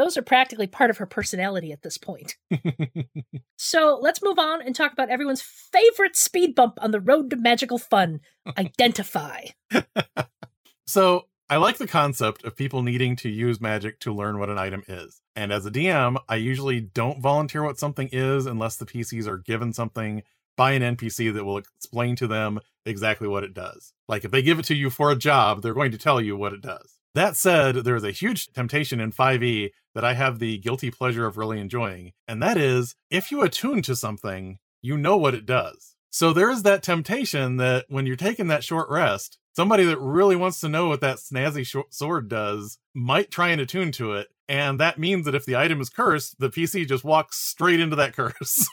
Those 0.00 0.16
are 0.16 0.22
practically 0.22 0.66
part 0.66 0.88
of 0.88 0.96
her 0.96 1.04
personality 1.04 1.72
at 1.72 1.82
this 1.82 1.98
point. 1.98 2.38
so 3.58 3.98
let's 4.00 4.22
move 4.22 4.38
on 4.38 4.62
and 4.62 4.74
talk 4.74 4.94
about 4.94 5.10
everyone's 5.10 5.42
favorite 5.42 6.16
speed 6.16 6.54
bump 6.54 6.78
on 6.80 6.90
the 6.90 7.02
road 7.02 7.28
to 7.28 7.36
magical 7.36 7.76
fun 7.76 8.20
identify. 8.56 9.48
so 10.86 11.26
I 11.50 11.58
like 11.58 11.76
the 11.76 11.86
concept 11.86 12.44
of 12.44 12.56
people 12.56 12.82
needing 12.82 13.14
to 13.16 13.28
use 13.28 13.60
magic 13.60 14.00
to 14.00 14.14
learn 14.14 14.38
what 14.38 14.48
an 14.48 14.56
item 14.56 14.84
is. 14.88 15.20
And 15.36 15.52
as 15.52 15.66
a 15.66 15.70
DM, 15.70 16.16
I 16.30 16.36
usually 16.36 16.80
don't 16.80 17.20
volunteer 17.20 17.62
what 17.62 17.78
something 17.78 18.08
is 18.10 18.46
unless 18.46 18.76
the 18.76 18.86
PCs 18.86 19.26
are 19.26 19.36
given 19.36 19.74
something 19.74 20.22
by 20.56 20.72
an 20.72 20.96
NPC 20.96 21.30
that 21.34 21.44
will 21.44 21.58
explain 21.58 22.16
to 22.16 22.26
them 22.26 22.60
exactly 22.86 23.28
what 23.28 23.44
it 23.44 23.52
does. 23.52 23.92
Like 24.08 24.24
if 24.24 24.30
they 24.30 24.40
give 24.40 24.58
it 24.58 24.64
to 24.64 24.74
you 24.74 24.88
for 24.88 25.10
a 25.10 25.16
job, 25.16 25.60
they're 25.60 25.74
going 25.74 25.92
to 25.92 25.98
tell 25.98 26.22
you 26.22 26.38
what 26.38 26.54
it 26.54 26.62
does. 26.62 27.00
That 27.14 27.36
said, 27.36 27.76
there 27.76 27.96
is 27.96 28.04
a 28.04 28.12
huge 28.12 28.52
temptation 28.52 29.00
in 29.00 29.12
5e 29.12 29.70
that 29.94 30.04
I 30.04 30.14
have 30.14 30.38
the 30.38 30.58
guilty 30.58 30.90
pleasure 30.90 31.26
of 31.26 31.36
really 31.36 31.60
enjoying, 31.60 32.12
and 32.28 32.42
that 32.42 32.56
is 32.56 32.94
if 33.10 33.30
you 33.30 33.42
attune 33.42 33.82
to 33.82 33.96
something, 33.96 34.58
you 34.82 34.96
know 34.96 35.16
what 35.16 35.34
it 35.34 35.46
does. 35.46 35.96
So 36.10 36.32
there 36.32 36.50
is 36.50 36.64
that 36.64 36.82
temptation 36.82 37.56
that 37.58 37.86
when 37.88 38.04
you're 38.04 38.16
taking 38.16 38.48
that 38.48 38.64
short 38.64 38.90
rest, 38.90 39.38
somebody 39.54 39.84
that 39.84 39.98
really 40.00 40.36
wants 40.36 40.60
to 40.60 40.68
know 40.68 40.88
what 40.88 41.00
that 41.02 41.18
snazzy 41.18 41.64
sh- 41.64 41.88
sword 41.90 42.28
does 42.28 42.78
might 42.94 43.30
try 43.30 43.50
and 43.50 43.60
attune 43.60 43.92
to 43.92 44.14
it. 44.14 44.28
And 44.48 44.80
that 44.80 44.98
means 44.98 45.24
that 45.24 45.36
if 45.36 45.44
the 45.44 45.56
item 45.56 45.80
is 45.80 45.88
cursed, 45.88 46.40
the 46.40 46.50
PC 46.50 46.86
just 46.88 47.04
walks 47.04 47.38
straight 47.38 47.78
into 47.78 47.94
that 47.96 48.12
curse. 48.16 48.68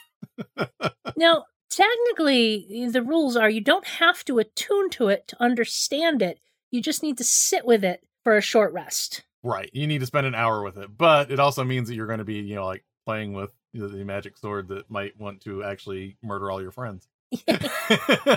now, 1.16 1.44
technically, 1.70 2.88
the 2.90 3.02
rules 3.02 3.36
are 3.36 3.48
you 3.48 3.60
don't 3.60 3.86
have 3.86 4.24
to 4.24 4.40
attune 4.40 4.90
to 4.90 5.08
it 5.08 5.28
to 5.28 5.40
understand 5.40 6.22
it. 6.22 6.40
You 6.72 6.82
just 6.82 7.04
need 7.04 7.18
to 7.18 7.24
sit 7.24 7.64
with 7.64 7.84
it 7.84 8.04
for 8.24 8.36
a 8.36 8.42
short 8.42 8.72
rest. 8.72 9.22
Right. 9.42 9.70
You 9.72 9.86
need 9.86 10.00
to 10.00 10.06
spend 10.06 10.26
an 10.26 10.34
hour 10.34 10.62
with 10.62 10.78
it. 10.78 10.96
But 10.96 11.30
it 11.30 11.38
also 11.38 11.64
means 11.64 11.88
that 11.88 11.94
you're 11.94 12.06
going 12.06 12.18
to 12.18 12.24
be, 12.24 12.34
you 12.34 12.54
know, 12.54 12.66
like 12.66 12.84
playing 13.06 13.32
with 13.32 13.52
the 13.72 14.04
magic 14.04 14.36
sword 14.36 14.68
that 14.68 14.90
might 14.90 15.18
want 15.18 15.40
to 15.42 15.62
actually 15.62 16.16
murder 16.22 16.50
all 16.50 16.60
your 16.60 16.72
friends. 16.72 17.08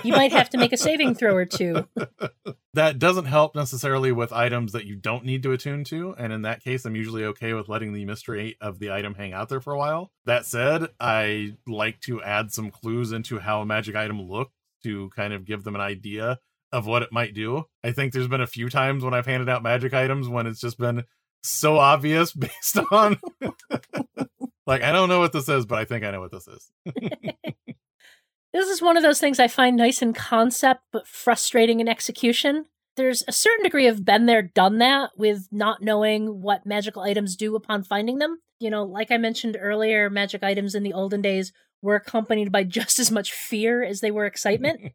you 0.03 0.11
might 0.11 0.31
have 0.31 0.49
to 0.49 0.57
make 0.57 0.73
a 0.73 0.77
saving 0.77 1.15
throw 1.15 1.35
or 1.35 1.45
two. 1.45 1.87
That 2.73 2.99
doesn't 2.99 3.25
help 3.25 3.53
necessarily 3.53 4.13
with 4.13 4.31
items 4.31 4.71
that 4.71 4.85
you 4.85 4.95
don't 4.95 5.25
need 5.25 5.43
to 5.43 5.51
attune 5.51 5.83
to, 5.85 6.15
and 6.17 6.31
in 6.31 6.43
that 6.43 6.63
case, 6.63 6.85
I'm 6.85 6.95
usually 6.95 7.25
okay 7.25 7.51
with 7.51 7.67
letting 7.67 7.91
the 7.91 8.05
mystery 8.05 8.55
of 8.61 8.79
the 8.79 8.93
item 8.93 9.13
hang 9.13 9.33
out 9.33 9.49
there 9.49 9.59
for 9.59 9.73
a 9.73 9.77
while. 9.77 10.09
That 10.23 10.45
said, 10.45 10.87
I 10.97 11.55
like 11.67 11.99
to 12.01 12.23
add 12.23 12.53
some 12.53 12.71
clues 12.71 13.11
into 13.11 13.39
how 13.39 13.59
a 13.59 13.65
magic 13.65 13.97
item 13.97 14.21
looks 14.21 14.53
to 14.83 15.09
kind 15.09 15.33
of 15.33 15.43
give 15.43 15.65
them 15.65 15.75
an 15.75 15.81
idea 15.81 16.39
of 16.71 16.85
what 16.85 17.03
it 17.03 17.11
might 17.11 17.33
do. 17.33 17.65
I 17.83 17.91
think 17.91 18.13
there's 18.13 18.27
been 18.27 18.41
a 18.41 18.47
few 18.47 18.69
times 18.69 19.03
when 19.03 19.13
I've 19.13 19.25
handed 19.25 19.49
out 19.49 19.63
magic 19.63 19.93
items 19.93 20.27
when 20.27 20.47
it's 20.47 20.61
just 20.61 20.77
been 20.77 21.03
so 21.43 21.77
obvious 21.77 22.33
based 22.33 22.77
on 22.91 23.17
like 24.67 24.83
I 24.83 24.91
don't 24.91 25.09
know 25.09 25.19
what 25.19 25.33
this 25.33 25.49
is, 25.49 25.65
but 25.65 25.77
I 25.77 25.85
think 25.85 26.03
I 26.03 26.11
know 26.11 26.21
what 26.21 26.31
this 26.31 26.47
is. 26.47 26.71
This 28.53 28.67
is 28.67 28.81
one 28.81 28.97
of 28.97 29.03
those 29.03 29.19
things 29.19 29.39
I 29.39 29.47
find 29.47 29.77
nice 29.77 30.01
in 30.01 30.13
concept, 30.13 30.81
but 30.91 31.07
frustrating 31.07 31.79
in 31.79 31.87
execution. 31.87 32.65
There's 32.97 33.23
a 33.27 33.31
certain 33.31 33.63
degree 33.63 33.87
of 33.87 34.03
been 34.03 34.25
there, 34.25 34.41
done 34.41 34.79
that 34.79 35.11
with 35.17 35.47
not 35.51 35.81
knowing 35.81 36.41
what 36.41 36.65
magical 36.65 37.01
items 37.01 37.37
do 37.37 37.55
upon 37.55 37.83
finding 37.83 38.17
them. 38.17 38.39
You 38.59 38.69
know, 38.69 38.83
like 38.83 39.09
I 39.09 39.17
mentioned 39.17 39.57
earlier, 39.59 40.09
magic 40.09 40.43
items 40.43 40.75
in 40.75 40.83
the 40.83 40.91
olden 40.91 41.21
days 41.21 41.53
were 41.81 41.95
accompanied 41.95 42.51
by 42.51 42.65
just 42.65 42.99
as 42.99 43.09
much 43.09 43.31
fear 43.31 43.83
as 43.83 44.01
they 44.01 44.11
were 44.11 44.25
excitement. 44.25 44.91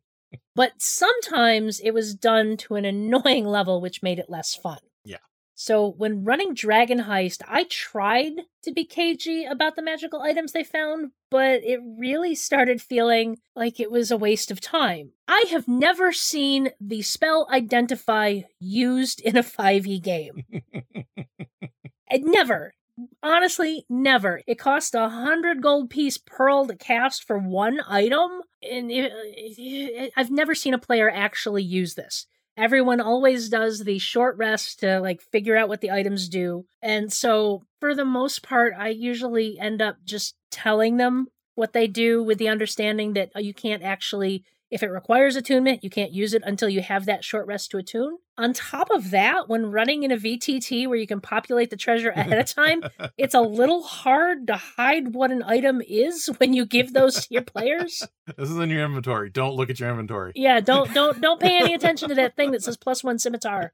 But 0.55 0.73
sometimes 0.79 1.81
it 1.81 1.93
was 1.93 2.15
done 2.15 2.57
to 2.59 2.75
an 2.75 2.85
annoying 2.85 3.45
level, 3.47 3.81
which 3.81 4.03
made 4.03 4.19
it 4.19 4.31
less 4.31 4.55
fun. 4.55 4.79
Yeah. 5.05 5.19
So 5.55 5.89
when 5.97 6.25
running 6.25 6.55
Dragon 6.55 7.01
Heist, 7.01 7.43
I 7.49 7.65
tried 7.65 8.33
to 8.62 8.73
be 8.73 8.85
cagey 8.85 9.45
about 9.45 9.77
the 9.77 9.83
magical 9.83 10.21
items 10.21 10.53
they 10.53 10.65
found, 10.65 11.12
but 11.31 11.62
it 11.65 11.81
really 11.99 12.35
started 12.35 12.83
feeling 12.83 13.39
like 13.55 13.81
it 13.81 13.91
was 13.91 14.11
a 14.11 14.17
waste 14.17 14.51
of 14.51 14.61
time. 14.61 15.12
I 15.29 15.47
have 15.51 15.67
never 15.69 16.12
seen 16.12 16.71
the 16.81 17.03
spell 17.03 17.49
identify 17.51 18.43
used 18.59 19.21
in 19.21 19.37
a 19.37 19.43
5e 19.43 20.03
game. 20.03 20.45
never. 22.12 22.75
Honestly, 23.23 23.85
never. 23.89 24.41
It 24.47 24.59
cost 24.59 24.95
a 24.95 25.09
hundred 25.09 25.63
gold 25.63 25.91
piece 25.91 26.19
pearl 26.19 26.67
to 26.67 26.77
cast 26.77 27.25
for 27.25 27.39
one 27.39 27.81
item, 27.87 28.41
and 28.63 28.91
it, 28.91 29.13
it, 29.15 30.13
I've 30.17 30.31
never 30.31 30.55
seen 30.55 30.75
a 30.75 30.79
player 30.79 31.11
actually 31.11 31.63
use 31.63 31.95
this 31.95 32.27
everyone 32.57 33.01
always 33.01 33.49
does 33.49 33.81
the 33.81 33.99
short 33.99 34.37
rest 34.39 34.81
to 34.81 35.01
like 35.01 35.21
figure 35.21 35.57
out 35.57 35.69
what 35.69 35.81
the 35.81 35.91
items 35.91 36.29
do. 36.29 36.65
And 36.83 37.13
so 37.13 37.65
for 37.81 37.95
the 37.95 38.05
most 38.05 38.43
part, 38.43 38.73
I 38.79 38.89
usually 38.89 39.59
end 39.59 39.83
up 39.83 39.99
just 40.05 40.37
telling 40.51 40.97
them 40.97 41.27
what 41.55 41.73
they 41.73 41.87
do 41.87 42.23
with 42.23 42.39
the 42.39 42.49
understanding 42.49 43.15
that 43.15 43.31
uh, 43.37 43.41
you 43.41 43.55
can't 43.55 43.83
actually 43.83 44.45
if 44.77 44.83
it 44.83 44.91
requires 44.91 45.37
attunement, 45.37 45.83
you 45.83 45.89
can't 45.89 46.12
use 46.12 46.35
it 46.35 46.43
until 46.45 46.69
you 46.69 46.83
have 46.83 47.07
that 47.07 47.25
short 47.25 47.47
rest 47.47 47.71
to 47.71 47.79
attune. 47.79 48.19
On 48.37 48.53
top 48.53 48.91
of 48.91 49.11
that, 49.11 49.49
when 49.49 49.71
running 49.71 50.03
in 50.03 50.12
a 50.12 50.19
VTT 50.19 50.87
where 50.87 50.99
you 50.99 51.07
can 51.07 51.22
populate 51.22 51.70
the 51.70 51.79
treasure 51.79 52.11
ahead 52.11 52.39
of 52.39 52.45
time, 52.45 52.83
it's 53.16 53.33
a 53.33 53.41
little 53.41 53.83
hard 53.83 54.47
to 54.49 54.57
hide 54.57 55.14
what 55.14 55.31
an 55.31 55.43
item 55.43 55.81
is 55.81 56.27
when 56.37 56.53
you 56.53 56.66
give 56.66 56.93
those 56.93 57.27
to 57.27 57.29
your 57.31 57.41
players. 57.41 58.03
This 58.37 58.51
is 58.51 58.59
in 58.59 58.68
your 58.68 58.85
inventory. 58.85 59.31
Don't 59.31 59.55
look 59.55 59.70
at 59.70 59.81
your 59.81 59.89
inventory. 59.89 60.33
Yeah, 60.35 60.61
don't 60.61 60.93
don't 60.93 61.22
don't 61.22 61.41
pay 61.41 61.57
any 61.57 61.72
attention 61.79 62.11
to 62.11 62.14
that 62.16 62.37
thing 62.37 62.51
that 62.51 62.62
says 62.62 62.77
plus 62.77 63.03
one 63.03 63.18
scimitar. 63.18 63.72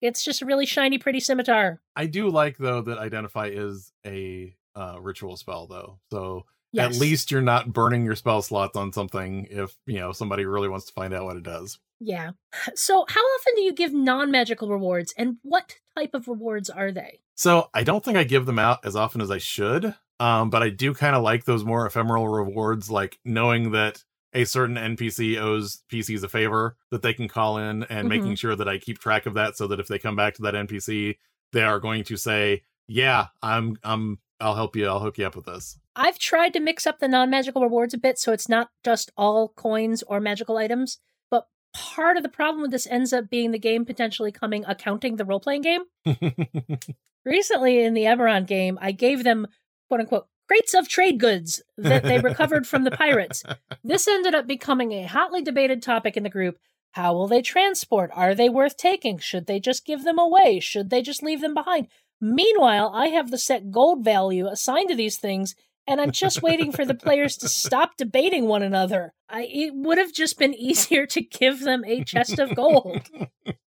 It's 0.00 0.22
just 0.22 0.40
a 0.40 0.46
really 0.46 0.66
shiny, 0.66 0.98
pretty 0.98 1.18
scimitar. 1.18 1.80
I 1.96 2.06
do 2.06 2.28
like 2.28 2.58
though 2.58 2.82
that 2.82 2.98
identify 2.98 3.48
is 3.48 3.92
a 4.06 4.54
uh, 4.76 4.98
ritual 5.00 5.36
spell 5.36 5.66
though. 5.66 5.98
So 6.12 6.46
Yes. 6.72 6.94
at 6.94 7.00
least 7.00 7.30
you're 7.30 7.42
not 7.42 7.72
burning 7.72 8.04
your 8.04 8.16
spell 8.16 8.40
slots 8.42 8.76
on 8.76 8.92
something 8.92 9.46
if 9.50 9.76
you 9.86 9.98
know 10.00 10.12
somebody 10.12 10.44
really 10.46 10.68
wants 10.68 10.86
to 10.86 10.92
find 10.92 11.12
out 11.12 11.24
what 11.24 11.36
it 11.36 11.42
does. 11.42 11.78
Yeah. 12.00 12.30
So, 12.74 13.04
how 13.08 13.20
often 13.20 13.52
do 13.56 13.62
you 13.62 13.72
give 13.74 13.92
non 13.92 14.30
magical 14.30 14.68
rewards, 14.70 15.12
and 15.18 15.36
what 15.42 15.74
type 15.96 16.14
of 16.14 16.28
rewards 16.28 16.70
are 16.70 16.90
they? 16.90 17.20
So 17.34 17.68
I 17.74 17.82
don't 17.82 18.04
think 18.04 18.16
I 18.16 18.24
give 18.24 18.46
them 18.46 18.58
out 18.58 18.84
as 18.84 18.96
often 18.96 19.20
as 19.20 19.30
I 19.30 19.38
should. 19.38 19.94
Um, 20.20 20.50
but 20.50 20.62
I 20.62 20.68
do 20.70 20.94
kind 20.94 21.16
of 21.16 21.22
like 21.22 21.44
those 21.44 21.64
more 21.64 21.84
ephemeral 21.86 22.28
rewards, 22.28 22.90
like 22.90 23.18
knowing 23.24 23.72
that 23.72 24.02
a 24.34 24.44
certain 24.44 24.76
NPC 24.76 25.36
owes 25.40 25.82
PCs 25.92 26.22
a 26.22 26.28
favor 26.28 26.76
that 26.90 27.02
they 27.02 27.12
can 27.12 27.28
call 27.28 27.58
in 27.58 27.82
and 27.84 28.06
Mhm. 28.06 28.08
making 28.08 28.34
sure 28.36 28.54
that 28.56 28.68
I 28.68 28.78
keep 28.78 28.98
track 28.98 29.26
of 29.26 29.34
that 29.34 29.56
so 29.56 29.66
that 29.66 29.80
if 29.80 29.88
they 29.88 29.98
come 29.98 30.14
back 30.16 30.34
to 30.34 30.42
that 30.42 30.54
NPC, 30.54 31.18
they 31.52 31.62
are 31.62 31.80
going 31.80 32.04
to 32.04 32.16
say, 32.16 32.62
Yeah, 32.88 33.26
I'm 33.42 33.76
I'm 33.82 34.18
I'll 34.40 34.54
help 34.54 34.74
you, 34.76 34.86
I'll 34.86 35.00
hook 35.00 35.18
you 35.18 35.26
up 35.26 35.36
with 35.36 35.44
this. 35.46 35.78
I've 35.94 36.18
tried 36.18 36.52
to 36.54 36.60
mix 36.60 36.86
up 36.86 36.98
the 36.98 37.08
non 37.08 37.30
magical 37.30 37.62
rewards 37.62 37.94
a 37.94 37.98
bit 37.98 38.18
so 38.18 38.32
it's 38.32 38.48
not 38.48 38.70
just 38.84 39.10
all 39.16 39.48
coins 39.48 40.02
or 40.04 40.20
magical 40.20 40.56
items, 40.56 40.98
but 41.30 41.46
part 41.74 42.16
of 42.16 42.22
the 42.22 42.28
problem 42.28 42.62
with 42.62 42.70
this 42.70 42.86
ends 42.86 43.12
up 43.12 43.28
being 43.28 43.50
the 43.50 43.58
game 43.58 43.84
potentially 43.84 44.32
coming 44.32 44.64
accounting 44.66 45.16
the 45.16 45.24
role 45.24 45.40
playing 45.40 45.62
game. 45.62 45.82
Recently 47.24 47.82
in 47.82 47.94
the 47.94 48.04
Eberron 48.04 48.46
game, 48.46 48.78
I 48.80 48.92
gave 48.92 49.22
them 49.22 49.46
quote 49.88 50.00
unquote 50.00 50.26
crates 50.48 50.74
of 50.74 50.88
trade 50.88 51.18
goods 51.18 51.62
that 51.76 52.02
they 52.02 52.18
recovered 52.18 52.66
from 52.66 52.84
the 52.84 52.90
pirates. 52.90 53.42
This 53.84 54.08
ended 54.08 54.34
up 54.34 54.46
becoming 54.46 54.92
a 54.92 55.06
hotly 55.06 55.42
debated 55.42 55.82
topic 55.82 56.16
in 56.16 56.22
the 56.22 56.30
group. 56.30 56.58
How 56.92 57.14
will 57.14 57.26
they 57.26 57.40
transport? 57.40 58.10
Are 58.12 58.34
they 58.34 58.50
worth 58.50 58.76
taking? 58.76 59.18
Should 59.18 59.46
they 59.46 59.60
just 59.60 59.86
give 59.86 60.04
them 60.04 60.18
away? 60.18 60.60
Should 60.60 60.90
they 60.90 61.00
just 61.00 61.22
leave 61.22 61.40
them 61.40 61.54
behind? 61.54 61.88
Meanwhile, 62.20 62.92
I 62.94 63.08
have 63.08 63.30
the 63.30 63.38
set 63.38 63.70
gold 63.70 64.04
value 64.04 64.46
assigned 64.46 64.90
to 64.90 64.94
these 64.94 65.16
things, 65.16 65.54
and 65.86 66.00
I'm 66.00 66.12
just 66.12 66.42
waiting 66.42 66.72
for 66.72 66.84
the 66.84 66.94
players 66.94 67.36
to 67.38 67.48
stop 67.48 67.96
debating 67.96 68.46
one 68.46 68.62
another. 68.62 69.14
I, 69.28 69.48
it 69.50 69.74
would 69.74 69.98
have 69.98 70.12
just 70.12 70.38
been 70.38 70.54
easier 70.54 71.06
to 71.06 71.20
give 71.20 71.60
them 71.60 71.84
a 71.84 72.04
chest 72.04 72.38
of 72.38 72.54
gold. 72.54 73.08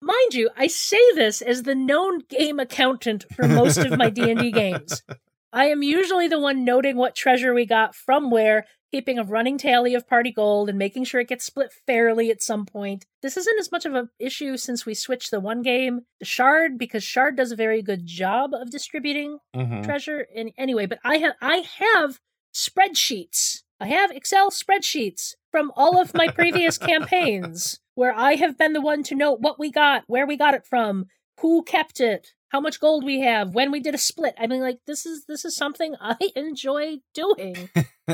Mind 0.01 0.34
you, 0.34 0.49
I 0.57 0.68
say 0.68 1.01
this 1.14 1.41
as 1.41 1.64
the 1.64 1.76
known 1.76 2.22
game 2.30 2.60
accountant 2.60 3.26
for 3.36 3.47
most 3.47 3.78
of 3.78 3.97
my 3.97 4.10
D&D 4.10 4.51
games. 4.51 5.03
I 5.51 5.66
am 5.66 5.84
usually 5.84 6.28
the 6.28 6.39
one 6.39 6.64
noting 6.64 6.95
what 6.95 7.16
treasure 7.16 7.53
we 7.53 7.66
got 7.66 7.95
from 7.95 8.32
where, 8.32 8.66
keeping 8.92 9.20
a 9.20 9.24
running 9.24 9.58
tally 9.58 9.94
of 9.94 10.08
party 10.08 10.32
gold 10.32 10.70
and 10.70 10.78
making 10.78 11.04
sure 11.04 11.22
it 11.22 11.28
gets 11.28 11.46
split 11.46 11.72
fairly 11.86 12.32
at 12.32 12.42
some 12.42 12.66
point. 12.66 13.06
This 13.22 13.38
isn't 13.38 13.60
as 13.60 13.72
much 13.72 13.86
of 13.86 13.94
an 13.94 14.10
issue 14.20 14.58
since 14.58 14.86
we 14.86 14.94
switched 14.94 15.30
the 15.32 15.40
one 15.40 15.62
game 15.62 16.02
to 16.20 16.26
Shard 16.26 16.78
because 16.78 17.04
Shard 17.04 17.36
does 17.36 17.52
a 17.52 17.56
very 17.56 17.82
good 17.82 18.06
job 18.06 18.54
of 18.54 18.72
distributing 18.72 19.40
Mhm. 19.56 19.84
treasure 19.84 20.26
and 20.36 20.52
anyway 20.58 20.86
but 20.86 21.00
i 21.04 21.18
have 21.18 21.34
i 21.42 21.64
have 21.80 22.20
spreadsheets 22.54 23.64
i 23.80 23.88
have 23.88 24.12
excel 24.12 24.50
spreadsheets 24.52 25.34
from 25.52 25.72
all 25.76 26.00
of 26.00 26.14
my 26.14 26.28
previous 26.28 26.78
campaigns 26.92 27.80
where 27.96 28.14
i 28.16 28.36
have 28.36 28.58
been 28.58 28.74
the 28.74 28.82
one 28.82 29.04
to 29.04 29.16
note 29.16 29.40
what 29.42 29.60
we 29.60 29.72
got 29.72 30.04
where 30.08 30.26
we 30.28 30.38
got 30.38 30.54
it 30.54 30.66
from 30.66 31.06
who 31.42 31.64
kept 31.64 32.00
it 32.00 32.34
how 32.50 32.60
much 32.60 32.80
gold 32.80 33.04
we 33.04 33.22
have 33.22 33.54
when 33.54 33.72
we 33.72 33.80
did 33.80 33.95
a 33.95 34.00
split. 34.00 34.36
I 34.38 34.47
mean 34.47 34.62
like 34.62 34.80
this 34.88 35.06
is 35.06 35.26
this 35.28 35.45
is 35.45 35.56
something 35.56 35.95
i 36.02 36.18
enjoy 36.36 36.97
doing. 37.14 37.70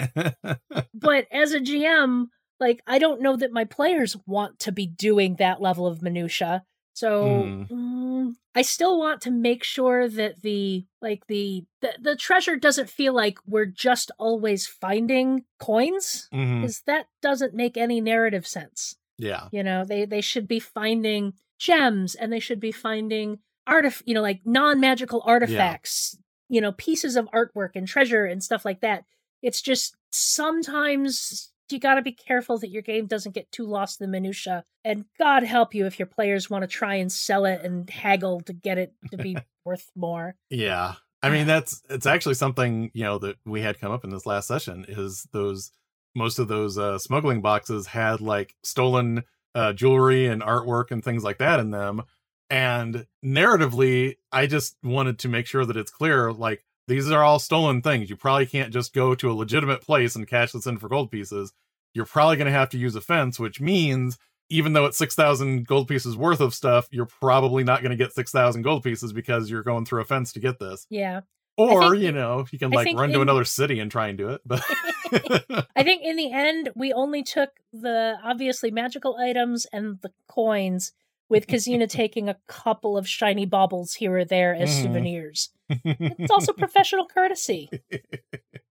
But 0.94 1.28
as 1.32 1.54
a 1.54 1.60
gm 1.60 2.28
like 2.60 2.82
i 2.88 2.98
don't 3.00 3.22
know 3.22 3.36
that 3.36 3.52
my 3.52 3.66
players 3.66 4.16
want 4.26 4.60
to 4.60 4.72
be 4.72 4.88
doing 4.88 5.36
that 5.40 5.62
level 5.62 5.86
of 5.88 6.02
minutia. 6.02 6.64
So 6.94 7.24
Mm. 7.44 7.70
mm, 7.70 8.34
i 8.56 8.62
still 8.62 8.98
want 8.98 9.20
to 9.22 9.32
make 9.32 9.64
sure 9.64 10.08
that 10.08 10.42
the 10.42 10.86
like 11.02 11.28
the, 11.28 11.66
the 11.82 11.92
the 12.02 12.16
treasure 12.16 12.56
doesn't 12.56 12.90
feel 12.90 13.14
like 13.14 13.38
we're 13.46 13.66
just 13.66 14.12
always 14.18 14.66
finding 14.68 15.44
coins 15.60 16.28
because 16.32 16.82
that 16.88 17.08
doesn't 17.22 17.54
make 17.54 17.76
any 17.78 18.00
narrative 18.02 18.48
sense. 18.48 18.96
Yeah. 19.18 19.48
you 19.52 19.64
know 19.64 19.86
they 19.86 20.06
they 20.06 20.22
should 20.22 20.48
be 20.48 20.60
finding 20.60 21.34
gems 21.60 22.16
and 22.16 22.32
they 22.34 22.40
should 22.42 22.60
be 22.60 22.72
finding 22.74 23.40
artif 23.68 24.02
you 24.06 24.14
know 24.14 24.22
like 24.22 24.42
non-magical 24.46 25.22
artifacts 25.26 26.18
you 26.50 26.62
know 26.62 26.72
pieces 26.74 27.16
of 27.16 27.30
artwork 27.32 27.72
and 27.76 27.88
treasure 27.88 28.26
and 28.26 28.44
stuff 28.44 28.66
like 28.66 28.82
that 28.82 29.04
it's 29.42 29.62
just 29.62 29.96
sometimes 30.12 31.52
you 31.72 31.80
got 31.80 31.96
to 31.96 32.02
be 32.02 32.12
careful 32.12 32.60
that 32.60 32.70
your 32.70 32.84
game 32.84 33.08
doesn't 33.08 33.34
get 33.34 33.52
too 33.52 33.66
lost 33.66 34.00
in 34.00 34.06
the 34.06 34.12
minutia 34.12 34.64
and 34.84 35.06
god 35.18 35.44
help 35.44 35.74
you 35.74 35.86
if 35.86 35.98
your 35.98 36.06
players 36.06 36.50
want 36.50 36.62
to 36.62 36.68
try 36.68 36.96
and 36.96 37.12
sell 37.12 37.46
it 37.46 37.62
and 37.64 37.90
haggle 37.90 38.42
to 38.42 38.54
get 38.54 38.78
it 38.78 38.94
to 39.12 39.18
be 39.18 39.36
worth 39.66 39.92
more 39.96 40.36
Yeah. 40.50 40.94
I 41.22 41.30
mean 41.32 41.48
that's 41.48 41.82
it's 41.90 42.06
actually 42.06 42.36
something, 42.36 42.92
you 42.94 43.04
know, 43.04 43.18
that 43.20 43.38
we 43.46 43.62
had 43.62 43.80
come 43.80 43.92
up 43.92 44.04
in 44.04 44.12
this 44.12 44.26
last 44.26 44.48
session 44.48 44.86
is 44.88 45.28
those 45.34 45.72
most 46.16 46.40
of 46.40 46.48
those 46.48 46.78
uh 46.78 46.98
smuggling 47.00 47.42
boxes 47.42 47.88
had 47.88 48.22
like 48.22 48.56
stolen 48.64 49.24
uh 49.54 49.74
jewelry 49.74 50.28
and 50.28 50.42
artwork 50.42 50.92
and 50.92 51.04
things 51.04 51.24
like 51.24 51.40
that 51.40 51.60
in 51.60 51.72
them. 51.72 52.04
And 52.50 53.06
narratively, 53.24 54.16
I 54.32 54.48
just 54.48 54.76
wanted 54.84 55.20
to 55.20 55.28
make 55.30 55.48
sure 55.48 55.66
that 55.66 55.78
it's 55.78 55.92
clear 55.92 56.32
like 56.32 56.64
these 56.88 57.10
are 57.10 57.24
all 57.24 57.40
stolen 57.40 57.82
things. 57.82 58.10
You 58.10 58.16
probably 58.16 58.46
can't 58.46 58.72
just 58.74 58.94
go 58.94 59.16
to 59.16 59.32
a 59.32 59.34
legitimate 59.34 59.82
place 59.82 60.16
and 60.16 60.28
cash 60.28 60.52
this 60.52 60.68
in 60.68 60.78
for 60.78 60.88
gold 60.88 61.10
pieces. 61.12 61.54
You're 61.94 62.06
probably 62.06 62.36
going 62.38 62.46
to 62.46 62.52
have 62.52 62.70
to 62.70 62.78
use 62.78 62.96
a 62.96 63.02
fence, 63.02 63.40
which 63.40 63.60
means 63.60 64.18
even 64.50 64.74
though 64.74 64.86
it's 64.86 64.98
6,000 64.98 65.66
gold 65.66 65.88
pieces 65.88 66.16
worth 66.16 66.40
of 66.40 66.54
stuff, 66.54 66.88
you're 66.92 67.08
probably 67.08 67.64
not 67.64 67.82
going 67.82 67.90
to 67.90 67.96
get 67.96 68.14
6,000 68.14 68.62
gold 68.62 68.84
pieces 68.84 69.12
because 69.12 69.50
you're 69.50 69.64
going 69.64 69.86
through 69.86 70.02
a 70.02 70.06
fence 70.06 70.32
to 70.34 70.40
get 70.40 70.60
this. 70.60 70.86
yeah 70.92 71.22
Or, 71.58 71.92
think- 71.92 72.04
you 72.04 72.12
know, 72.12 72.46
you 72.52 72.60
can 72.60 72.70
like 72.70 72.96
run 72.96 73.12
to 73.14 73.22
another 73.22 73.46
city 73.46 73.80
and 73.80 73.90
try 73.90 74.10
and 74.10 74.18
do 74.20 74.30
it. 74.30 74.42
But 74.46 74.64
I 75.76 75.82
think 75.82 76.04
in 76.04 76.16
the 76.16 76.32
end, 76.32 76.70
we 76.76 76.94
only 76.94 77.24
took 77.24 77.50
the 77.74 78.18
obviously 78.24 78.70
magical 78.70 79.16
items 79.16 79.66
and 79.74 79.98
the 80.02 80.12
coins, 80.28 80.92
with 81.30 81.48
Kazina 81.48 81.90
taking 81.90 82.30
a 82.30 82.38
couple 82.48 82.98
of 82.98 83.08
shiny 83.08 83.46
baubles 83.46 83.96
here 83.96 84.18
or 84.18 84.26
there 84.26 84.54
as 84.54 84.70
Mhm. 84.70 84.82
souvenirs. 84.84 85.50
It's 85.70 86.32
also 86.32 86.54
professional 86.58 87.06
courtesy. 87.08 87.70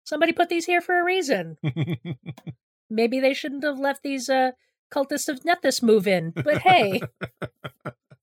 Somebody 0.04 0.32
put 0.34 0.49
these 0.49 0.66
here 0.66 0.82
for 0.82 0.99
a 0.99 1.04
reason. 1.04 1.58
Maybe 2.89 3.20
they 3.20 3.34
shouldn't 3.34 3.64
have 3.64 3.80
let 3.80 4.01
these 4.04 4.30
uh, 4.30 4.51
cultists 4.91 5.30
of 5.30 5.39
Nethys 5.43 5.82
move 5.82 6.08
in, 6.08 6.32
but 6.32 6.60
hey. 6.60 7.01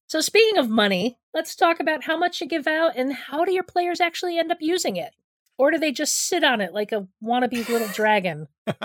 so, 0.06 0.20
speaking 0.20 0.58
of 0.58 0.68
money, 0.70 1.18
let's 1.34 1.56
talk 1.56 1.80
about 1.80 2.04
how 2.04 2.16
much 2.16 2.40
you 2.40 2.46
give 2.46 2.66
out 2.68 2.92
and 2.96 3.12
how 3.12 3.44
do 3.44 3.52
your 3.52 3.64
players 3.64 4.00
actually 4.00 4.38
end 4.38 4.52
up 4.52 4.58
using 4.60 4.96
it? 4.96 5.14
Or 5.58 5.70
do 5.70 5.78
they 5.78 5.90
just 5.92 6.16
sit 6.16 6.44
on 6.44 6.60
it 6.60 6.72
like 6.72 6.92
a 6.92 7.06
wannabe 7.22 7.68
little 7.68 7.88
dragon? 7.88 8.46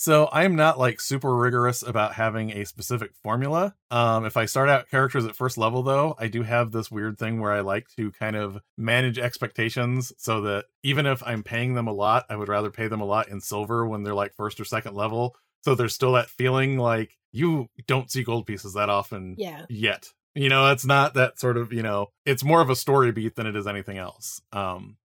so 0.00 0.28
I'm 0.32 0.54
not 0.54 0.78
like 0.78 1.00
super 1.00 1.36
rigorous 1.36 1.82
about 1.82 2.14
having 2.14 2.52
a 2.52 2.64
specific 2.64 3.10
formula. 3.22 3.74
Um, 3.90 4.24
if 4.24 4.36
I 4.36 4.44
start 4.46 4.68
out 4.68 4.88
characters 4.88 5.26
at 5.26 5.34
first 5.34 5.58
level, 5.58 5.82
though, 5.82 6.14
I 6.18 6.28
do 6.28 6.42
have 6.44 6.70
this 6.70 6.88
weird 6.90 7.18
thing 7.18 7.40
where 7.40 7.52
I 7.52 7.60
like 7.60 7.88
to 7.96 8.12
kind 8.12 8.36
of 8.36 8.58
manage 8.76 9.18
expectations 9.18 10.12
so 10.16 10.40
that 10.42 10.66
even 10.84 11.04
if 11.04 11.20
I'm 11.26 11.42
paying 11.42 11.74
them 11.74 11.88
a 11.88 11.92
lot, 11.92 12.26
I 12.30 12.36
would 12.36 12.48
rather 12.48 12.70
pay 12.70 12.86
them 12.86 13.00
a 13.00 13.04
lot 13.04 13.28
in 13.28 13.40
silver 13.40 13.86
when 13.86 14.04
they're 14.04 14.14
like 14.14 14.34
first 14.34 14.60
or 14.60 14.64
second 14.64 14.94
level. 14.94 15.34
So 15.64 15.74
there's 15.74 15.94
still 15.94 16.12
that 16.12 16.30
feeling 16.30 16.78
like 16.78 17.18
you 17.32 17.68
don't 17.88 18.10
see 18.10 18.22
gold 18.22 18.46
pieces 18.46 18.74
that 18.74 18.88
often 18.88 19.34
Yeah. 19.36 19.66
yet. 19.68 20.12
You 20.36 20.48
know, 20.48 20.70
it's 20.70 20.86
not 20.86 21.14
that 21.14 21.40
sort 21.40 21.56
of, 21.56 21.72
you 21.72 21.82
know, 21.82 22.12
it's 22.24 22.44
more 22.44 22.60
of 22.60 22.70
a 22.70 22.76
story 22.76 23.10
beat 23.10 23.34
than 23.34 23.48
it 23.48 23.56
is 23.56 23.66
anything 23.66 23.98
else. 23.98 24.40
Um 24.52 24.96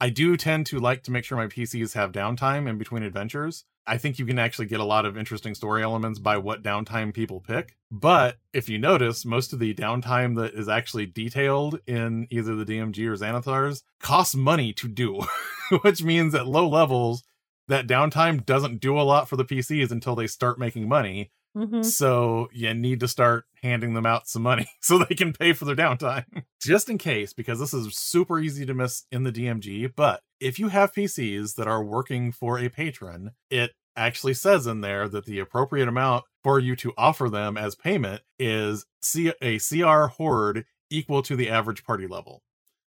I 0.00 0.10
do 0.10 0.36
tend 0.36 0.66
to 0.66 0.78
like 0.80 1.02
to 1.04 1.10
make 1.12 1.24
sure 1.24 1.38
my 1.38 1.46
PCs 1.46 1.94
have 1.94 2.12
downtime 2.12 2.68
in 2.68 2.76
between 2.76 3.02
adventures. 3.04 3.64
I 3.86 3.98
think 3.98 4.18
you 4.18 4.24
can 4.24 4.38
actually 4.38 4.66
get 4.66 4.80
a 4.80 4.84
lot 4.84 5.04
of 5.04 5.18
interesting 5.18 5.54
story 5.54 5.82
elements 5.82 6.18
by 6.18 6.38
what 6.38 6.62
downtime 6.62 7.12
people 7.12 7.40
pick. 7.40 7.76
But 7.90 8.38
if 8.52 8.68
you 8.68 8.78
notice, 8.78 9.24
most 9.24 9.52
of 9.52 9.58
the 9.58 9.74
downtime 9.74 10.36
that 10.36 10.54
is 10.54 10.68
actually 10.68 11.06
detailed 11.06 11.80
in 11.86 12.26
either 12.30 12.54
the 12.54 12.64
DMG 12.64 13.06
or 13.06 13.16
Xanathars 13.16 13.82
costs 14.00 14.34
money 14.34 14.72
to 14.74 14.88
do, 14.88 15.20
which 15.82 16.02
means 16.02 16.34
at 16.34 16.46
low 16.46 16.68
levels, 16.68 17.24
that 17.68 17.86
downtime 17.86 18.44
doesn't 18.44 18.80
do 18.80 18.98
a 18.98 19.02
lot 19.02 19.28
for 19.28 19.36
the 19.36 19.44
PCs 19.44 19.90
until 19.90 20.14
they 20.14 20.26
start 20.26 20.58
making 20.58 20.88
money. 20.88 21.30
Hmm 21.54 21.82
So 21.82 22.48
you 22.52 22.74
need 22.74 23.00
to 23.00 23.08
start 23.08 23.44
handing 23.62 23.94
them 23.94 24.06
out 24.06 24.28
some 24.28 24.42
money 24.42 24.68
so 24.80 24.98
they 24.98 25.14
can 25.14 25.32
pay 25.32 25.52
for 25.52 25.64
their 25.64 25.76
downtime. 25.76 26.24
Just 26.60 26.88
in 26.88 26.98
case, 26.98 27.32
because 27.32 27.60
this 27.60 27.72
is 27.74 27.96
super 27.96 28.40
easy 28.40 28.66
to 28.66 28.74
miss 28.74 29.04
in 29.12 29.22
the 29.22 29.32
DMG. 29.32 29.92
But 29.94 30.20
if 30.40 30.58
you 30.58 30.68
have 30.68 30.92
PCs 30.92 31.54
that 31.54 31.68
are 31.68 31.84
working 31.84 32.32
for 32.32 32.58
a 32.58 32.68
patron, 32.68 33.32
it 33.50 33.72
actually 33.96 34.34
says 34.34 34.66
in 34.66 34.80
there 34.80 35.08
that 35.08 35.26
the 35.26 35.38
appropriate 35.38 35.88
amount 35.88 36.24
for 36.42 36.58
you 36.58 36.74
to 36.76 36.92
offer 36.98 37.28
them 37.28 37.56
as 37.56 37.74
payment 37.74 38.22
is 38.38 38.84
C- 39.02 39.32
a 39.40 39.58
CR 39.58 40.06
hoard 40.06 40.64
equal 40.90 41.22
to 41.22 41.36
the 41.36 41.48
average 41.48 41.84
party 41.84 42.06
level. 42.06 42.42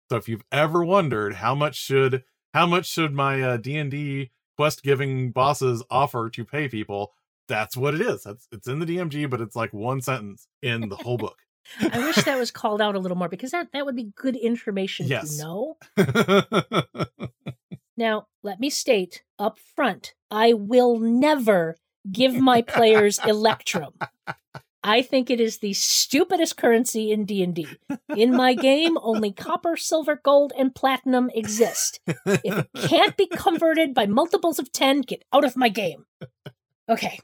So 0.09 0.17
if 0.17 0.27
you've 0.27 0.43
ever 0.51 0.83
wondered 0.83 1.35
how 1.35 1.55
much 1.55 1.75
should 1.75 2.23
how 2.53 2.65
much 2.65 2.87
should 2.87 3.13
my 3.13 3.41
uh, 3.41 3.57
D&D 3.57 4.31
quest 4.57 4.81
giving 4.81 5.31
bosses 5.31 5.83
offer 5.89 6.29
to 6.31 6.43
pay 6.43 6.67
people, 6.67 7.13
that's 7.49 7.75
what 7.75 7.93
it 7.95 8.01
is. 8.01 8.23
That's 8.23 8.47
it's 8.53 8.67
in 8.69 8.79
the 8.79 8.85
DMG, 8.85 9.29
but 9.29 9.41
it's 9.41 9.55
like 9.57 9.73
one 9.73 9.99
sentence 10.01 10.47
in 10.61 10.87
the 10.87 10.95
whole 10.95 11.17
book. 11.17 11.37
I 11.81 11.99
wish 11.99 12.15
that 12.23 12.39
was 12.39 12.49
called 12.61 12.81
out 12.81 12.95
a 12.95 12.99
little 12.99 13.17
more 13.17 13.27
because 13.27 13.51
that, 13.51 13.67
that 13.73 13.85
would 13.85 13.95
be 13.97 14.11
good 14.15 14.37
information 14.37 15.07
Yes. 15.07 15.35
to 15.37 15.43
know. 15.43 15.77
Now, 17.97 18.27
let 18.43 18.61
me 18.61 18.69
state 18.69 19.23
up 19.37 19.59
front 19.59 20.13
I 20.31 20.53
will 20.53 20.97
never 20.99 21.75
give 22.09 22.33
my 22.33 22.61
players 22.61 23.19
Electrum. 23.27 23.93
I 24.81 25.01
think 25.01 25.29
it 25.29 25.41
is 25.41 25.57
the 25.57 25.73
stupidest 25.73 26.55
currency 26.55 27.11
in 27.11 27.25
D&D. 27.25 27.67
In 28.15 28.33
my 28.33 28.53
game, 28.53 28.97
only 29.01 29.33
copper, 29.33 29.75
silver, 29.75 30.17
gold, 30.23 30.53
and 30.57 30.73
platinum 30.73 31.29
exist. 31.35 31.99
If 32.25 32.59
it 32.59 32.69
can't 32.87 33.17
be 33.17 33.27
converted 33.27 33.93
by 33.93 34.05
multiples 34.05 34.59
of 34.59 34.71
10, 34.71 35.01
get 35.01 35.25
out 35.33 35.43
of 35.43 35.57
my 35.57 35.67
game. 35.67 36.05
Okay. 36.87 37.19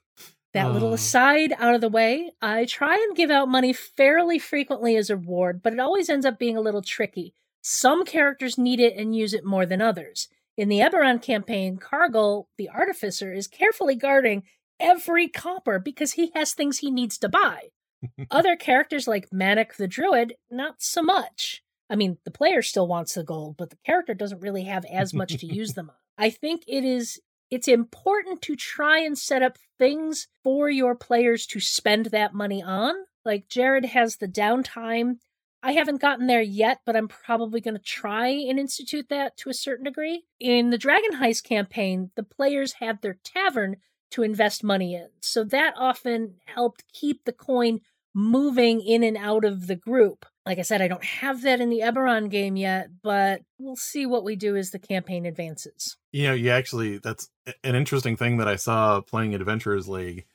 That 0.55 0.73
little 0.73 0.89
Oh. 0.89 0.93
aside 0.93 1.53
out 1.57 1.75
of 1.75 1.81
the 1.81 1.89
way, 1.89 2.31
I 2.41 2.65
try 2.65 2.95
and 2.95 3.15
give 3.15 3.29
out 3.29 3.47
money 3.47 3.73
fairly 3.73 4.39
frequently 4.39 4.95
as 4.95 5.09
a 5.09 5.17
reward, 5.17 5.61
but 5.61 5.73
it 5.73 5.79
always 5.79 6.09
ends 6.09 6.25
up 6.25 6.39
being 6.39 6.57
a 6.57 6.61
little 6.61 6.81
tricky. 6.81 7.33
Some 7.61 8.05
characters 8.05 8.57
need 8.57 8.79
it 8.79 8.95
and 8.95 9.15
use 9.15 9.33
it 9.33 9.43
more 9.45 9.65
than 9.65 9.81
others. 9.81 10.27
In 10.57 10.69
the 10.69 10.79
Eberron 10.79 11.21
campaign, 11.21 11.77
Cargill, 11.77 12.47
the 12.57 12.69
artificer, 12.69 13.33
is 13.33 13.47
carefully 13.47 13.95
guarding 13.95 14.43
every 14.79 15.27
copper 15.27 15.77
because 15.79 16.13
he 16.13 16.31
has 16.33 16.53
things 16.53 16.77
he 16.79 16.89
needs 16.91 17.17
to 17.17 17.29
buy. 17.29 17.69
Other 18.31 18.55
characters 18.55 19.07
like 19.07 19.33
Manic 19.33 19.75
the 19.75 19.87
Druid, 19.87 20.35
not 20.49 20.75
so 20.81 21.01
much. 21.01 21.63
I 21.89 21.95
mean, 21.95 22.17
the 22.23 22.31
player 22.31 22.61
still 22.61 22.87
wants 22.87 23.13
the 23.15 23.23
gold, 23.23 23.57
but 23.57 23.69
the 23.71 23.77
character 23.85 24.13
doesn't 24.13 24.41
really 24.41 24.63
have 24.63 24.85
as 24.85 25.13
much 25.13 25.35
to 25.37 25.45
use 25.45 25.73
them 25.75 25.89
on. 25.89 25.95
I 26.17 26.29
think 26.29 26.63
it 26.67 26.85
is 26.85 27.19
it's 27.49 27.67
important 27.67 28.41
to 28.43 28.55
try 28.55 28.99
and 28.99 29.17
set 29.17 29.41
up 29.41 29.57
things 29.77 30.27
for 30.43 30.69
your 30.69 30.95
players 30.95 31.45
to 31.47 31.59
spend 31.59 32.07
that 32.07 32.33
money 32.33 32.61
on. 32.61 32.93
Like 33.23 33.47
Jared 33.47 33.85
has 33.85 34.17
the 34.17 34.27
downtime. 34.27 35.17
I 35.63 35.71
haven't 35.71 36.01
gotten 36.01 36.27
there 36.27 36.41
yet, 36.41 36.81
but 36.85 36.95
I'm 36.95 37.07
probably 37.07 37.59
going 37.59 37.75
to 37.75 37.81
try 37.81 38.27
and 38.27 38.59
institute 38.59 39.07
that 39.09 39.35
to 39.37 39.49
a 39.49 39.53
certain 39.53 39.85
degree. 39.85 40.25
In 40.39 40.69
the 40.69 40.77
Dragon 40.77 41.13
Heist 41.15 41.43
campaign, 41.43 42.11
the 42.15 42.23
players 42.23 42.73
had 42.73 43.01
their 43.01 43.17
tavern 43.23 43.77
to 44.11 44.21
invest 44.21 44.63
money 44.63 44.93
in. 44.93 45.07
So 45.21 45.43
that 45.45 45.73
often 45.75 46.35
helped 46.45 46.83
keep 46.93 47.25
the 47.25 47.33
coin 47.33 47.79
moving 48.13 48.79
in 48.79 49.03
and 49.03 49.17
out 49.17 49.43
of 49.43 49.67
the 49.67 49.75
group. 49.75 50.25
Like 50.45 50.59
I 50.59 50.61
said, 50.61 50.81
I 50.81 50.87
don't 50.87 51.03
have 51.03 51.41
that 51.41 51.59
in 51.59 51.69
the 51.69 51.79
Eberron 51.79 52.29
game 52.29 52.55
yet, 52.55 52.89
but 53.01 53.41
we'll 53.57 53.75
see 53.75 54.05
what 54.05 54.23
we 54.23 54.35
do 54.35 54.55
as 54.55 54.71
the 54.71 54.79
campaign 54.79 55.25
advances. 55.25 55.97
you 56.11 56.27
know, 56.27 56.33
you 56.33 56.51
actually 56.51 56.99
that's 56.99 57.29
an 57.63 57.75
interesting 57.75 58.15
thing 58.15 58.37
that 58.37 58.47
I 58.47 58.55
saw 58.55 59.01
playing 59.01 59.33
Adventurers 59.33 59.87
League 59.87 60.25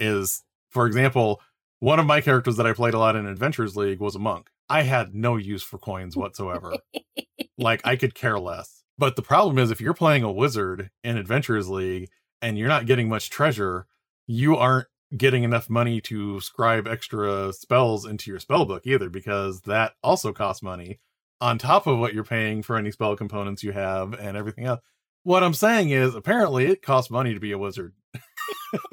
is, 0.00 0.42
for 0.70 0.86
example, 0.86 1.40
one 1.78 1.98
of 1.98 2.06
my 2.06 2.20
characters 2.20 2.56
that 2.56 2.66
I 2.66 2.72
played 2.72 2.94
a 2.94 2.98
lot 2.98 3.16
in 3.16 3.26
Adventurers 3.26 3.76
League 3.76 4.00
was 4.00 4.14
a 4.14 4.18
monk. 4.18 4.50
I 4.68 4.82
had 4.82 5.14
no 5.14 5.36
use 5.36 5.62
for 5.62 5.78
coins 5.78 6.16
whatsoever. 6.16 6.74
like 7.58 7.80
I 7.84 7.96
could 7.96 8.14
care 8.14 8.38
less. 8.38 8.82
But 8.98 9.16
the 9.16 9.22
problem 9.22 9.58
is 9.58 9.70
if 9.70 9.80
you're 9.80 9.94
playing 9.94 10.22
a 10.22 10.32
wizard 10.32 10.90
in 11.02 11.16
Adventurers 11.16 11.68
League 11.68 12.10
and 12.42 12.58
you're 12.58 12.68
not 12.68 12.86
getting 12.86 13.08
much 13.08 13.30
treasure, 13.30 13.86
you 14.26 14.56
aren't 14.56 14.88
getting 15.16 15.42
enough 15.42 15.68
money 15.68 16.00
to 16.00 16.40
scribe 16.40 16.86
extra 16.86 17.52
spells 17.52 18.06
into 18.06 18.30
your 18.30 18.40
spell 18.40 18.64
book 18.64 18.86
either 18.86 19.10
because 19.10 19.62
that 19.62 19.94
also 20.02 20.32
costs 20.32 20.62
money 20.62 21.00
on 21.40 21.58
top 21.58 21.86
of 21.86 21.98
what 21.98 22.14
you're 22.14 22.24
paying 22.24 22.62
for 22.62 22.76
any 22.76 22.90
spell 22.90 23.16
components 23.16 23.62
you 23.62 23.72
have 23.72 24.12
and 24.12 24.36
everything 24.36 24.66
else. 24.66 24.80
What 25.22 25.42
I'm 25.42 25.54
saying 25.54 25.90
is 25.90 26.14
apparently 26.14 26.66
it 26.66 26.82
costs 26.82 27.10
money 27.10 27.34
to 27.34 27.40
be 27.40 27.52
a 27.52 27.58
wizard. 27.58 27.94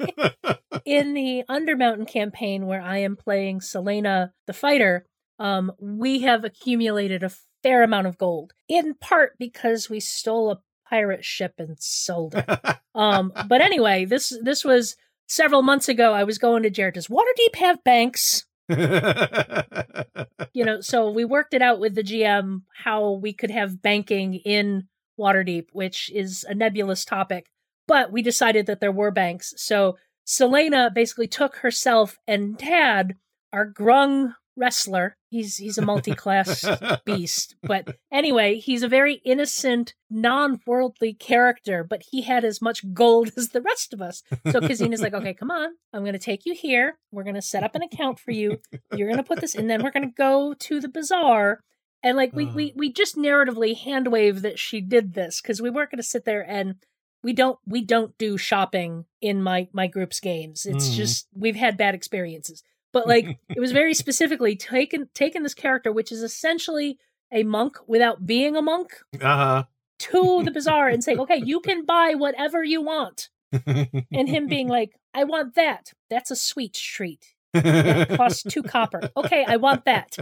in 0.84 1.14
the 1.14 1.44
Undermountain 1.48 2.08
campaign 2.08 2.66
where 2.66 2.82
I 2.82 2.98
am 2.98 3.16
playing 3.16 3.60
Selena 3.60 4.32
the 4.46 4.52
fighter, 4.52 5.06
um, 5.38 5.72
we 5.78 6.20
have 6.20 6.44
accumulated 6.44 7.22
a 7.22 7.32
fair 7.62 7.82
amount 7.82 8.06
of 8.06 8.18
gold. 8.18 8.52
In 8.68 8.94
part 8.94 9.34
because 9.38 9.88
we 9.88 10.00
stole 10.00 10.50
a 10.50 10.60
pirate 10.88 11.24
ship 11.24 11.54
and 11.58 11.76
sold 11.78 12.34
it. 12.34 12.46
Um, 12.94 13.32
but 13.46 13.60
anyway, 13.60 14.06
this 14.06 14.36
this 14.42 14.64
was 14.64 14.96
several 15.28 15.62
months 15.62 15.88
ago. 15.88 16.12
I 16.12 16.24
was 16.24 16.38
going 16.38 16.64
to 16.64 16.70
Jared. 16.70 16.94
Does 16.94 17.08
Waterdeep 17.08 17.56
have 17.56 17.84
banks? 17.84 18.44
You 20.52 20.64
know, 20.64 20.80
so 20.80 21.08
we 21.10 21.24
worked 21.24 21.54
it 21.54 21.62
out 21.62 21.78
with 21.78 21.94
the 21.94 22.02
GM 22.02 22.62
how 22.82 23.12
we 23.12 23.32
could 23.32 23.50
have 23.50 23.80
banking 23.80 24.34
in 24.34 24.88
Waterdeep, 25.18 25.66
which 25.72 26.10
is 26.12 26.44
a 26.48 26.54
nebulous 26.54 27.04
topic. 27.04 27.46
But 27.86 28.10
we 28.10 28.22
decided 28.22 28.66
that 28.66 28.80
there 28.80 28.90
were 28.90 29.12
banks. 29.12 29.54
So 29.56 29.96
Selena 30.24 30.90
basically 30.92 31.28
took 31.28 31.56
herself 31.58 32.18
and 32.26 32.58
Tad, 32.58 33.14
our 33.52 33.70
grung 33.70 34.34
wrestler. 34.58 35.16
He's 35.30 35.56
he's 35.56 35.78
a 35.78 35.82
multi-class 35.82 36.64
beast. 37.06 37.54
But 37.62 37.96
anyway, 38.12 38.56
he's 38.58 38.82
a 38.82 38.88
very 38.88 39.14
innocent, 39.24 39.94
non-worldly 40.10 41.14
character, 41.14 41.84
but 41.84 42.02
he 42.10 42.22
had 42.22 42.44
as 42.44 42.60
much 42.60 42.92
gold 42.92 43.30
as 43.36 43.50
the 43.50 43.62
rest 43.62 43.92
of 43.94 44.02
us. 44.02 44.22
So 44.50 44.60
Kazina's 44.60 45.00
like, 45.02 45.14
okay, 45.14 45.34
come 45.34 45.50
on. 45.50 45.70
I'm 45.92 46.04
gonna 46.04 46.18
take 46.18 46.44
you 46.44 46.54
here. 46.54 46.98
We're 47.12 47.24
gonna 47.24 47.42
set 47.42 47.62
up 47.62 47.74
an 47.74 47.82
account 47.82 48.18
for 48.18 48.30
you. 48.32 48.58
You're 48.94 49.08
gonna 49.10 49.22
put 49.22 49.40
this 49.40 49.54
and 49.54 49.68
then 49.70 49.82
we're 49.82 49.90
gonna 49.92 50.10
go 50.16 50.54
to 50.54 50.80
the 50.80 50.88
bazaar. 50.88 51.60
And 52.02 52.16
like 52.16 52.32
we 52.32 52.46
we 52.46 52.72
we 52.76 52.92
just 52.92 53.16
narratively 53.16 53.76
hand 53.76 54.08
wave 54.12 54.42
that 54.42 54.58
she 54.58 54.80
did 54.80 55.14
this 55.14 55.40
because 55.40 55.60
we 55.60 55.70
weren't 55.70 55.90
gonna 55.90 56.02
sit 56.02 56.24
there 56.24 56.42
and 56.48 56.76
we 57.24 57.32
don't 57.32 57.58
we 57.66 57.84
don't 57.84 58.16
do 58.18 58.38
shopping 58.38 59.04
in 59.20 59.42
my 59.42 59.68
my 59.72 59.88
group's 59.88 60.20
games. 60.20 60.64
It's 60.64 60.90
Mhm. 60.90 60.94
just 60.94 61.26
we've 61.34 61.56
had 61.56 61.76
bad 61.76 61.94
experiences. 61.96 62.62
But 62.92 63.06
like 63.06 63.38
it 63.48 63.60
was 63.60 63.72
very 63.72 63.94
specifically 63.94 64.56
taken 64.56 65.08
taken 65.14 65.42
this 65.42 65.54
character, 65.54 65.92
which 65.92 66.12
is 66.12 66.22
essentially 66.22 66.98
a 67.32 67.42
monk 67.42 67.76
without 67.86 68.26
being 68.26 68.56
a 68.56 68.62
monk, 68.62 68.92
uh-huh. 69.20 69.64
to 69.98 70.42
the 70.44 70.50
bazaar 70.50 70.88
and 70.88 71.02
saying, 71.02 71.20
"Okay, 71.20 71.42
you 71.44 71.60
can 71.60 71.84
buy 71.84 72.14
whatever 72.16 72.62
you 72.62 72.82
want," 72.82 73.28
and 73.66 74.28
him 74.28 74.46
being 74.46 74.68
like, 74.68 74.98
"I 75.14 75.24
want 75.24 75.54
that. 75.54 75.92
That's 76.10 76.30
a 76.30 76.36
sweet 76.36 76.74
treat. 76.74 77.34
That 77.52 78.16
costs 78.16 78.42
two 78.42 78.62
copper. 78.62 79.10
Okay, 79.16 79.44
I 79.46 79.56
want 79.56 79.84
that. 79.86 80.16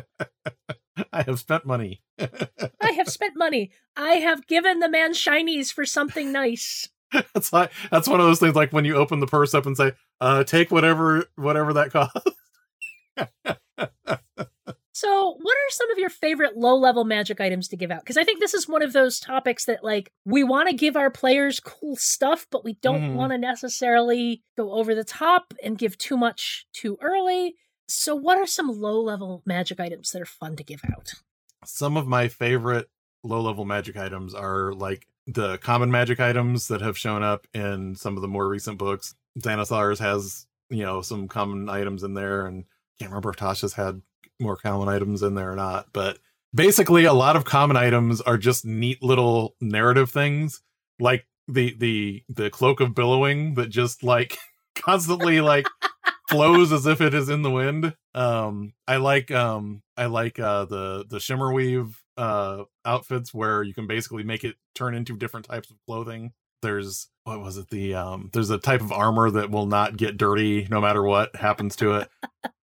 I 1.13 1.23
have 1.23 1.39
spent 1.39 1.67
money. 1.67 2.03
I 2.19 2.93
have 2.93 3.09
spent 3.09 3.35
money. 3.37 3.71
I 3.97 4.13
have 4.13 4.47
given 4.47 4.79
the 4.81 4.89
man 4.89 5.13
shinies 5.13 5.73
for 5.73 5.85
something 5.85 6.33
nice." 6.33 6.89
that's 7.35 7.53
like 7.53 7.71
that's 7.91 8.09
one 8.09 8.21
of 8.21 8.27
those 8.27 8.41
things 8.41 8.55
like 8.55 8.73
when 8.73 8.85
you 8.85 8.97
open 8.97 9.21
the 9.21 9.27
purse 9.27 9.55
up 9.55 9.67
and 9.67 9.77
say, 9.77 9.93
uh, 10.21 10.45
take 10.45 10.71
whatever 10.71 11.27
whatever 11.37 11.73
that 11.75 11.93
costs. 11.93 12.31
So, 14.93 15.37
what 15.43 15.53
are 15.55 15.71
some 15.71 15.91
of 15.91 15.99
your 15.99 16.09
favorite 16.09 16.57
low 16.57 16.75
level 16.75 17.05
magic 17.05 17.39
items 17.39 17.69
to 17.69 17.77
give 17.77 17.91
out? 17.91 18.01
Because 18.01 18.17
I 18.17 18.25
think 18.25 18.41
this 18.41 18.55
is 18.55 18.67
one 18.67 18.83
of 18.83 18.95
those 18.95 19.21
topics 19.21 19.67
that, 19.67 19.85
like, 19.85 20.11
we 20.25 20.43
want 20.43 20.71
to 20.71 20.75
give 20.75 20.97
our 20.97 21.11
players 21.11 21.61
cool 21.61 21.97
stuff, 21.97 22.47
but 22.51 22.65
we 22.65 22.79
don't 22.81 23.03
Mhm. 23.03 23.15
want 23.15 23.33
to 23.33 23.39
necessarily 23.39 24.43
go 24.57 24.73
over 24.73 24.95
the 24.95 25.05
top 25.05 25.53
and 25.63 25.77
give 25.77 25.99
too 25.99 26.17
much 26.17 26.67
too 26.73 26.97
early. 27.03 27.57
So, 27.89 28.15
what 28.17 28.39
are 28.39 28.47
some 28.47 28.69
low 28.69 28.99
level 28.99 29.43
magic 29.45 29.81
items 29.81 30.13
that 30.13 30.23
are 30.23 30.27
fun 30.27 30.57
to 30.57 30.65
give 30.65 30.81
out? 30.91 31.13
Some 31.67 31.99
of 31.99 32.07
my 32.07 32.29
favorite 32.29 32.89
low 33.23 33.43
level 33.43 33.67
magic 33.67 33.99
items 33.99 34.33
are 34.35 34.73
like 34.73 35.07
the 35.27 35.59
common 35.59 35.91
magic 35.91 36.21
items 36.21 36.69
that 36.69 36.81
have 36.81 36.97
shown 36.97 37.23
up 37.23 37.47
in 37.53 37.97
some 37.97 38.17
of 38.17 38.23
the 38.23 38.29
more 38.29 38.49
recent 38.49 38.79
books. 38.79 39.15
Xanathars 39.39 39.99
has, 39.99 40.47
you 40.71 40.85
know, 40.85 41.03
some 41.03 41.29
common 41.29 41.69
items 41.69 42.03
in 42.03 42.15
there, 42.15 42.47
and 42.47 42.65
can't 42.99 43.11
remember 43.11 43.31
if 43.31 43.37
Tasha's 43.37 43.75
had 43.75 44.03
more 44.41 44.57
common 44.57 44.89
items 44.89 45.23
in 45.23 45.35
there 45.35 45.53
or 45.53 45.57
not. 45.57 45.89
But 45.93 46.19
basically, 46.55 47.05
a 47.05 47.13
lot 47.13 47.37
of 47.37 47.45
common 47.45 47.77
items 47.77 48.21
are 48.21 48.39
just 48.39 48.65
neat 48.65 49.03
little 49.03 49.55
narrative 49.61 50.11
things, 50.11 50.63
like 50.99 51.27
the 51.49 51.75
the 51.79 52.25
the 52.29 52.51
cloak 52.51 52.81
of 52.81 52.95
billowing 52.95 53.55
that 53.55 53.69
just 53.69 54.03
like 54.03 54.37
constantly 54.75 55.41
like 55.41 55.67
flows 56.29 56.73
as 56.73 56.87
if 56.87 57.01
it 57.01 57.15
is 57.15 57.29
in 57.29 57.43
the 57.43 57.51
wind. 57.51 57.95
Um, 58.15 58.73
I 58.89 58.97
like 58.97 59.31
um, 59.31 59.83
I 59.97 60.07
like 60.07 60.39
uh 60.39 60.65
the 60.65 61.05
the 61.09 61.21
shimmer 61.21 61.53
weave 61.53 62.03
uh 62.17 62.65
outfits 62.85 63.35
where 63.35 63.63
you 63.63 63.75
can 63.75 63.87
basically 63.87 64.23
make 64.23 64.43
it 64.43 64.57
turn 64.75 64.95
into 64.95 65.17
different 65.17 65.47
types 65.47 65.71
of 65.71 65.77
clothing. 65.87 66.33
There's 66.63 67.09
what 67.25 67.41
was 67.41 67.57
it 67.57 67.69
the 67.71 67.95
um 67.95 68.31
there's 68.33 68.51
a 68.51 68.59
type 68.59 68.81
of 68.81 68.93
armor 68.93 69.31
that 69.31 69.51
will 69.51 69.67
not 69.67 69.97
get 69.97 70.17
dirty 70.17 70.67
no 70.71 70.81
matter 70.81 71.03
what 71.03 71.35
happens 71.37 71.77
to 71.77 71.95
it. 71.97 72.09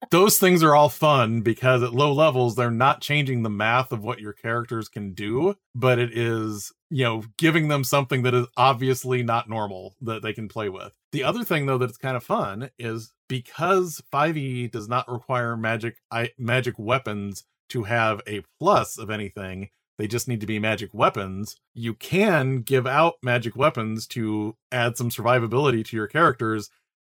Those 0.09 0.37
things 0.37 0.63
are 0.63 0.75
all 0.75 0.89
fun 0.89 1.41
because 1.41 1.81
at 1.81 1.93
low 1.93 2.13
levels 2.13 2.55
they're 2.55 2.71
not 2.71 3.01
changing 3.01 3.43
the 3.43 3.49
math 3.49 3.91
of 3.91 4.03
what 4.03 4.19
your 4.19 4.33
characters 4.33 4.87
can 4.87 5.13
do, 5.13 5.55
but 5.73 5.97
it 5.97 6.15
is, 6.15 6.71
you 6.89 7.03
know, 7.03 7.23
giving 7.37 7.67
them 7.67 7.83
something 7.83 8.21
that 8.23 8.33
is 8.33 8.45
obviously 8.55 9.23
not 9.23 9.49
normal 9.49 9.95
that 10.01 10.21
they 10.21 10.33
can 10.33 10.47
play 10.47 10.69
with. 10.69 10.93
The 11.11 11.23
other 11.23 11.43
thing 11.43 11.65
though 11.65 11.77
that 11.79 11.89
it's 11.89 11.97
kind 11.97 12.15
of 12.15 12.23
fun 12.23 12.69
is 12.77 13.11
because 13.27 14.01
5e 14.11 14.71
does 14.71 14.87
not 14.87 15.11
require 15.11 15.57
magic 15.57 15.97
I, 16.11 16.31
magic 16.37 16.75
weapons 16.77 17.43
to 17.69 17.83
have 17.83 18.21
a 18.27 18.43
plus 18.59 18.97
of 18.99 19.09
anything, 19.09 19.69
they 19.97 20.07
just 20.07 20.27
need 20.27 20.41
to 20.41 20.47
be 20.47 20.59
magic 20.59 20.89
weapons. 20.93 21.55
You 21.73 21.93
can 21.93 22.61
give 22.61 22.87
out 22.87 23.15
magic 23.21 23.55
weapons 23.55 24.07
to 24.07 24.55
add 24.71 24.97
some 24.97 25.09
survivability 25.09 25.85
to 25.85 25.95
your 25.95 26.07
characters 26.07 26.69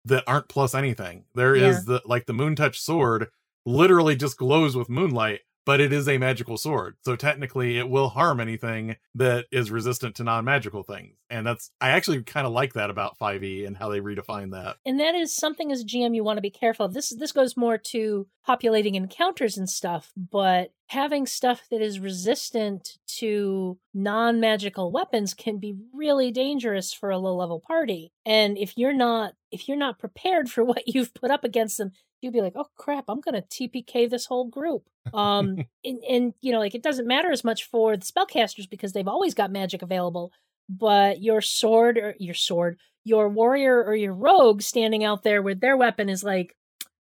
that 0.05 0.23
aren't 0.27 0.47
plus 0.47 0.73
anything. 0.73 1.25
There 1.35 1.55
is 1.55 1.77
Yeah. 1.77 1.81
the 1.85 2.01
like 2.05 2.25
the 2.25 2.33
moon 2.33 2.55
touch 2.55 2.79
sword 2.79 3.27
literally 3.65 4.15
just 4.15 4.37
glows 4.37 4.75
with 4.75 4.89
moonlight, 4.89 5.41
but 5.69 5.79
it 5.79 5.93
is 5.93 6.09
a 6.09 6.17
magical 6.17 6.57
sword. 6.57 6.95
So 7.05 7.15
technically 7.15 7.77
it 7.77 7.87
will 7.87 8.09
harm 8.09 8.39
anything 8.39 8.95
that 9.13 9.45
is 9.51 9.69
resistant 9.69 10.15
to 10.15 10.23
non-magical 10.23 10.81
things. 10.81 11.15
And 11.29 11.45
that's 11.45 11.69
I 11.79 11.89
actually 11.89 12.23
kind 12.23 12.47
of 12.47 12.53
like 12.53 12.73
that 12.73 12.89
about 12.89 13.19
5e 13.19 13.67
and 13.67 13.77
how 13.77 13.89
they 13.89 13.99
redefine 13.99 14.49
that. 14.53 14.77
And 14.83 14.99
that 14.99 15.13
is 15.13 15.35
something 15.35 15.71
as 15.71 15.81
a 15.81 15.85
GM 15.85 16.15
you 16.15 16.23
want 16.23 16.37
to 16.37 16.41
be 16.41 16.49
careful 16.49 16.87
of. 16.87 16.95
This 16.95 17.15
this 17.15 17.31
goes 17.31 17.55
more 17.55 17.77
to 17.77 18.25
populating 18.43 18.95
encounters 18.95 19.59
and 19.59 19.69
stuff, 19.69 20.11
but 20.17 20.71
having 20.87 21.27
stuff 21.27 21.61
that 21.69 21.83
is 21.83 21.99
resistant 21.99 22.97
to 23.05 23.77
non-magical 23.93 24.91
weapons 24.91 25.35
can 25.35 25.59
be 25.59 25.75
really 25.93 26.31
dangerous 26.31 26.91
for 26.91 27.11
a 27.11 27.19
low-level 27.19 27.59
party. 27.59 28.11
And 28.25 28.57
if 28.57 28.75
you're 28.75 28.91
not 28.91 29.33
if 29.51 29.67
you're 29.67 29.77
not 29.77 29.99
prepared 29.99 30.49
for 30.49 30.63
what 30.69 30.87
you've 30.87 31.13
put 31.13 31.29
up 31.29 31.43
against 31.43 31.77
them, 31.77 31.91
you'd 32.21 32.33
be 32.33 32.41
like, 32.41 32.53
"Oh 32.55 32.69
crap, 32.75 33.05
I'm 33.07 33.21
going 33.21 33.41
to 33.41 33.47
TPK 33.47 34.09
this 34.09 34.25
whole 34.25 34.45
group." 34.45 34.83
Um 35.13 35.57
and, 35.83 36.03
and 36.09 36.33
you 36.41 36.51
know, 36.51 36.59
like 36.59 36.75
it 36.75 36.83
doesn't 36.83 37.07
matter 37.07 37.31
as 37.31 37.43
much 37.43 37.65
for 37.65 37.97
the 37.97 38.05
spellcasters 38.05 38.69
because 38.69 38.93
they've 38.93 39.07
always 39.07 39.33
got 39.33 39.51
magic 39.51 39.81
available, 39.81 40.31
but 40.69 41.21
your 41.21 41.41
sword 41.41 41.97
or 41.97 42.15
your 42.19 42.35
sword, 42.35 42.79
your 43.03 43.29
warrior 43.29 43.83
or 43.83 43.95
your 43.95 44.13
rogue 44.13 44.61
standing 44.61 45.03
out 45.03 45.23
there 45.23 45.41
with 45.41 45.59
their 45.59 45.77
weapon 45.77 46.09
is 46.09 46.23
like, 46.23 46.55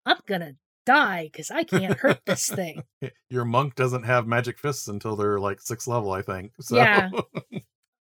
"I'm 0.07 0.19
going 0.27 0.41
to 0.41 0.57
die 0.87 1.25
because 1.25 1.51
I 1.51 1.65
can't 1.65 1.99
hurt 1.99 2.21
this 2.27 2.49
thing. 2.49 2.83
Your 3.31 3.45
monk 3.45 3.75
doesn't 3.75 4.05
have 4.05 4.27
magic 4.27 4.59
fists 4.59 4.89
until 4.89 5.17
they're 5.17 5.39
like 5.39 5.61
sixth 5.61 5.87
level, 5.87 6.13
I 6.13 6.23
think. 6.23 6.53
So 6.61 6.77
Yeah. 6.77 7.11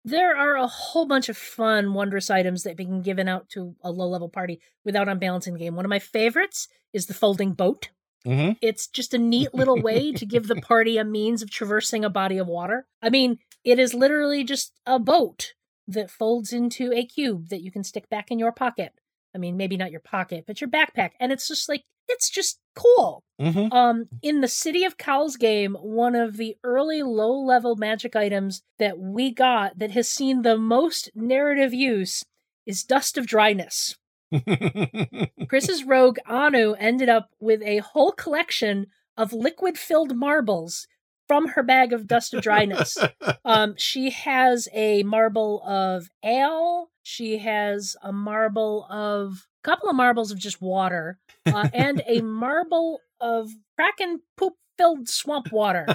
There 0.04 0.36
are 0.36 0.56
a 0.56 0.66
whole 0.66 1.06
bunch 1.06 1.28
of 1.28 1.36
fun, 1.36 1.94
wondrous 1.94 2.28
items 2.30 2.64
that 2.64 2.76
can 2.76 3.02
given 3.02 3.28
out 3.28 3.48
to 3.50 3.76
a 3.82 3.90
low 3.90 4.08
level 4.08 4.28
party 4.28 4.60
without 4.84 5.08
unbalancing 5.08 5.54
the 5.54 5.60
game. 5.60 5.76
One 5.76 5.84
of 5.84 5.90
my 5.90 6.00
favorites 6.00 6.68
is 6.92 7.06
the 7.06 7.14
folding 7.14 7.52
boat. 7.52 7.90
Mhm. 8.26 8.56
It's 8.60 8.86
just 8.86 9.14
a 9.14 9.18
neat 9.18 9.54
little 9.54 9.80
way 9.80 10.12
to 10.12 10.26
give 10.26 10.48
the 10.48 10.56
party 10.60 10.96
a 10.98 11.04
means 11.04 11.42
of 11.42 11.50
traversing 11.50 12.04
a 12.04 12.10
body 12.10 12.38
of 12.38 12.46
water. 12.48 12.86
I 13.00 13.10
mean, 13.10 13.38
it 13.64 13.78
is 13.78 13.94
literally 13.94 14.44
just 14.44 14.72
a 14.86 14.98
boat 14.98 15.54
that 15.88 16.10
folds 16.10 16.52
into 16.52 16.92
a 16.92 17.04
cube 17.04 17.48
that 17.48 17.62
you 17.62 17.70
can 17.70 17.84
stick 17.84 18.08
back 18.08 18.30
in 18.30 18.38
your 18.38 18.52
pocket. 18.52 18.92
I 19.34 19.38
mean, 19.38 19.56
maybe 19.56 19.76
not 19.76 19.90
your 19.90 20.00
pocket, 20.00 20.44
but 20.46 20.60
your 20.60 20.70
backpack. 20.70 21.12
And 21.18 21.32
it's 21.32 21.48
just 21.48 21.68
like, 21.68 21.84
it's 22.12 22.30
just 22.30 22.58
cool. 22.74 23.22
Mhm. 23.40 23.72
Um, 23.72 24.08
in 24.22 24.40
the 24.40 24.48
City 24.48 24.84
of 24.84 24.96
Cowls 24.96 25.36
game, 25.36 25.74
one 25.74 26.14
of 26.14 26.36
the 26.36 26.56
early 26.62 27.02
low 27.02 27.32
level 27.32 27.76
magic 27.76 28.14
items 28.16 28.62
that 28.78 28.98
we 28.98 29.30
got 29.32 29.78
that 29.78 29.90
has 29.90 30.08
seen 30.08 30.42
the 30.42 30.56
most 30.56 31.10
narrative 31.14 31.74
use 31.74 32.24
is 32.66 32.84
Dust 32.84 33.18
of 33.18 33.26
Dryness. 33.26 33.96
Chris's 35.48 35.84
rogue 35.84 36.18
Anu 36.26 36.74
ended 36.74 37.08
up 37.08 37.30
with 37.40 37.62
a 37.62 37.78
whole 37.78 38.12
collection 38.12 38.86
of 39.16 39.32
liquid 39.32 39.76
filled 39.76 40.16
marbles 40.16 40.86
from 41.28 41.48
her 41.48 41.62
bag 41.62 41.92
of 41.92 42.06
Dust 42.06 42.34
of 42.34 42.42
Dryness. 42.42 42.96
Um, 43.44 43.74
she 43.76 44.10
has 44.10 44.68
a 44.72 45.02
marble 45.02 45.62
of 45.66 46.08
ale. 46.24 46.90
She 47.02 47.38
has 47.38 47.96
a 48.00 48.12
marble 48.12 48.86
of 48.88 49.48
couple 49.62 49.88
of 49.88 49.96
marbles 49.96 50.30
of 50.30 50.38
just 50.38 50.60
water, 50.60 51.18
uh, 51.46 51.68
and 51.74 52.02
a 52.06 52.20
marble 52.20 53.00
of 53.20 53.50
kraken 53.76 54.20
poop 54.36 54.54
filled 54.76 55.08
swamp 55.08 55.52
water. 55.52 55.86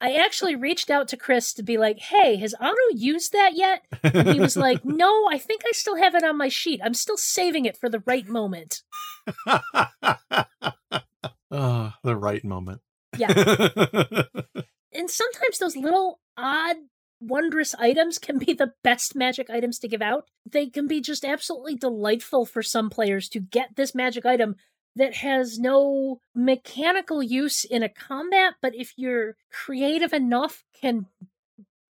I 0.00 0.14
actually 0.14 0.54
reached 0.54 0.90
out 0.90 1.08
to 1.08 1.16
Chris 1.16 1.52
to 1.54 1.62
be 1.62 1.76
like, 1.78 1.98
"Hey, 1.98 2.36
has 2.36 2.54
Anu 2.60 2.76
used 2.92 3.32
that 3.32 3.52
yet?" 3.54 3.82
And 4.02 4.28
he 4.28 4.40
was 4.40 4.56
like, 4.56 4.80
"No, 4.84 5.26
I 5.30 5.38
think 5.38 5.62
I 5.66 5.72
still 5.72 5.96
have 5.96 6.14
it 6.14 6.24
on 6.24 6.36
my 6.36 6.48
sheet. 6.48 6.80
I'm 6.84 6.94
still 6.94 7.16
saving 7.16 7.64
it 7.64 7.76
for 7.76 7.88
the 7.88 8.02
right 8.06 8.26
moment." 8.28 8.82
oh, 11.50 11.92
the 12.04 12.16
right 12.16 12.44
moment. 12.44 12.80
Yeah. 13.16 13.32
And 14.92 15.10
sometimes 15.10 15.58
those 15.58 15.76
little 15.76 16.20
odd 16.36 16.76
wondrous 17.20 17.74
items 17.74 18.18
can 18.18 18.38
be 18.38 18.52
the 18.52 18.72
best 18.82 19.14
magic 19.14 19.50
items 19.50 19.78
to 19.80 19.88
give 19.88 20.02
out. 20.02 20.28
They 20.50 20.66
can 20.66 20.86
be 20.86 21.00
just 21.00 21.24
absolutely 21.24 21.76
delightful 21.76 22.46
for 22.46 22.62
some 22.62 22.90
players 22.90 23.28
to 23.30 23.40
get 23.40 23.76
this 23.76 23.94
magic 23.94 24.24
item 24.24 24.56
that 24.96 25.16
has 25.16 25.58
no 25.58 26.20
mechanical 26.34 27.22
use 27.22 27.64
in 27.64 27.82
a 27.82 27.88
combat, 27.88 28.54
but 28.60 28.74
if 28.74 28.92
you're 28.96 29.36
creative 29.50 30.12
enough 30.12 30.64
can 30.78 31.06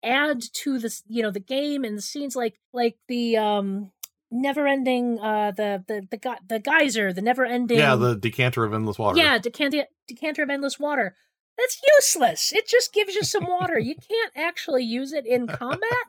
add 0.03 0.41
to 0.53 0.79
the 0.79 1.01
you 1.07 1.23
know 1.23 1.31
the 1.31 1.39
game 1.39 1.85
and 1.85 1.97
the 1.97 2.01
scenes 2.01 2.35
like 2.35 2.59
like 2.73 2.97
the 3.07 3.37
um 3.37 3.89
never 4.29 4.67
ending 4.67 5.17
uh 5.19 5.51
the 5.51 5.83
the 5.87 6.05
the, 6.11 6.37
the 6.49 6.59
geyser 6.59 7.13
the 7.13 7.21
never 7.21 7.45
ending 7.45 7.77
yeah, 7.77 7.95
the 7.95 8.15
decanter 8.15 8.65
of 8.65 8.73
endless 8.73 8.99
water. 8.99 9.17
yeah, 9.17 9.37
decanter 9.37 9.85
decanter 10.07 10.43
of 10.43 10.49
endless 10.49 10.79
water. 10.79 11.15
That's 11.57 11.81
useless. 11.97 12.51
It 12.53 12.67
just 12.67 12.93
gives 12.93 13.15
you 13.15 13.23
some 13.23 13.47
water. 13.47 13.77
You 13.77 13.95
can't 13.95 14.33
actually 14.35 14.83
use 14.83 15.13
it 15.13 15.25
in 15.25 15.47
combat, 15.47 16.05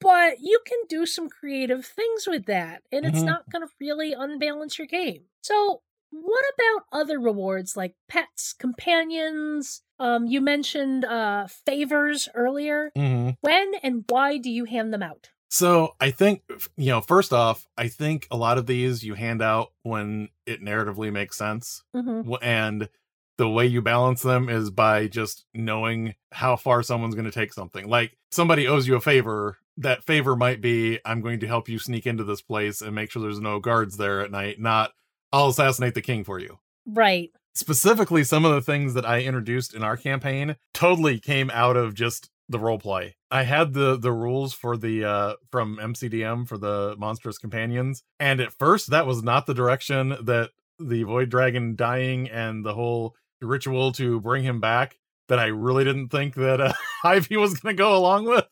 but 0.00 0.40
you 0.40 0.60
can 0.66 0.78
do 0.88 1.06
some 1.06 1.28
creative 1.28 1.86
things 1.86 2.26
with 2.26 2.46
that, 2.46 2.82
and 2.92 3.06
it's 3.06 3.20
Mhm. 3.20 3.26
not 3.26 3.50
going 3.50 3.66
to 3.66 3.72
really 3.80 4.12
unbalance 4.12 4.78
your 4.78 4.86
game. 4.86 5.24
So, 5.42 5.82
what 6.10 6.44
about 6.54 6.86
other 6.92 7.18
rewards 7.18 7.76
like 7.76 7.96
pets, 8.08 8.52
companions? 8.52 9.82
Um, 9.98 10.26
you 10.26 10.40
mentioned 10.40 11.04
uh, 11.04 11.46
favors 11.48 12.28
earlier. 12.34 12.92
hmm 12.96 13.30
When 13.40 13.74
and 13.82 14.04
why 14.08 14.38
do 14.38 14.50
you 14.50 14.64
hand 14.64 14.92
them 14.92 15.02
out? 15.02 15.30
So 15.50 15.94
I 16.00 16.10
think 16.10 16.42
you 16.76 16.86
know, 16.90 17.00
first 17.00 17.32
off, 17.32 17.66
I 17.76 17.88
think 17.88 18.26
a 18.30 18.36
lot 18.36 18.58
of 18.58 18.66
these 18.66 19.04
you 19.04 19.14
hand 19.14 19.40
out 19.42 19.72
when 19.82 20.28
it 20.46 20.60
narratively 20.60 21.12
makes 21.12 21.36
sense. 21.38 21.82
hmm 21.94 22.22
and 22.42 22.88
the 23.36 23.48
way 23.48 23.66
you 23.66 23.82
balance 23.82 24.22
them 24.22 24.48
is 24.48 24.70
by 24.70 25.06
just 25.08 25.44
knowing 25.54 26.14
how 26.32 26.56
far 26.56 26.82
someone's 26.82 27.14
going 27.14 27.24
to 27.24 27.30
take 27.30 27.52
something. 27.52 27.88
Like 27.88 28.16
somebody 28.30 28.66
owes 28.66 28.86
you 28.86 28.94
a 28.96 29.00
favor, 29.00 29.58
that 29.78 30.04
favor 30.04 30.36
might 30.36 30.60
be 30.60 31.00
I'm 31.04 31.20
going 31.20 31.40
to 31.40 31.46
help 31.46 31.68
you 31.68 31.78
sneak 31.78 32.06
into 32.06 32.24
this 32.24 32.42
place 32.42 32.80
and 32.80 32.94
make 32.94 33.10
sure 33.10 33.22
there's 33.22 33.40
no 33.40 33.58
guards 33.58 33.96
there 33.96 34.20
at 34.20 34.30
night, 34.30 34.60
not 34.60 34.92
I'll 35.32 35.48
assassinate 35.48 35.94
the 35.94 36.02
king 36.02 36.22
for 36.22 36.38
you. 36.38 36.58
Right. 36.86 37.32
Specifically, 37.54 38.24
some 38.24 38.44
of 38.44 38.52
the 38.52 38.62
things 38.62 38.94
that 38.94 39.06
I 39.06 39.20
introduced 39.22 39.74
in 39.74 39.82
our 39.82 39.96
campaign 39.96 40.56
totally 40.72 41.18
came 41.18 41.50
out 41.50 41.76
of 41.76 41.94
just 41.94 42.30
the 42.48 42.58
role 42.58 42.78
play. 42.78 43.16
I 43.30 43.44
had 43.44 43.72
the 43.72 43.96
the 43.96 44.12
rules 44.12 44.52
for 44.52 44.76
the 44.76 45.04
uh 45.04 45.34
from 45.50 45.78
MCDM 45.78 46.46
for 46.46 46.58
the 46.58 46.94
monstrous 46.98 47.38
companions, 47.38 48.02
and 48.20 48.40
at 48.40 48.52
first 48.52 48.90
that 48.90 49.06
was 49.06 49.22
not 49.22 49.46
the 49.46 49.54
direction 49.54 50.16
that 50.22 50.50
the 50.78 51.04
void 51.04 51.30
dragon 51.30 51.76
dying 51.76 52.28
and 52.28 52.64
the 52.64 52.74
whole 52.74 53.14
ritual 53.40 53.92
to 53.92 54.20
bring 54.20 54.44
him 54.44 54.60
back 54.60 54.96
that 55.28 55.38
I 55.38 55.46
really 55.46 55.84
didn't 55.84 56.08
think 56.08 56.34
that 56.34 56.60
uh, 56.60 56.72
Ivy 57.04 57.36
was 57.36 57.54
going 57.54 57.76
to 57.76 57.82
go 57.82 57.96
along 57.96 58.26
with. 58.26 58.46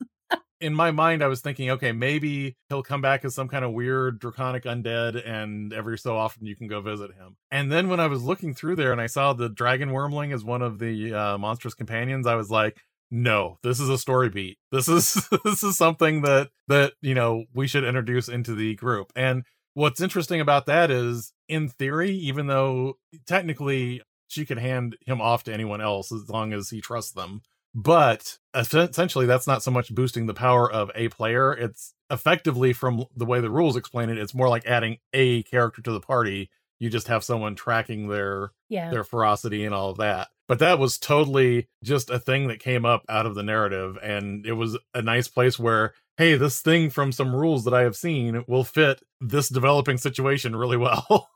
In 0.60 0.74
my 0.74 0.92
mind, 0.92 1.24
I 1.24 1.26
was 1.26 1.40
thinking, 1.40 1.70
okay, 1.70 1.90
maybe 1.90 2.56
he'll 2.68 2.84
come 2.84 3.02
back 3.02 3.24
as 3.24 3.34
some 3.34 3.48
kind 3.48 3.64
of 3.64 3.72
weird 3.72 4.20
draconic 4.20 4.62
undead, 4.62 5.20
and 5.28 5.72
every 5.72 5.98
so 5.98 6.16
often 6.16 6.46
you 6.46 6.54
can 6.54 6.68
go 6.68 6.80
visit 6.80 7.12
him. 7.14 7.36
And 7.50 7.70
then 7.70 7.88
when 7.88 7.98
I 7.98 8.06
was 8.06 8.22
looking 8.22 8.54
through 8.54 8.76
there 8.76 8.92
and 8.92 9.00
I 9.00 9.08
saw 9.08 9.32
the 9.32 9.48
dragon 9.48 9.90
wyrmling 9.90 10.32
as 10.32 10.44
one 10.44 10.62
of 10.62 10.78
the 10.78 11.12
uh, 11.12 11.38
monstrous 11.38 11.74
companions, 11.74 12.28
I 12.28 12.36
was 12.36 12.48
like, 12.48 12.80
no, 13.10 13.58
this 13.62 13.78
is 13.78 13.88
a 13.88 13.98
story 13.98 14.30
beat. 14.30 14.58
This 14.70 14.88
is 14.88 15.28
this 15.44 15.62
is 15.62 15.76
something 15.76 16.22
that 16.22 16.50
that 16.68 16.94
you 17.02 17.14
know 17.14 17.44
we 17.52 17.66
should 17.66 17.84
introduce 17.84 18.28
into 18.28 18.54
the 18.54 18.74
group. 18.76 19.12
And 19.14 19.44
what's 19.74 20.00
interesting 20.00 20.40
about 20.40 20.66
that 20.66 20.90
is, 20.90 21.32
in 21.48 21.68
theory, 21.68 22.12
even 22.12 22.46
though 22.46 22.98
technically 23.26 24.00
she 24.32 24.46
could 24.46 24.58
hand 24.58 24.96
him 25.06 25.20
off 25.20 25.44
to 25.44 25.52
anyone 25.52 25.80
else 25.80 26.10
as 26.12 26.28
long 26.28 26.52
as 26.52 26.70
he 26.70 26.80
trusts 26.80 27.12
them. 27.12 27.42
But 27.74 28.38
essentially, 28.54 29.26
that's 29.26 29.46
not 29.46 29.62
so 29.62 29.70
much 29.70 29.94
boosting 29.94 30.26
the 30.26 30.34
power 30.34 30.70
of 30.70 30.90
a 30.94 31.08
player. 31.08 31.52
It's 31.52 31.94
effectively, 32.10 32.72
from 32.72 33.04
the 33.16 33.24
way 33.24 33.40
the 33.40 33.50
rules 33.50 33.76
explain 33.76 34.10
it, 34.10 34.18
it's 34.18 34.34
more 34.34 34.48
like 34.48 34.66
adding 34.66 34.98
a 35.14 35.42
character 35.44 35.80
to 35.82 35.92
the 35.92 36.00
party. 36.00 36.50
You 36.78 36.90
just 36.90 37.08
have 37.08 37.24
someone 37.24 37.54
tracking 37.54 38.08
their 38.08 38.52
Yeah. 38.68 38.90
their 38.90 39.04
ferocity 39.04 39.64
and 39.64 39.74
all 39.74 39.90
of 39.90 39.98
that. 39.98 40.28
But 40.48 40.58
that 40.58 40.78
was 40.78 40.98
totally 40.98 41.68
just 41.82 42.10
a 42.10 42.18
thing 42.18 42.48
that 42.48 42.58
came 42.58 42.84
up 42.84 43.04
out 43.08 43.24
of 43.24 43.34
the 43.34 43.42
narrative. 43.42 43.96
And 44.02 44.44
it 44.44 44.52
was 44.52 44.76
a 44.92 45.00
nice 45.00 45.28
place 45.28 45.58
where, 45.58 45.94
hey, 46.18 46.34
this 46.36 46.60
thing 46.60 46.90
from 46.90 47.10
some 47.12 47.34
rules 47.34 47.64
that 47.64 47.72
I 47.72 47.82
have 47.82 47.96
seen 47.96 48.44
will 48.46 48.64
fit 48.64 49.00
this 49.20 49.48
developing 49.48 49.96
situation 49.96 50.54
really 50.56 50.76
well. 50.76 51.30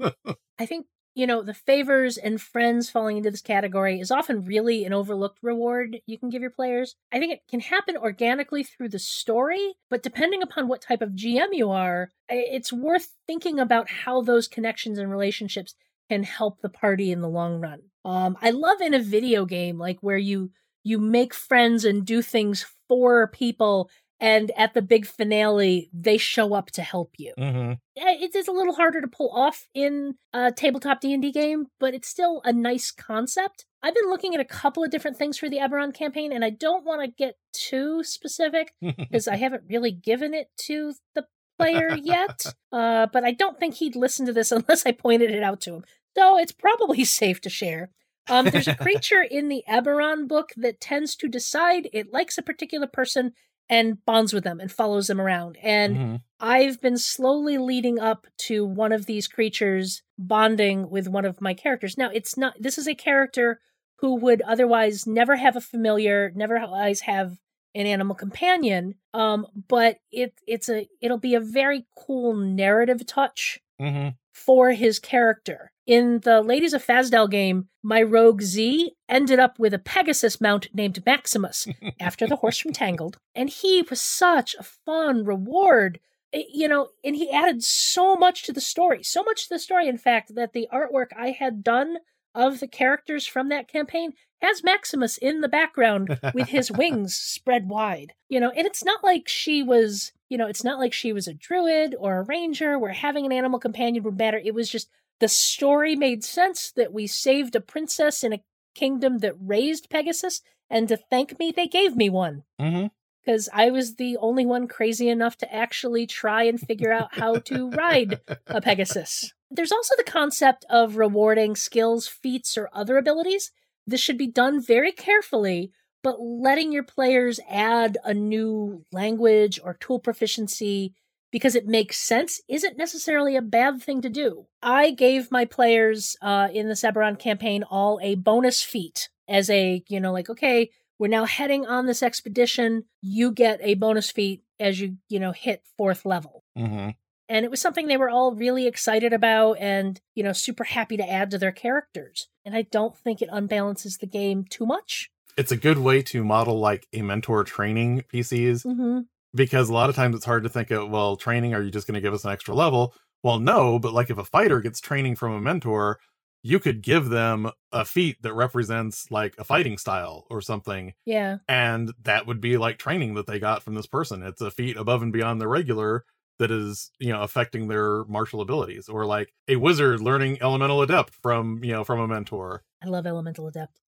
I 0.58 0.66
think, 0.66 0.86
you 1.20 1.26
know, 1.26 1.42
the 1.42 1.52
favors 1.52 2.16
and 2.16 2.40
friends 2.40 2.88
falling 2.88 3.18
into 3.18 3.30
this 3.30 3.42
category 3.42 4.00
is 4.00 4.10
often 4.10 4.46
really 4.46 4.86
an 4.86 4.94
overlooked 4.94 5.38
reward 5.42 5.98
you 6.06 6.18
can 6.18 6.30
give 6.30 6.40
your 6.40 6.50
players. 6.50 6.96
I 7.12 7.18
think 7.18 7.30
it 7.30 7.42
can 7.46 7.60
happen 7.60 7.98
organically 7.98 8.64
through 8.64 8.88
the 8.88 8.98
story, 8.98 9.74
but 9.90 10.02
depending 10.02 10.42
upon 10.42 10.66
what 10.66 10.80
type 10.80 11.02
of 11.02 11.10
GM 11.10 11.48
you 11.52 11.70
are, 11.70 12.08
it's 12.30 12.72
worth 12.72 13.08
thinking 13.26 13.60
about 13.60 13.90
how 13.90 14.22
those 14.22 14.48
connections 14.48 14.98
and 14.98 15.10
relationships 15.10 15.74
can 16.08 16.22
help 16.22 16.62
the 16.62 16.70
party 16.70 17.12
in 17.12 17.20
the 17.20 17.28
long 17.28 17.60
run. 17.60 17.80
Um, 18.02 18.38
I 18.40 18.50
love 18.50 18.80
in 18.80 18.94
a 18.94 18.98
video 18.98 19.44
game 19.44 19.76
like 19.76 19.98
where 20.00 20.16
you 20.16 20.52
you 20.84 20.98
make 20.98 21.34
friends 21.34 21.84
and 21.84 22.06
do 22.06 22.22
things 22.22 22.64
for 22.88 23.28
people 23.28 23.90
and 24.20 24.50
at 24.56 24.74
the 24.74 24.82
big 24.82 25.06
finale 25.06 25.90
they 25.92 26.16
show 26.18 26.54
up 26.54 26.70
to 26.70 26.82
help 26.82 27.12
you 27.18 27.32
mm-hmm. 27.38 27.72
eh, 27.96 28.16
it 28.20 28.34
is 28.34 28.48
a 28.48 28.52
little 28.52 28.74
harder 28.74 29.00
to 29.00 29.08
pull 29.08 29.30
off 29.30 29.66
in 29.74 30.14
a 30.32 30.52
tabletop 30.52 31.00
D&D 31.00 31.32
game, 31.32 31.66
but 31.78 31.94
it's 31.94 32.08
still 32.08 32.40
a 32.44 32.52
nice 32.52 32.90
concept. 32.90 33.64
I've 33.82 33.94
been 33.94 34.10
looking 34.10 34.34
at 34.34 34.40
a 34.40 34.44
couple 34.44 34.84
of 34.84 34.90
different 34.90 35.16
things 35.16 35.38
for 35.38 35.48
the 35.48 35.58
Eberron 35.58 35.94
campaign, 35.94 36.32
and 36.32 36.44
I 36.44 36.50
don't 36.50 36.84
want 36.84 37.02
to 37.02 37.08
get 37.08 37.36
too 37.52 38.04
specific 38.04 38.72
because 38.80 39.26
I 39.26 39.36
haven't 39.36 39.64
really 39.68 39.92
given 39.92 40.34
it 40.34 40.48
to 40.66 40.94
the 41.14 41.26
player 41.58 41.96
yet. 41.96 42.44
Uh, 42.72 43.08
but 43.12 43.24
I 43.24 43.32
don't 43.32 43.58
think 43.58 43.74
he'd 43.74 43.96
listen 43.96 44.26
to 44.26 44.32
this 44.32 44.52
unless 44.52 44.86
I 44.86 44.92
pointed 44.92 45.32
it 45.32 45.42
out 45.42 45.60
to 45.62 45.74
him. 45.74 45.84
So 46.16 46.38
it's 46.38 46.52
probably 46.52 47.04
safe 47.04 47.40
to 47.40 47.50
share. 47.50 47.90
Um, 48.28 48.46
there's 48.46 48.68
a 48.68 48.76
creature 48.76 49.22
in 49.28 49.48
the 49.48 49.64
Eberron 49.68 50.28
book 50.28 50.52
that 50.56 50.80
tends 50.80 51.16
to 51.16 51.26
decide 51.26 51.88
it 51.92 52.12
likes 52.12 52.38
a 52.38 52.42
particular 52.42 52.86
person 52.86 53.32
and 53.70 54.04
bonds 54.04 54.34
with 54.34 54.44
them 54.44 54.60
and 54.60 54.70
follows 54.70 55.06
them 55.06 55.20
around. 55.20 55.56
And 55.62 55.96
Mhm. 55.96 56.22
I've 56.40 56.80
been 56.80 56.98
slowly 56.98 57.56
leading 57.56 57.98
up 58.00 58.26
to 58.48 58.66
one 58.66 58.92
of 58.92 59.06
these 59.06 59.28
creatures 59.28 60.02
bonding 60.18 60.90
with 60.90 61.06
one 61.06 61.24
of 61.24 61.40
my 61.40 61.54
characters. 61.54 61.96
Now, 61.96 62.10
it's 62.10 62.36
not, 62.36 62.54
this 62.60 62.76
is 62.76 62.88
a 62.88 62.94
character 62.94 63.60
who 64.00 64.16
would 64.16 64.42
otherwise 64.42 65.06
never 65.06 65.36
have 65.36 65.54
a 65.56 65.60
familiar, 65.60 66.32
never 66.34 66.58
always 66.58 67.02
have 67.02 67.38
an 67.74 67.86
animal 67.86 68.16
companion. 68.16 68.94
Um, 69.14 69.46
but 69.68 69.98
it, 70.10 70.34
it's 70.46 70.68
a, 70.68 70.88
it'll 71.00 71.18
be 71.18 71.34
a 71.36 71.40
very 71.40 71.86
cool 71.96 72.34
narrative 72.34 73.06
touch 73.06 73.60
Mhm. 73.80 74.16
For 74.32 74.70
his 74.72 74.98
character. 74.98 75.72
In 75.86 76.20
the 76.20 76.40
Ladies 76.40 76.72
of 76.72 76.86
Fazdal 76.86 77.30
game, 77.30 77.68
my 77.82 78.02
rogue 78.02 78.42
Z 78.42 78.92
ended 79.08 79.40
up 79.40 79.58
with 79.58 79.74
a 79.74 79.78
Pegasus 79.78 80.40
mount 80.40 80.68
named 80.72 81.04
Maximus 81.04 81.66
after 82.00 82.26
the 82.26 82.36
horse 82.36 82.58
from 82.58 82.72
Tangled. 82.72 83.18
And 83.34 83.48
he 83.48 83.82
was 83.82 84.00
such 84.00 84.54
a 84.54 84.62
fun 84.62 85.24
reward. 85.24 85.98
You 86.32 86.68
know, 86.68 86.90
and 87.02 87.16
he 87.16 87.28
added 87.30 87.64
so 87.64 88.14
much 88.14 88.44
to 88.44 88.52
the 88.52 88.60
story. 88.60 89.02
So 89.02 89.24
much 89.24 89.48
to 89.48 89.54
the 89.54 89.58
story, 89.58 89.88
in 89.88 89.98
fact, 89.98 90.36
that 90.36 90.52
the 90.52 90.68
artwork 90.72 91.08
I 91.18 91.30
had 91.30 91.64
done 91.64 91.96
of 92.36 92.60
the 92.60 92.68
characters 92.68 93.26
from 93.26 93.48
that 93.48 93.66
campaign 93.66 94.12
has 94.40 94.62
Maximus 94.62 95.18
in 95.18 95.40
the 95.40 95.48
background 95.48 96.20
with 96.34 96.48
his 96.48 96.70
wings 96.70 97.14
spread 97.14 97.68
wide. 97.68 98.12
You 98.28 98.40
know, 98.40 98.50
and 98.50 98.66
it's 98.66 98.84
not 98.84 99.02
like 99.02 99.28
she 99.28 99.62
was, 99.62 100.12
you 100.30 100.38
know, 100.38 100.46
it's 100.46 100.64
not 100.64 100.78
like 100.78 100.94
she 100.94 101.12
was 101.12 101.28
a 101.28 101.34
druid 101.34 101.94
or 101.98 102.18
a 102.18 102.22
ranger 102.22 102.78
where 102.78 102.92
having 102.92 103.26
an 103.26 103.32
animal 103.32 103.58
companion 103.58 104.04
would 104.04 104.16
matter. 104.16 104.40
It 104.42 104.54
was 104.54 104.70
just 104.70 104.88
the 105.18 105.28
story 105.28 105.96
made 105.96 106.24
sense 106.24 106.72
that 106.76 106.92
we 106.94 107.06
saved 107.06 107.54
a 107.56 107.60
princess 107.60 108.24
in 108.24 108.32
a 108.32 108.42
kingdom 108.74 109.18
that 109.18 109.34
raised 109.38 109.90
Pegasus, 109.90 110.40
and 110.70 110.88
to 110.88 110.96
thank 110.96 111.38
me, 111.38 111.52
they 111.54 111.66
gave 111.66 111.96
me 111.96 112.08
one. 112.08 112.44
Mm-hmm. 112.60 112.86
Because 113.22 113.48
I 113.52 113.70
was 113.70 113.96
the 113.96 114.16
only 114.18 114.46
one 114.46 114.66
crazy 114.66 115.10
enough 115.10 115.36
to 115.38 115.54
actually 115.54 116.06
try 116.06 116.44
and 116.44 116.58
figure 116.58 116.92
out 116.92 117.14
how 117.16 117.34
to 117.34 117.68
ride 117.70 118.20
a 118.46 118.62
Pegasus. 118.62 119.34
There's 119.50 119.72
also 119.72 119.94
the 119.96 120.04
concept 120.04 120.64
of 120.70 120.96
rewarding 120.96 121.54
skills, 121.54 122.06
feats, 122.06 122.56
or 122.56 122.70
other 122.72 122.96
abilities. 122.96 123.50
This 123.86 124.00
should 124.00 124.16
be 124.16 124.28
done 124.28 124.62
very 124.62 124.92
carefully, 124.92 125.72
but 126.02 126.20
letting 126.20 126.72
your 126.72 126.82
players 126.82 127.40
add 127.48 127.98
a 128.04 128.14
new 128.14 128.84
language 128.92 129.60
or 129.62 129.74
tool 129.74 129.98
proficiency 129.98 130.94
because 131.32 131.54
it 131.54 131.66
makes 131.66 131.96
sense 131.96 132.40
isn't 132.48 132.76
necessarily 132.76 133.36
a 133.36 133.42
bad 133.42 133.82
thing 133.82 134.00
to 134.02 134.08
do. 134.08 134.46
I 134.62 134.90
gave 134.90 135.30
my 135.30 135.44
players 135.44 136.16
uh, 136.20 136.48
in 136.52 136.68
the 136.68 136.74
Eberron 136.74 137.18
campaign 137.18 137.62
all 137.62 138.00
a 138.02 138.16
bonus 138.16 138.62
feat 138.62 139.08
as 139.28 139.48
a, 139.48 139.84
you 139.88 140.00
know, 140.00 140.12
like, 140.12 140.28
okay, 140.28 140.70
we're 140.98 141.06
now 141.08 141.24
heading 141.24 141.66
on 141.66 141.86
this 141.86 142.02
expedition. 142.02 142.84
You 143.00 143.30
get 143.32 143.60
a 143.62 143.74
bonus 143.74 144.10
feat 144.10 144.42
as 144.58 144.80
you, 144.80 144.96
you 145.08 145.20
know, 145.20 145.32
hit 145.32 145.62
fourth 145.78 146.04
level 146.04 146.42
Mhm. 146.58 146.94
and 147.28 147.44
it 147.44 147.50
was 147.50 147.60
something 147.60 147.86
they 147.86 147.96
were 147.96 148.10
all 148.10 148.34
really 148.34 148.66
excited 148.66 149.12
about 149.12 149.52
and 149.60 150.00
you 150.16 150.22
know 150.24 150.32
super 150.32 150.64
happy 150.64 150.96
to 150.96 151.08
add 151.08 151.30
to 151.30 151.38
their 151.38 151.52
characters 151.52 152.28
and 152.44 152.54
i 152.56 152.62
don't 152.62 152.96
think 152.98 153.22
it 153.22 153.30
unbalances 153.30 154.00
the 154.00 154.06
game 154.06 154.44
too 154.44 154.66
much 154.66 155.10
It's 155.40 155.52
a 155.52 155.56
good 155.56 155.78
way 155.78 156.02
to 156.02 156.22
model 156.22 156.60
like 156.60 156.86
a 156.92 157.00
mentor 157.00 157.44
training 157.44 158.04
PCs 158.12 158.66
mm-hmm. 158.66 159.00
because 159.34 159.70
a 159.70 159.72
lot 159.72 159.88
of 159.88 159.96
times 159.96 160.14
it's 160.14 160.26
hard 160.26 160.42
to 160.42 160.50
think 160.50 160.70
of 160.70 160.90
well 160.90 161.16
training 161.16 161.54
are 161.54 161.62
you 161.62 161.70
just 161.70 161.86
going 161.86 161.94
to 161.94 162.00
give 162.02 162.12
us 162.12 162.26
an 162.26 162.30
extra 162.30 162.54
level? 162.54 162.94
Well 163.22 163.38
no 163.38 163.78
but 163.78 163.94
like 163.94 164.10
if 164.10 164.18
a 164.18 164.24
fighter 164.24 164.60
gets 164.60 164.82
training 164.82 165.16
from 165.16 165.32
a 165.32 165.40
mentor 165.40 165.98
you 166.42 166.60
could 166.60 166.82
give 166.82 167.08
them 167.08 167.50
a 167.72 167.86
feat 167.86 168.20
that 168.20 168.34
represents 168.34 169.10
like 169.10 169.34
a 169.38 169.44
fighting 169.44 169.78
style 169.78 170.26
or 170.28 170.42
something 170.42 170.92
yeah. 171.06 171.38
and 171.48 171.94
that 172.02 172.26
would 172.26 172.42
be 172.42 172.58
like 172.58 172.76
training 172.76 173.14
that 173.14 173.26
they 173.26 173.38
got 173.38 173.62
from 173.62 173.74
this 173.74 173.86
person. 173.86 174.22
It's 174.22 174.42
a 174.42 174.50
feat 174.50 174.76
above 174.76 175.02
and 175.02 175.12
beyond 175.12 175.40
the 175.40 175.48
regular 175.48 176.04
that 176.40 176.50
is 176.50 176.90
you 176.98 177.10
know 177.10 177.22
affecting 177.22 177.68
their 177.68 178.04
martial 178.04 178.40
abilities 178.40 178.88
or 178.88 179.06
like 179.06 179.32
a 179.46 179.56
wizard 179.56 180.00
learning 180.00 180.38
elemental 180.42 180.82
adept 180.82 181.14
from 181.14 181.62
you 181.62 181.72
know 181.72 181.84
from 181.84 182.00
a 182.00 182.08
mentor 182.08 182.64
i 182.82 182.88
love 182.88 183.06
elemental 183.06 183.46
adept 183.46 183.80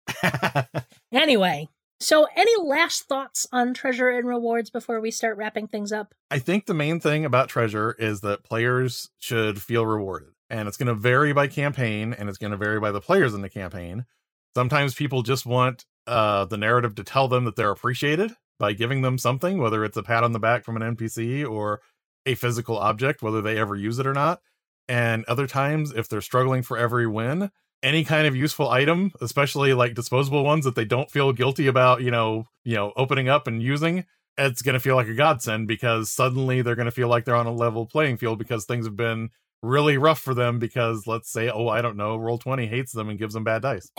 anyway 1.12 1.68
so 1.98 2.26
any 2.36 2.52
last 2.60 3.04
thoughts 3.04 3.46
on 3.52 3.74
treasure 3.74 4.08
and 4.08 4.26
rewards 4.26 4.70
before 4.70 5.00
we 5.00 5.10
start 5.10 5.36
wrapping 5.36 5.66
things 5.66 5.92
up 5.92 6.14
I 6.32 6.38
think 6.38 6.64
the 6.64 6.72
main 6.72 6.98
thing 6.98 7.26
about 7.26 7.50
treasure 7.50 7.94
is 7.98 8.22
that 8.22 8.42
players 8.42 9.10
should 9.18 9.60
feel 9.60 9.84
rewarded. 9.84 10.30
And 10.48 10.66
it's 10.66 10.78
going 10.78 10.86
to 10.86 10.94
vary 10.94 11.34
by 11.34 11.46
campaign 11.46 12.14
and 12.14 12.26
it's 12.26 12.38
going 12.38 12.52
to 12.52 12.56
vary 12.56 12.80
by 12.80 12.90
the 12.90 13.02
players 13.02 13.34
in 13.34 13.42
the 13.42 13.50
campaign. 13.50 14.06
Sometimes 14.54 14.94
people 14.94 15.22
just 15.22 15.44
want 15.44 15.84
uh, 16.06 16.46
the 16.46 16.56
narrative 16.56 16.94
to 16.94 17.04
tell 17.04 17.28
them 17.28 17.44
that 17.44 17.56
they're 17.56 17.70
appreciated 17.70 18.32
by 18.58 18.72
giving 18.72 19.02
them 19.02 19.18
something, 19.18 19.58
whether 19.58 19.84
it's 19.84 19.98
a 19.98 20.02
pat 20.02 20.24
on 20.24 20.32
the 20.32 20.38
back 20.38 20.64
from 20.64 20.80
an 20.80 20.96
NPC 20.96 21.46
or 21.46 21.82
a 22.26 22.34
physical 22.34 22.78
object, 22.78 23.22
whether 23.22 23.42
they 23.42 23.58
ever 23.58 23.76
use 23.76 23.98
it 23.98 24.06
or 24.06 24.14
not. 24.14 24.40
And 24.88 25.24
other 25.26 25.46
times, 25.46 25.92
if 25.92 26.08
they're 26.08 26.20
struggling 26.20 26.62
for 26.62 26.76
every 26.76 27.06
win, 27.06 27.50
any 27.82 28.04
kind 28.04 28.26
of 28.26 28.36
useful 28.36 28.68
item, 28.68 29.12
especially 29.20 29.74
like 29.74 29.94
disposable 29.94 30.44
ones 30.44 30.64
that 30.64 30.74
they 30.74 30.84
don't 30.84 31.10
feel 31.10 31.32
guilty 31.32 31.66
about, 31.66 32.02
you 32.02 32.10
know, 32.10 32.46
you 32.64 32.74
know, 32.74 32.92
opening 32.96 33.28
up 33.28 33.46
and 33.46 33.62
using, 33.62 34.04
it's 34.38 34.62
going 34.62 34.74
to 34.74 34.80
feel 34.80 34.96
like 34.96 35.08
a 35.08 35.14
godsend 35.14 35.68
because 35.68 36.10
suddenly 36.10 36.62
they're 36.62 36.74
going 36.74 36.86
to 36.86 36.92
feel 36.92 37.08
like 37.08 37.24
they're 37.24 37.36
on 37.36 37.46
a 37.46 37.52
level 37.52 37.86
playing 37.86 38.16
field 38.16 38.38
because 38.38 38.64
things 38.64 38.86
have 38.86 38.96
been 38.96 39.30
really 39.62 39.96
rough 39.96 40.18
for 40.18 40.34
them 40.34 40.58
because 40.58 41.06
let's 41.06 41.30
say 41.30 41.48
oh 41.48 41.68
i 41.68 41.80
don't 41.80 41.96
know 41.96 42.18
Roll20 42.18 42.68
hates 42.68 42.92
them 42.92 43.08
and 43.08 43.18
gives 43.18 43.34
them 43.34 43.44
bad 43.44 43.62
dice 43.62 43.90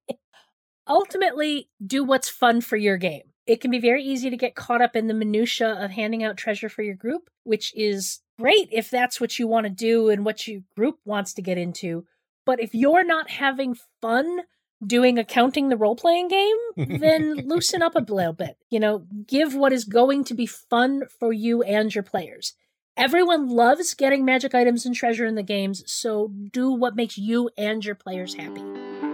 ultimately 0.88 1.68
do 1.84 2.02
what's 2.02 2.28
fun 2.28 2.60
for 2.60 2.76
your 2.76 2.96
game 2.96 3.22
it 3.46 3.60
can 3.60 3.70
be 3.70 3.80
very 3.80 4.02
easy 4.02 4.30
to 4.30 4.36
get 4.36 4.54
caught 4.54 4.82
up 4.82 4.94
in 4.94 5.08
the 5.08 5.14
minutia 5.14 5.72
of 5.82 5.90
handing 5.90 6.22
out 6.22 6.36
treasure 6.36 6.68
for 6.68 6.82
your 6.82 6.94
group 6.94 7.28
which 7.44 7.72
is 7.76 8.20
great 8.38 8.68
if 8.72 8.90
that's 8.90 9.20
what 9.20 9.38
you 9.38 9.46
want 9.46 9.64
to 9.64 9.70
do 9.70 10.08
and 10.08 10.24
what 10.24 10.46
your 10.46 10.60
group 10.76 10.98
wants 11.04 11.32
to 11.34 11.42
get 11.42 11.58
into 11.58 12.04
but 12.44 12.60
if 12.60 12.74
you're 12.74 13.04
not 13.04 13.30
having 13.30 13.76
fun 14.00 14.40
doing 14.84 15.18
accounting 15.18 15.68
the 15.68 15.76
role 15.76 15.94
playing 15.96 16.28
game 16.28 16.56
then 16.76 17.34
loosen 17.46 17.82
up 17.82 17.94
a 17.94 18.12
little 18.12 18.32
bit 18.32 18.56
you 18.70 18.80
know 18.80 19.04
give 19.26 19.54
what 19.54 19.72
is 19.72 19.84
going 19.84 20.24
to 20.24 20.34
be 20.34 20.46
fun 20.46 21.02
for 21.18 21.32
you 21.32 21.62
and 21.62 21.94
your 21.94 22.04
players 22.04 22.54
everyone 22.96 23.48
loves 23.48 23.94
getting 23.94 24.24
magic 24.24 24.54
items 24.54 24.84
and 24.84 24.94
treasure 24.94 25.26
in 25.26 25.34
the 25.34 25.42
games 25.42 25.82
so 25.86 26.28
do 26.52 26.70
what 26.70 26.96
makes 26.96 27.16
you 27.16 27.48
and 27.56 27.84
your 27.84 27.94
players 27.94 28.34
happy 28.34 28.62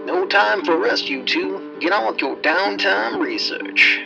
No 0.09 0.25
time 0.25 0.65
for 0.65 0.75
rest, 0.77 1.07
you 1.07 1.23
two. 1.23 1.77
Get 1.79 1.91
on 1.91 2.11
with 2.11 2.19
your 2.19 2.35
downtime 2.37 3.19
research. 3.19 3.99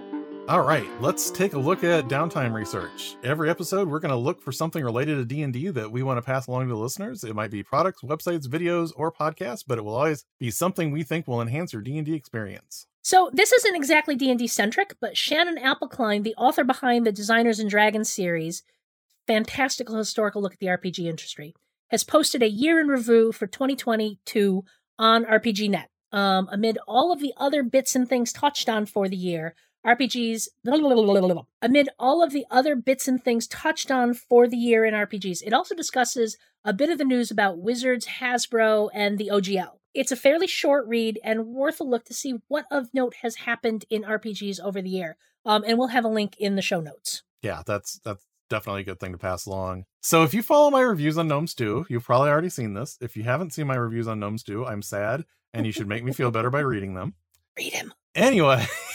All 0.50 0.62
right 0.62 0.90
let's 1.00 1.32
take 1.32 1.54
a 1.54 1.60
look 1.60 1.86
at 1.86 2.10
downtime 2.10 2.54
research. 2.54 3.16
Every 3.24 3.50
episode 3.50 3.88
we're 3.88 4.00
going 4.00 4.12
to 4.12 4.18
look 4.18 4.42
for 4.42 4.52
something 4.52 4.84
related 4.84 5.16
to 5.16 5.26
d&d 5.26 5.70
that 5.70 5.92
we 5.92 6.04
want 6.04 6.18
to 6.18 6.22
pass 6.22 6.48
along 6.48 6.68
to 6.68 6.76
listeners. 6.76 7.24
It 7.24 7.34
might 7.34 7.52
be 7.52 7.64
products 7.64 8.02
websites 8.02 8.46
videos 8.46 8.92
or 8.96 9.12
podcasts 9.12 9.64
but 9.66 9.78
it 9.78 9.86
will 9.86 9.96
always 9.96 10.26
be 10.40 10.52
something 10.52 10.92
we 10.92 11.04
think 11.04 11.28
will 11.28 11.42
enhance 11.42 11.72
your 11.72 11.82
d&d 11.82 12.14
experience. 12.14 12.88
So 13.04 13.30
this 13.34 13.52
isn't 13.52 13.76
exactly 13.76 14.16
D&D 14.16 14.48
centric, 14.48 14.96
but 15.02 15.18
Shannon 15.18 15.58
Applecline, 15.58 16.24
the 16.24 16.36
author 16.36 16.64
behind 16.64 17.06
the 17.06 17.12
Designers 17.12 17.60
and 17.60 17.70
Dragons 17.70 18.10
series, 18.10 18.64
fantastical 19.28 19.98
historical 19.98 20.42
look 20.42 20.54
at 20.54 20.60
the 20.60 20.68
RPG 20.68 21.06
industry, 21.06 21.54
has 21.90 22.06
posted 22.06 22.42
a 22.42 22.50
year 22.50 22.80
in 22.80 22.88
review 22.88 23.34
for 23.34 23.46
2022 23.46 24.64
on 24.98 25.26
RPGNet. 25.26 25.88
Um, 26.14 26.48
amid 26.52 26.78
all 26.88 27.12
of 27.12 27.20
the 27.20 27.34
other 27.38 27.62
bits 27.62 27.94
and 27.96 28.08
things 28.08 28.32
touched 28.32 28.70
on 28.70 28.86
for 28.86 29.10
the 29.10 29.18
year, 29.18 29.54
RPGs, 29.86 30.48
amid 31.62 31.90
all 32.00 32.24
of 32.24 32.32
the 32.32 32.46
other 32.50 32.76
bits 32.76 33.08
and 33.08 33.24
things 33.24 33.48
touched 33.48 33.92
on 33.92 34.14
for 34.14 34.48
the 34.48 34.58
year 34.58 34.86
in 34.86 34.94
RPGs, 34.94 35.44
it 35.46 35.54
also 35.54 35.76
discusses 35.76 36.38
a 36.64 36.74
bit 36.74 36.90
of 36.90 36.98
the 36.98 37.04
news 37.04 37.30
about 37.32 37.58
Wizards, 37.60 38.08
Hasbro, 38.20 38.90
and 38.94 39.18
the 39.18 39.30
OGL. 39.32 39.80
It's 39.94 40.12
a 40.12 40.16
fairly 40.16 40.48
short 40.48 40.88
read 40.88 41.20
and 41.24 41.48
worth 41.48 41.80
a 41.80 41.84
look 41.84 42.06
to 42.06 42.14
see 42.14 42.36
what 42.48 42.66
of 42.72 42.94
note 42.94 43.16
has 43.22 43.36
happened 43.36 43.86
in 43.90 44.04
RPGs 44.04 44.60
over 44.62 44.82
the 44.82 44.90
year. 44.90 45.18
Um, 45.46 45.64
and 45.68 45.78
we'll 45.78 45.90
have 45.90 46.06
a 46.06 46.10
link 46.10 46.36
in 46.40 46.56
the 46.56 46.62
show 46.62 46.80
notes. 46.80 47.24
yeah 47.42 47.62
that's 47.66 48.00
that's 48.06 48.26
definitely 48.50 48.82
a 48.82 48.86
good 48.86 49.00
thing 49.00 49.12
to 49.12 49.18
pass 49.18 49.46
along 49.48 49.84
so 50.02 50.24
if 50.24 50.34
you 50.34 50.42
follow 50.44 50.70
my 50.70 50.82
reviews 50.82 51.18
on 51.18 51.28
Gnome 51.28 51.48
Stew 51.48 51.86
you've 51.90 52.04
probably 52.06 52.30
already 52.30 52.50
seen 52.50 52.74
this 52.76 52.98
if 53.02 53.18
you 53.18 53.24
haven't 53.24 53.52
seen 53.52 53.66
my 53.68 53.76
reviews 53.76 54.08
on 54.08 54.20
Gnome 54.20 54.38
Stew 54.38 54.64
i'm 54.66 54.82
sad 54.84 55.26
and 55.54 55.66
you 55.66 55.72
should 55.72 55.88
make 55.88 56.04
me 56.04 56.14
feel 56.14 56.30
better 56.30 56.52
by 56.52 56.60
reading 56.60 56.94
them 56.94 57.16
Read 57.58 57.74
him. 57.74 57.94
anyway 58.14 58.66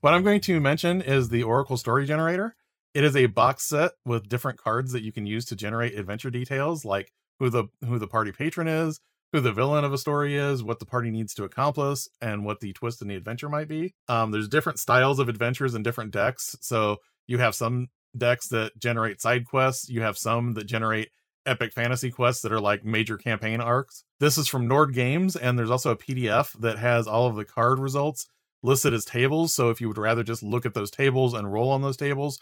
what 0.00 0.14
i'm 0.14 0.22
going 0.22 0.40
to 0.40 0.60
mention 0.60 1.00
is 1.00 1.28
the 1.28 1.42
oracle 1.42 1.76
story 1.76 2.06
generator 2.06 2.54
it 2.94 3.04
is 3.04 3.16
a 3.16 3.26
box 3.26 3.64
set 3.64 3.92
with 4.04 4.28
different 4.28 4.58
cards 4.58 4.92
that 4.92 5.02
you 5.02 5.12
can 5.12 5.26
use 5.26 5.44
to 5.44 5.56
generate 5.56 5.98
adventure 5.98 6.30
details 6.30 6.84
like 6.84 7.12
who 7.38 7.50
the 7.50 7.64
who 7.86 7.98
the 7.98 8.08
party 8.08 8.32
patron 8.32 8.68
is 8.68 9.00
who 9.32 9.40
the 9.40 9.52
villain 9.52 9.84
of 9.84 9.92
a 9.92 9.98
story 9.98 10.36
is, 10.36 10.62
what 10.62 10.78
the 10.78 10.86
party 10.86 11.10
needs 11.10 11.34
to 11.34 11.44
accomplish, 11.44 12.06
and 12.20 12.44
what 12.44 12.60
the 12.60 12.72
twist 12.72 13.02
in 13.02 13.08
the 13.08 13.14
adventure 13.14 13.48
might 13.48 13.68
be. 13.68 13.94
Um, 14.08 14.30
there's 14.30 14.48
different 14.48 14.78
styles 14.78 15.18
of 15.18 15.28
adventures 15.28 15.74
and 15.74 15.84
different 15.84 16.12
decks. 16.12 16.56
So 16.60 16.98
you 17.26 17.38
have 17.38 17.54
some 17.54 17.88
decks 18.16 18.48
that 18.48 18.78
generate 18.78 19.20
side 19.20 19.44
quests, 19.44 19.88
you 19.88 20.02
have 20.02 20.16
some 20.16 20.54
that 20.54 20.66
generate 20.66 21.10
epic 21.44 21.72
fantasy 21.72 22.10
quests 22.10 22.42
that 22.42 22.52
are 22.52 22.60
like 22.60 22.84
major 22.84 23.16
campaign 23.16 23.60
arcs. 23.60 24.04
This 24.18 24.38
is 24.38 24.48
from 24.48 24.66
Nord 24.66 24.94
Games, 24.94 25.36
and 25.36 25.58
there's 25.58 25.70
also 25.70 25.90
a 25.90 25.96
PDF 25.96 26.58
that 26.60 26.78
has 26.78 27.06
all 27.06 27.26
of 27.26 27.36
the 27.36 27.44
card 27.44 27.78
results 27.78 28.28
listed 28.62 28.92
as 28.92 29.04
tables. 29.04 29.54
So 29.54 29.70
if 29.70 29.80
you 29.80 29.88
would 29.88 29.98
rather 29.98 30.22
just 30.22 30.42
look 30.42 30.66
at 30.66 30.74
those 30.74 30.90
tables 30.90 31.34
and 31.34 31.52
roll 31.52 31.70
on 31.70 31.82
those 31.82 31.96
tables, 31.96 32.38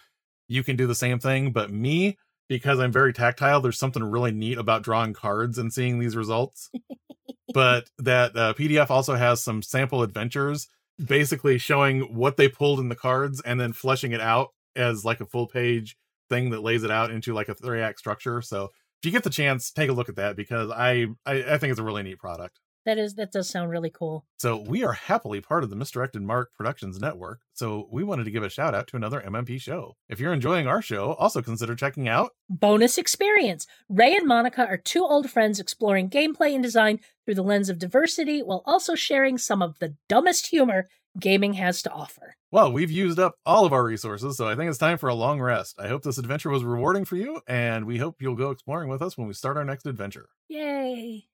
you 0.48 0.62
can 0.62 0.76
do 0.76 0.86
the 0.86 0.94
same 0.94 1.18
thing. 1.18 1.52
But 1.52 1.70
me, 1.70 2.18
because 2.48 2.78
I'm 2.78 2.92
very 2.92 3.12
tactile, 3.12 3.60
there's 3.60 3.78
something 3.78 4.04
really 4.04 4.32
neat 4.32 4.58
about 4.58 4.82
drawing 4.82 5.12
cards 5.12 5.58
and 5.58 5.72
seeing 5.72 5.98
these 5.98 6.16
results. 6.16 6.70
but 7.54 7.90
that 7.98 8.36
uh, 8.36 8.54
PDF 8.54 8.90
also 8.90 9.14
has 9.14 9.42
some 9.42 9.62
sample 9.62 10.02
adventures, 10.02 10.68
basically 11.04 11.58
showing 11.58 12.14
what 12.14 12.36
they 12.36 12.48
pulled 12.48 12.80
in 12.80 12.88
the 12.88 12.94
cards 12.94 13.40
and 13.40 13.60
then 13.60 13.72
fleshing 13.72 14.12
it 14.12 14.20
out 14.20 14.50
as 14.74 15.04
like 15.04 15.20
a 15.20 15.26
full 15.26 15.46
page 15.46 15.96
thing 16.28 16.50
that 16.50 16.62
lays 16.62 16.82
it 16.82 16.90
out 16.90 17.10
into 17.10 17.34
like 17.34 17.48
a 17.48 17.54
three 17.54 17.80
act 17.80 17.98
structure. 17.98 18.42
So 18.42 18.64
if 19.00 19.04
you 19.04 19.10
get 19.10 19.24
the 19.24 19.30
chance, 19.30 19.70
take 19.70 19.90
a 19.90 19.92
look 19.92 20.08
at 20.08 20.16
that 20.16 20.36
because 20.36 20.70
I, 20.70 21.06
I, 21.24 21.44
I 21.54 21.58
think 21.58 21.70
it's 21.70 21.80
a 21.80 21.84
really 21.84 22.02
neat 22.02 22.18
product. 22.18 22.58
That 22.86 22.98
is 22.98 23.14
that 23.16 23.32
does 23.32 23.50
sound 23.50 23.70
really 23.70 23.90
cool. 23.90 24.24
So 24.38 24.56
we 24.56 24.84
are 24.84 24.92
happily 24.92 25.40
part 25.40 25.64
of 25.64 25.70
the 25.70 25.76
Misdirected 25.76 26.22
Mark 26.22 26.54
Productions 26.54 27.00
network. 27.00 27.40
So 27.52 27.88
we 27.90 28.04
wanted 28.04 28.24
to 28.24 28.30
give 28.30 28.44
a 28.44 28.48
shout 28.48 28.76
out 28.76 28.86
to 28.88 28.96
another 28.96 29.20
MMP 29.20 29.60
show. 29.60 29.96
If 30.08 30.20
you're 30.20 30.32
enjoying 30.32 30.68
our 30.68 30.80
show, 30.80 31.14
also 31.14 31.42
consider 31.42 31.74
checking 31.74 32.08
out 32.08 32.30
Bonus 32.48 32.96
Experience. 32.96 33.66
Ray 33.88 34.14
and 34.14 34.26
Monica 34.26 34.64
are 34.64 34.76
two 34.76 35.04
old 35.04 35.28
friends 35.28 35.58
exploring 35.58 36.08
gameplay 36.08 36.54
and 36.54 36.62
design 36.62 37.00
through 37.24 37.34
the 37.34 37.42
lens 37.42 37.68
of 37.68 37.80
diversity 37.80 38.40
while 38.40 38.62
also 38.64 38.94
sharing 38.94 39.36
some 39.36 39.62
of 39.62 39.80
the 39.80 39.96
dumbest 40.08 40.46
humor 40.46 40.88
gaming 41.18 41.54
has 41.54 41.82
to 41.82 41.90
offer. 41.90 42.36
Well, 42.52 42.72
we've 42.72 42.90
used 42.90 43.18
up 43.18 43.34
all 43.44 43.66
of 43.66 43.72
our 43.72 43.84
resources, 43.84 44.36
so 44.36 44.48
I 44.48 44.54
think 44.54 44.68
it's 44.68 44.78
time 44.78 44.98
for 44.98 45.08
a 45.08 45.14
long 45.14 45.40
rest. 45.40 45.80
I 45.80 45.88
hope 45.88 46.04
this 46.04 46.18
adventure 46.18 46.50
was 46.50 46.62
rewarding 46.62 47.04
for 47.04 47.16
you, 47.16 47.40
and 47.48 47.84
we 47.84 47.98
hope 47.98 48.22
you'll 48.22 48.36
go 48.36 48.50
exploring 48.50 48.88
with 48.88 49.02
us 49.02 49.18
when 49.18 49.26
we 49.26 49.34
start 49.34 49.56
our 49.56 49.64
next 49.64 49.86
adventure. 49.86 50.28
Yay. 50.48 51.26